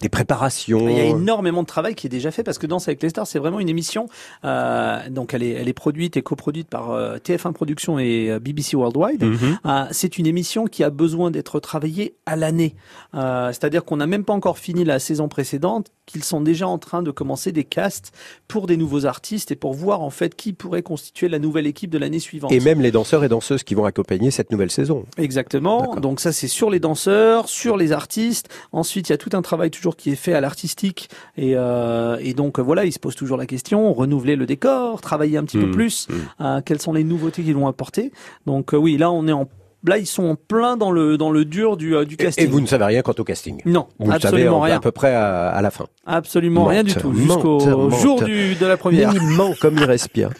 des 0.00 0.08
préparations? 0.08 0.88
Il 0.88 0.96
y 0.96 1.00
a 1.00 1.04
énormément 1.04 1.62
de 1.62 1.66
travail 1.66 1.94
qui 1.94 2.06
est 2.06 2.10
déjà 2.10 2.30
fait 2.30 2.42
parce 2.42 2.58
que 2.58 2.66
Danse 2.66 2.88
avec 2.88 3.02
les 3.02 3.08
stars, 3.10 3.26
c'est 3.26 3.38
vraiment 3.38 3.60
une 3.60 3.68
émission. 3.68 4.06
euh, 4.44 4.98
donc 5.10 5.34
elle 5.34 5.42
est, 5.42 5.50
elle 5.50 5.68
est 5.68 5.72
produite 5.72 6.16
et 6.16 6.22
coproduite 6.22 6.68
par 6.68 6.90
euh, 6.92 7.16
TF1 7.18 7.52
Productions 7.52 7.98
et 7.98 8.29
euh, 8.30 8.38
BBC 8.38 8.76
Worldwide. 8.76 9.22
Mhm. 9.24 9.58
Euh, 9.66 9.84
c'est 9.90 10.18
une 10.18 10.26
émission 10.26 10.66
qui 10.66 10.82
a 10.84 10.90
besoin 10.90 11.30
d'être 11.30 11.60
travaillée 11.60 12.14
à 12.26 12.36
l'année. 12.36 12.74
Euh, 13.14 13.48
C'est-à-dire 13.48 13.84
qu'on 13.84 13.96
n'a 13.96 14.06
même 14.06 14.24
pas 14.24 14.32
encore 14.32 14.58
fini 14.58 14.84
la 14.84 14.98
saison 14.98 15.28
précédente, 15.28 15.88
qu'ils 16.06 16.24
sont 16.24 16.40
déjà 16.40 16.66
en 16.66 16.78
train 16.78 17.02
de 17.02 17.10
commencer 17.10 17.52
des 17.52 17.64
casts 17.64 18.12
pour 18.48 18.66
des 18.66 18.76
nouveaux 18.76 19.06
artistes 19.06 19.52
et 19.52 19.56
pour 19.56 19.74
voir 19.74 20.00
en 20.02 20.10
fait 20.10 20.34
qui 20.34 20.52
pourrait 20.52 20.82
constituer 20.82 21.28
la 21.28 21.38
nouvelle 21.38 21.66
équipe 21.66 21.90
de 21.90 21.98
l'année 21.98 22.18
suivante. 22.18 22.50
Et 22.52 22.58
même 22.60 22.80
les 22.80 22.90
danseurs 22.90 23.22
et 23.22 23.28
danseuses 23.28 23.62
qui 23.62 23.74
vont 23.74 23.84
accompagner 23.84 24.30
cette 24.32 24.50
nouvelle 24.50 24.70
saison. 24.72 25.04
Exactement. 25.18 25.94
Donc 25.96 26.18
ça 26.20 26.32
c'est 26.32 26.48
sur 26.48 26.68
les 26.70 26.80
danseurs, 26.80 27.48
sur 27.48 27.76
les 27.76 27.92
artistes. 27.92 28.48
Ensuite 28.72 29.08
il 29.08 29.12
y 29.12 29.14
a 29.14 29.18
tout 29.18 29.30
un 29.34 29.42
travail 29.42 29.70
toujours 29.70 29.96
qui 29.96 30.10
est 30.10 30.16
fait 30.16 30.34
à 30.34 30.40
l'artistique 30.40 31.08
et, 31.36 31.52
euh, 31.54 32.16
et 32.20 32.34
donc 32.34 32.58
voilà 32.58 32.84
il 32.84 32.92
se 32.92 32.98
pose 32.98 33.14
toujours 33.14 33.36
la 33.36 33.46
question 33.46 33.92
renouveler 33.92 34.34
le 34.36 34.46
décor, 34.46 35.00
travailler 35.00 35.36
un 35.38 35.44
petit 35.44 35.58
peu 35.58 35.66
Mhm. 35.66 35.72
plus. 35.72 36.08
Euh, 36.40 36.60
quelles 36.64 36.80
sont 36.80 36.92
les 36.92 37.04
nouveautés 37.04 37.42
qu'ils 37.42 37.54
vont 37.54 37.68
apporter? 37.68 38.10
Donc 38.46 38.74
euh, 38.74 38.76
oui 38.76 38.96
là 38.96 39.10
on 39.10 39.26
est 39.28 39.32
en 39.32 39.48
là 39.84 39.96
ils 39.98 40.06
sont 40.06 40.24
en 40.24 40.34
plein 40.36 40.76
dans 40.76 40.90
le 40.90 41.16
dans 41.16 41.30
le 41.30 41.44
dur 41.44 41.76
du 41.76 41.96
euh, 41.96 42.04
du 42.04 42.16
casting. 42.16 42.44
et 42.44 42.48
vous 42.48 42.60
ne 42.60 42.66
savez 42.66 42.84
rien 42.84 43.02
quant 43.02 43.14
au 43.18 43.24
casting? 43.24 43.60
Non, 43.64 43.86
Vous 43.98 44.06
savez 44.12 44.24
absolument 44.26 44.58
en- 44.58 44.60
rien. 44.60 44.76
à 44.76 44.80
peu 44.80 44.90
près 44.92 45.14
à, 45.14 45.48
à 45.48 45.62
la 45.62 45.70
fin. 45.70 45.86
Absolument 46.06 46.64
rien 46.66 46.82
du 46.82 46.94
tout 46.94 47.14
jusqu'au 47.14 47.90
jour 47.90 48.22
du 48.22 48.54
de 48.56 48.66
la 48.66 48.76
première. 48.76 49.12
Il 49.14 49.22
ment 49.36 49.54
comme 49.60 49.76
il 49.78 49.84
respire. 49.84 50.30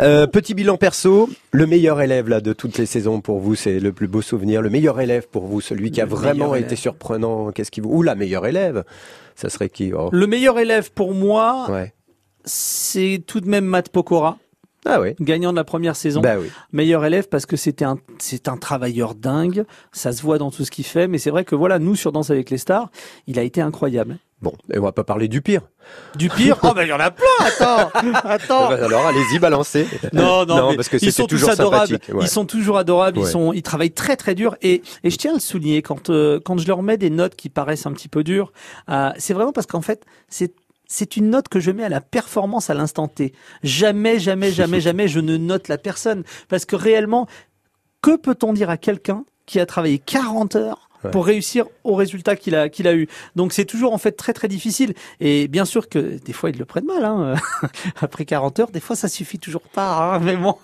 Euh, 0.00 0.26
petit 0.26 0.54
bilan 0.54 0.78
perso, 0.78 1.28
le 1.50 1.66
meilleur 1.66 2.00
élève 2.00 2.26
là 2.28 2.40
de 2.40 2.54
toutes 2.54 2.78
les 2.78 2.86
saisons 2.86 3.20
pour 3.20 3.40
vous, 3.40 3.54
c'est 3.54 3.78
le 3.78 3.92
plus 3.92 4.08
beau 4.08 4.22
souvenir. 4.22 4.62
Le 4.62 4.70
meilleur 4.70 4.98
élève 5.00 5.28
pour 5.28 5.44
vous, 5.46 5.60
celui 5.60 5.90
qui 5.90 6.00
a 6.00 6.04
Le 6.06 6.10
vraiment 6.10 6.54
été 6.54 6.76
surprenant. 6.76 7.50
Qu'est-ce 7.52 7.70
qui 7.70 7.80
vous 7.82 7.90
ou 7.90 8.02
la 8.02 8.14
meilleure 8.14 8.46
élève 8.46 8.84
Ça 9.36 9.50
serait 9.50 9.68
qui? 9.68 9.92
Oh. 9.92 10.08
Le 10.10 10.26
meilleur 10.26 10.58
élève 10.58 10.90
pour 10.92 11.12
moi, 11.12 11.66
Ouais. 11.70 11.92
c'est 12.46 13.22
tout 13.26 13.40
de 13.42 13.48
même 13.48 13.66
Matt 13.66 13.90
Pokora. 13.90 14.38
Ah 14.84 15.00
oui. 15.00 15.14
Gagnant 15.20 15.52
de 15.52 15.56
la 15.56 15.64
première 15.64 15.96
saison. 15.96 16.20
Bah 16.20 16.36
oui. 16.40 16.50
Meilleur 16.72 17.04
élève 17.04 17.28
parce 17.28 17.46
que 17.46 17.56
c'était 17.56 17.84
un, 17.84 17.98
c'est 18.18 18.48
un 18.48 18.56
travailleur 18.56 19.14
dingue. 19.14 19.64
Ça 19.92 20.12
se 20.12 20.22
voit 20.22 20.38
dans 20.38 20.50
tout 20.50 20.64
ce 20.64 20.70
qu'il 20.70 20.84
fait. 20.84 21.06
Mais 21.06 21.18
c'est 21.18 21.30
vrai 21.30 21.44
que 21.44 21.54
voilà, 21.54 21.78
nous, 21.78 21.94
sur 21.94 22.12
Danse 22.12 22.30
avec 22.30 22.50
les 22.50 22.58
stars, 22.58 22.90
il 23.26 23.38
a 23.38 23.42
été 23.42 23.60
incroyable. 23.60 24.18
Bon, 24.42 24.52
et 24.72 24.78
on 24.78 24.82
va 24.82 24.90
pas 24.90 25.04
parler 25.04 25.28
du 25.28 25.40
pire. 25.40 25.62
Du 26.16 26.28
pire? 26.28 26.58
oh, 26.64 26.72
ben, 26.74 26.82
il 26.82 26.88
y 26.88 26.92
en 26.92 26.98
a 26.98 27.12
plein! 27.12 27.26
Attends! 27.38 27.90
Attends! 28.24 28.68
Bah, 28.70 28.78
alors, 28.82 29.06
allez-y, 29.06 29.38
balancez. 29.38 29.86
Non, 30.12 30.44
non, 30.44 30.70
mais 30.70 30.76
parce 30.76 30.88
que 30.88 30.96
ils 31.00 31.12
sont 31.12 31.26
tous 31.26 31.36
toujours 31.36 31.50
adorables. 31.50 31.98
Ouais. 32.12 32.22
Ils 32.24 32.28
sont 32.28 32.44
toujours 32.44 32.76
adorables. 32.76 33.18
Ouais. 33.18 33.24
Ils 33.24 33.30
sont, 33.30 33.52
ils 33.52 33.62
travaillent 33.62 33.92
très 33.92 34.16
très 34.16 34.34
dur. 34.34 34.56
Et, 34.60 34.82
et 35.04 35.10
je 35.10 35.16
tiens 35.16 35.30
à 35.30 35.34
le 35.34 35.40
souligner 35.40 35.80
quand 35.80 36.10
euh, 36.10 36.40
quand 36.44 36.58
je 36.58 36.66
leur 36.66 36.82
mets 36.82 36.98
des 36.98 37.10
notes 37.10 37.36
qui 37.36 37.50
paraissent 37.50 37.86
un 37.86 37.92
petit 37.92 38.08
peu 38.08 38.24
dures, 38.24 38.52
euh, 38.88 39.10
c'est 39.16 39.32
vraiment 39.32 39.52
parce 39.52 39.68
qu'en 39.68 39.80
fait, 39.80 40.04
c'est 40.28 40.52
c'est 40.92 41.16
une 41.16 41.30
note 41.30 41.48
que 41.48 41.58
je 41.58 41.70
mets 41.70 41.84
à 41.84 41.88
la 41.88 42.02
performance 42.02 42.68
à 42.68 42.74
l'instant 42.74 43.08
T. 43.08 43.32
Jamais, 43.62 44.18
jamais, 44.18 44.50
jamais, 44.60 44.80
jamais 44.80 45.08
je 45.08 45.20
ne 45.20 45.36
note 45.38 45.68
la 45.68 45.78
personne 45.78 46.22
parce 46.48 46.66
que 46.66 46.76
réellement, 46.76 47.26
que 48.02 48.16
peut-on 48.16 48.52
dire 48.52 48.68
à 48.68 48.76
quelqu'un 48.76 49.24
qui 49.46 49.58
a 49.58 49.66
travaillé 49.66 49.98
40 49.98 50.56
heures 50.56 50.88
Ouais. 51.04 51.10
pour 51.10 51.26
réussir 51.26 51.66
au 51.82 51.96
résultat 51.96 52.36
qu'il 52.36 52.54
a 52.54 52.68
qu'il 52.68 52.86
a 52.86 52.94
eu? 52.94 53.08
Donc 53.34 53.52
c'est 53.52 53.64
toujours 53.64 53.92
en 53.92 53.98
fait 53.98 54.12
très 54.12 54.32
très 54.32 54.46
difficile 54.46 54.94
et 55.18 55.48
bien 55.48 55.64
sûr 55.64 55.88
que 55.88 55.98
des 56.24 56.32
fois 56.32 56.50
ils 56.50 56.56
le 56.56 56.64
prennent 56.64 56.86
mal 56.86 57.04
hein. 57.04 57.34
après 58.00 58.24
40 58.24 58.60
heures, 58.60 58.70
des 58.70 58.78
fois 58.78 58.94
ça 58.94 59.08
suffit 59.08 59.40
toujours 59.40 59.62
pas 59.62 60.14
hein, 60.14 60.20
mais 60.20 60.36
bon. 60.36 60.54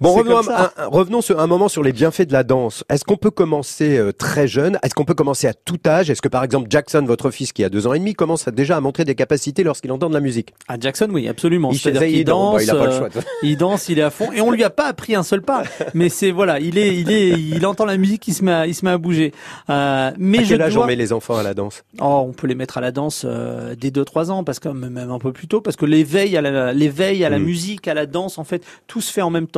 Bon, 0.00 0.12
revenons, 0.14 0.38
un, 0.50 0.70
un- 0.76 0.86
revenons 0.86 1.20
sur 1.20 1.40
un 1.40 1.46
moment 1.46 1.68
sur 1.68 1.82
les 1.82 1.92
bienfaits 1.92 2.22
de 2.26 2.32
la 2.32 2.42
danse. 2.44 2.84
Est-ce 2.88 3.04
qu'on 3.04 3.16
peut 3.16 3.30
commencer 3.30 3.98
euh, 3.98 4.12
très 4.12 4.48
jeune? 4.48 4.78
Est-ce 4.82 4.94
qu'on 4.94 5.04
peut 5.04 5.14
commencer 5.14 5.46
à 5.46 5.54
tout 5.54 5.78
âge? 5.86 6.10
Est-ce 6.10 6.22
que 6.22 6.28
par 6.28 6.44
exemple 6.44 6.68
Jackson, 6.70 7.02
votre 7.06 7.30
fils 7.30 7.52
qui 7.52 7.64
a 7.64 7.68
deux 7.68 7.86
ans 7.86 7.92
et 7.94 7.98
demi, 7.98 8.14
commence 8.14 8.48
à- 8.48 8.50
déjà 8.50 8.76
à 8.76 8.80
montrer 8.80 9.04
des 9.04 9.14
capacités 9.14 9.62
lorsqu'il 9.62 9.92
entend 9.92 10.08
de 10.08 10.14
la 10.14 10.20
musique? 10.20 10.54
À 10.68 10.78
Jackson, 10.78 11.08
oui, 11.10 11.28
absolument. 11.28 11.70
Il 11.72 11.78
fait- 11.78 11.92
qu'il 11.92 12.16
il 12.16 12.24
danse, 12.24 12.56
bah, 12.56 12.62
il 12.62 12.70
a 12.70 12.74
pas 12.74 12.86
le 12.86 12.92
euh, 12.92 12.98
choix. 12.98 13.08
il 13.42 13.56
danse, 13.56 13.88
il 13.88 13.98
est 13.98 14.02
à 14.02 14.10
fond, 14.10 14.32
et 14.32 14.40
on 14.40 14.50
lui 14.50 14.64
a 14.64 14.70
pas 14.70 14.86
appris 14.86 15.14
un 15.14 15.22
seul 15.22 15.42
pas. 15.42 15.62
Mais 15.94 16.08
c'est 16.08 16.30
voilà, 16.30 16.58
il 16.60 16.78
est, 16.78 16.96
il 16.96 17.10
est, 17.10 17.28
il 17.30 17.66
entend 17.66 17.84
la 17.84 17.96
musique, 17.96 18.26
il 18.28 18.34
se 18.34 18.44
met, 18.44 18.52
à, 18.52 18.66
il 18.66 18.74
se 18.74 18.84
met 18.84 18.90
à 18.90 18.98
bouger. 18.98 19.32
Euh, 19.68 20.10
mais 20.18 20.38
À 20.38 20.42
je 20.44 20.48
quel 20.50 20.62
âge 20.62 20.74
dois- 20.74 20.84
on 20.84 20.86
met 20.86 20.96
les 20.96 21.12
enfants 21.12 21.36
à 21.36 21.42
la 21.42 21.54
danse? 21.54 21.84
Oh, 22.00 22.24
on 22.28 22.32
peut 22.32 22.46
les 22.46 22.54
mettre 22.54 22.78
à 22.78 22.80
la 22.80 22.92
danse 22.92 23.22
euh, 23.26 23.74
dès 23.78 23.90
2-3 23.90 24.30
ans, 24.30 24.44
parce 24.44 24.58
que 24.58 24.68
même 24.68 24.96
un 25.10 25.18
peu 25.18 25.32
plus 25.32 25.46
tôt, 25.48 25.60
parce 25.60 25.76
que 25.76 25.84
l'éveil 25.86 26.36
à 26.36 26.40
la, 26.40 26.72
l'éveil 26.72 27.24
à 27.24 27.28
la 27.28 27.38
Mm. 27.38 27.42
musique, 27.42 27.88
à 27.88 27.94
la 27.94 28.06
danse, 28.06 28.38
en 28.38 28.44
fait, 28.44 28.62
tout 28.86 29.00
se 29.00 29.12
fait 29.12 29.22
en 29.22 29.30
même 29.30 29.46
temps. 29.46 29.49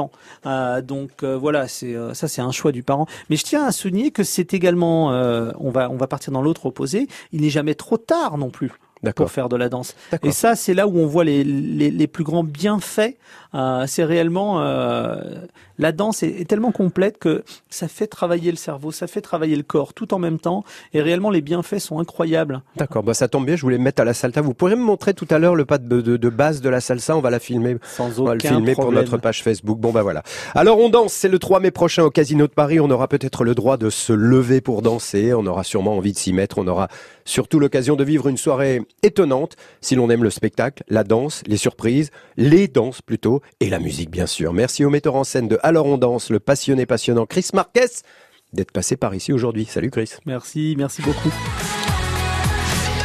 Euh, 0.47 0.80
donc 0.82 1.22
euh, 1.22 1.36
voilà, 1.36 1.68
c'est 1.68 1.95
euh, 1.95 2.14
ça, 2.14 2.28
c'est 2.28 2.43
un 2.43 2.53
choix 2.53 2.72
du 2.72 2.82
parent. 2.82 3.07
Mais 3.30 3.36
je 3.36 3.45
tiens 3.45 3.64
à 3.64 3.72
souligner 3.72 4.11
que 4.11 4.22
c'est 4.22 4.55
également, 4.55 5.09
on 5.59 5.70
va 5.70 5.90
on 5.90 5.97
va 5.97 6.07
partir 6.07 6.32
dans 6.32 6.43
l'autre 6.43 6.66
opposé. 6.66 7.09
Il 7.32 7.43
n'est 7.43 7.51
jamais 7.51 7.74
trop 7.74 7.97
tard 7.97 8.38
non 8.38 8.51
plus 8.51 8.72
pour 9.11 9.30
faire 9.30 9.49
de 9.49 9.57
la 9.57 9.68
danse. 9.68 9.97
Et 10.22 10.30
ça, 10.30 10.55
c'est 10.55 10.74
là 10.74 10.86
où 10.86 10.99
on 10.99 11.07
voit 11.07 11.24
les, 11.24 11.43
les, 11.43 11.90
les 11.90 12.07
plus 12.07 12.22
grands 12.22 12.45
bienfaits. 12.45 13.16
Euh, 13.55 13.84
c'est 13.86 14.05
réellement 14.05 14.62
euh, 14.62 15.16
la 15.82 15.92
danse 15.92 16.22
est, 16.22 16.40
est 16.40 16.44
tellement 16.48 16.72
complète 16.72 17.18
que 17.18 17.44
ça 17.68 17.88
fait 17.88 18.06
travailler 18.06 18.50
le 18.50 18.56
cerveau, 18.56 18.90
ça 18.92 19.06
fait 19.06 19.20
travailler 19.20 19.56
le 19.56 19.62
corps 19.62 19.92
tout 19.94 20.14
en 20.14 20.18
même 20.18 20.38
temps. 20.38 20.64
Et 20.94 21.02
réellement, 21.02 21.30
les 21.30 21.40
bienfaits 21.42 21.78
sont 21.78 21.98
incroyables. 21.98 22.62
D'accord, 22.76 23.02
bah 23.02 23.14
ça 23.14 23.28
tombe 23.28 23.44
bien, 23.46 23.56
je 23.56 23.62
voulais 23.62 23.78
me 23.78 23.84
mettre 23.84 24.00
à 24.00 24.04
la 24.04 24.14
salsa. 24.14 24.40
Vous 24.40 24.54
pourrez 24.54 24.76
me 24.76 24.82
montrer 24.82 25.12
tout 25.14 25.26
à 25.30 25.38
l'heure 25.38 25.54
le 25.54 25.64
pas 25.64 25.78
de, 25.78 26.00
de- 26.00 26.16
de 26.16 26.28
base 26.28 26.60
de 26.60 26.68
la 26.68 26.80
salsa, 26.80 27.16
on 27.16 27.20
va 27.20 27.30
la 27.30 27.38
filmer. 27.40 27.76
Sans 27.84 28.18
On 28.20 28.24
va 28.24 28.34
le 28.34 28.40
filmer 28.40 28.74
pour 28.74 28.84
problème. 28.84 29.02
notre 29.04 29.18
page 29.18 29.42
Facebook. 29.42 29.78
Bon 29.78 29.90
bah 29.92 30.02
voilà. 30.02 30.22
Alors 30.54 30.78
on 30.78 30.88
danse, 30.88 31.12
c'est 31.12 31.28
le 31.28 31.38
3 31.38 31.60
mai 31.60 31.70
prochain 31.70 32.04
au 32.04 32.10
Casino 32.10 32.46
de 32.46 32.52
Paris. 32.52 32.80
On 32.80 32.90
aura 32.90 33.08
peut-être 33.08 33.44
le 33.44 33.54
droit 33.54 33.76
de 33.76 33.90
se 33.90 34.12
lever 34.12 34.60
pour 34.60 34.82
danser. 34.82 35.34
On 35.34 35.44
aura 35.46 35.64
sûrement 35.64 35.96
envie 35.96 36.12
de 36.12 36.18
s'y 36.18 36.32
mettre. 36.32 36.58
On 36.58 36.66
aura 36.68 36.88
surtout 37.24 37.58
l'occasion 37.60 37.96
de 37.96 38.04
vivre 38.04 38.28
une 38.28 38.36
soirée 38.36 38.82
étonnante 39.02 39.56
si 39.80 39.94
l'on 39.94 40.10
aime 40.10 40.22
le 40.24 40.30
spectacle, 40.30 40.82
la 40.88 41.04
danse, 41.04 41.42
les 41.46 41.56
surprises, 41.56 42.10
les 42.36 42.68
danses 42.68 43.00
plutôt, 43.02 43.40
et 43.60 43.68
la 43.70 43.78
musique 43.78 44.10
bien 44.10 44.26
sûr. 44.26 44.52
Merci 44.52 44.84
au 44.84 44.90
metteur 44.90 45.14
en 45.16 45.24
scène 45.24 45.48
de 45.48 45.58
Alors 45.72 45.86
on 45.86 45.96
danse, 45.96 46.28
le 46.28 46.38
passionné 46.38 46.84
passionnant 46.84 47.24
Chris 47.24 47.48
Marquez, 47.54 48.02
d'être 48.52 48.72
passé 48.72 48.98
par 48.98 49.14
ici 49.14 49.32
aujourd'hui. 49.32 49.64
Salut 49.64 49.90
Chris. 49.90 50.10
Merci, 50.26 50.74
merci 50.76 51.00
beaucoup. 51.00 51.30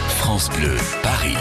France 0.10 0.50
Bleu, 0.50 0.76
Paris. 1.02 1.38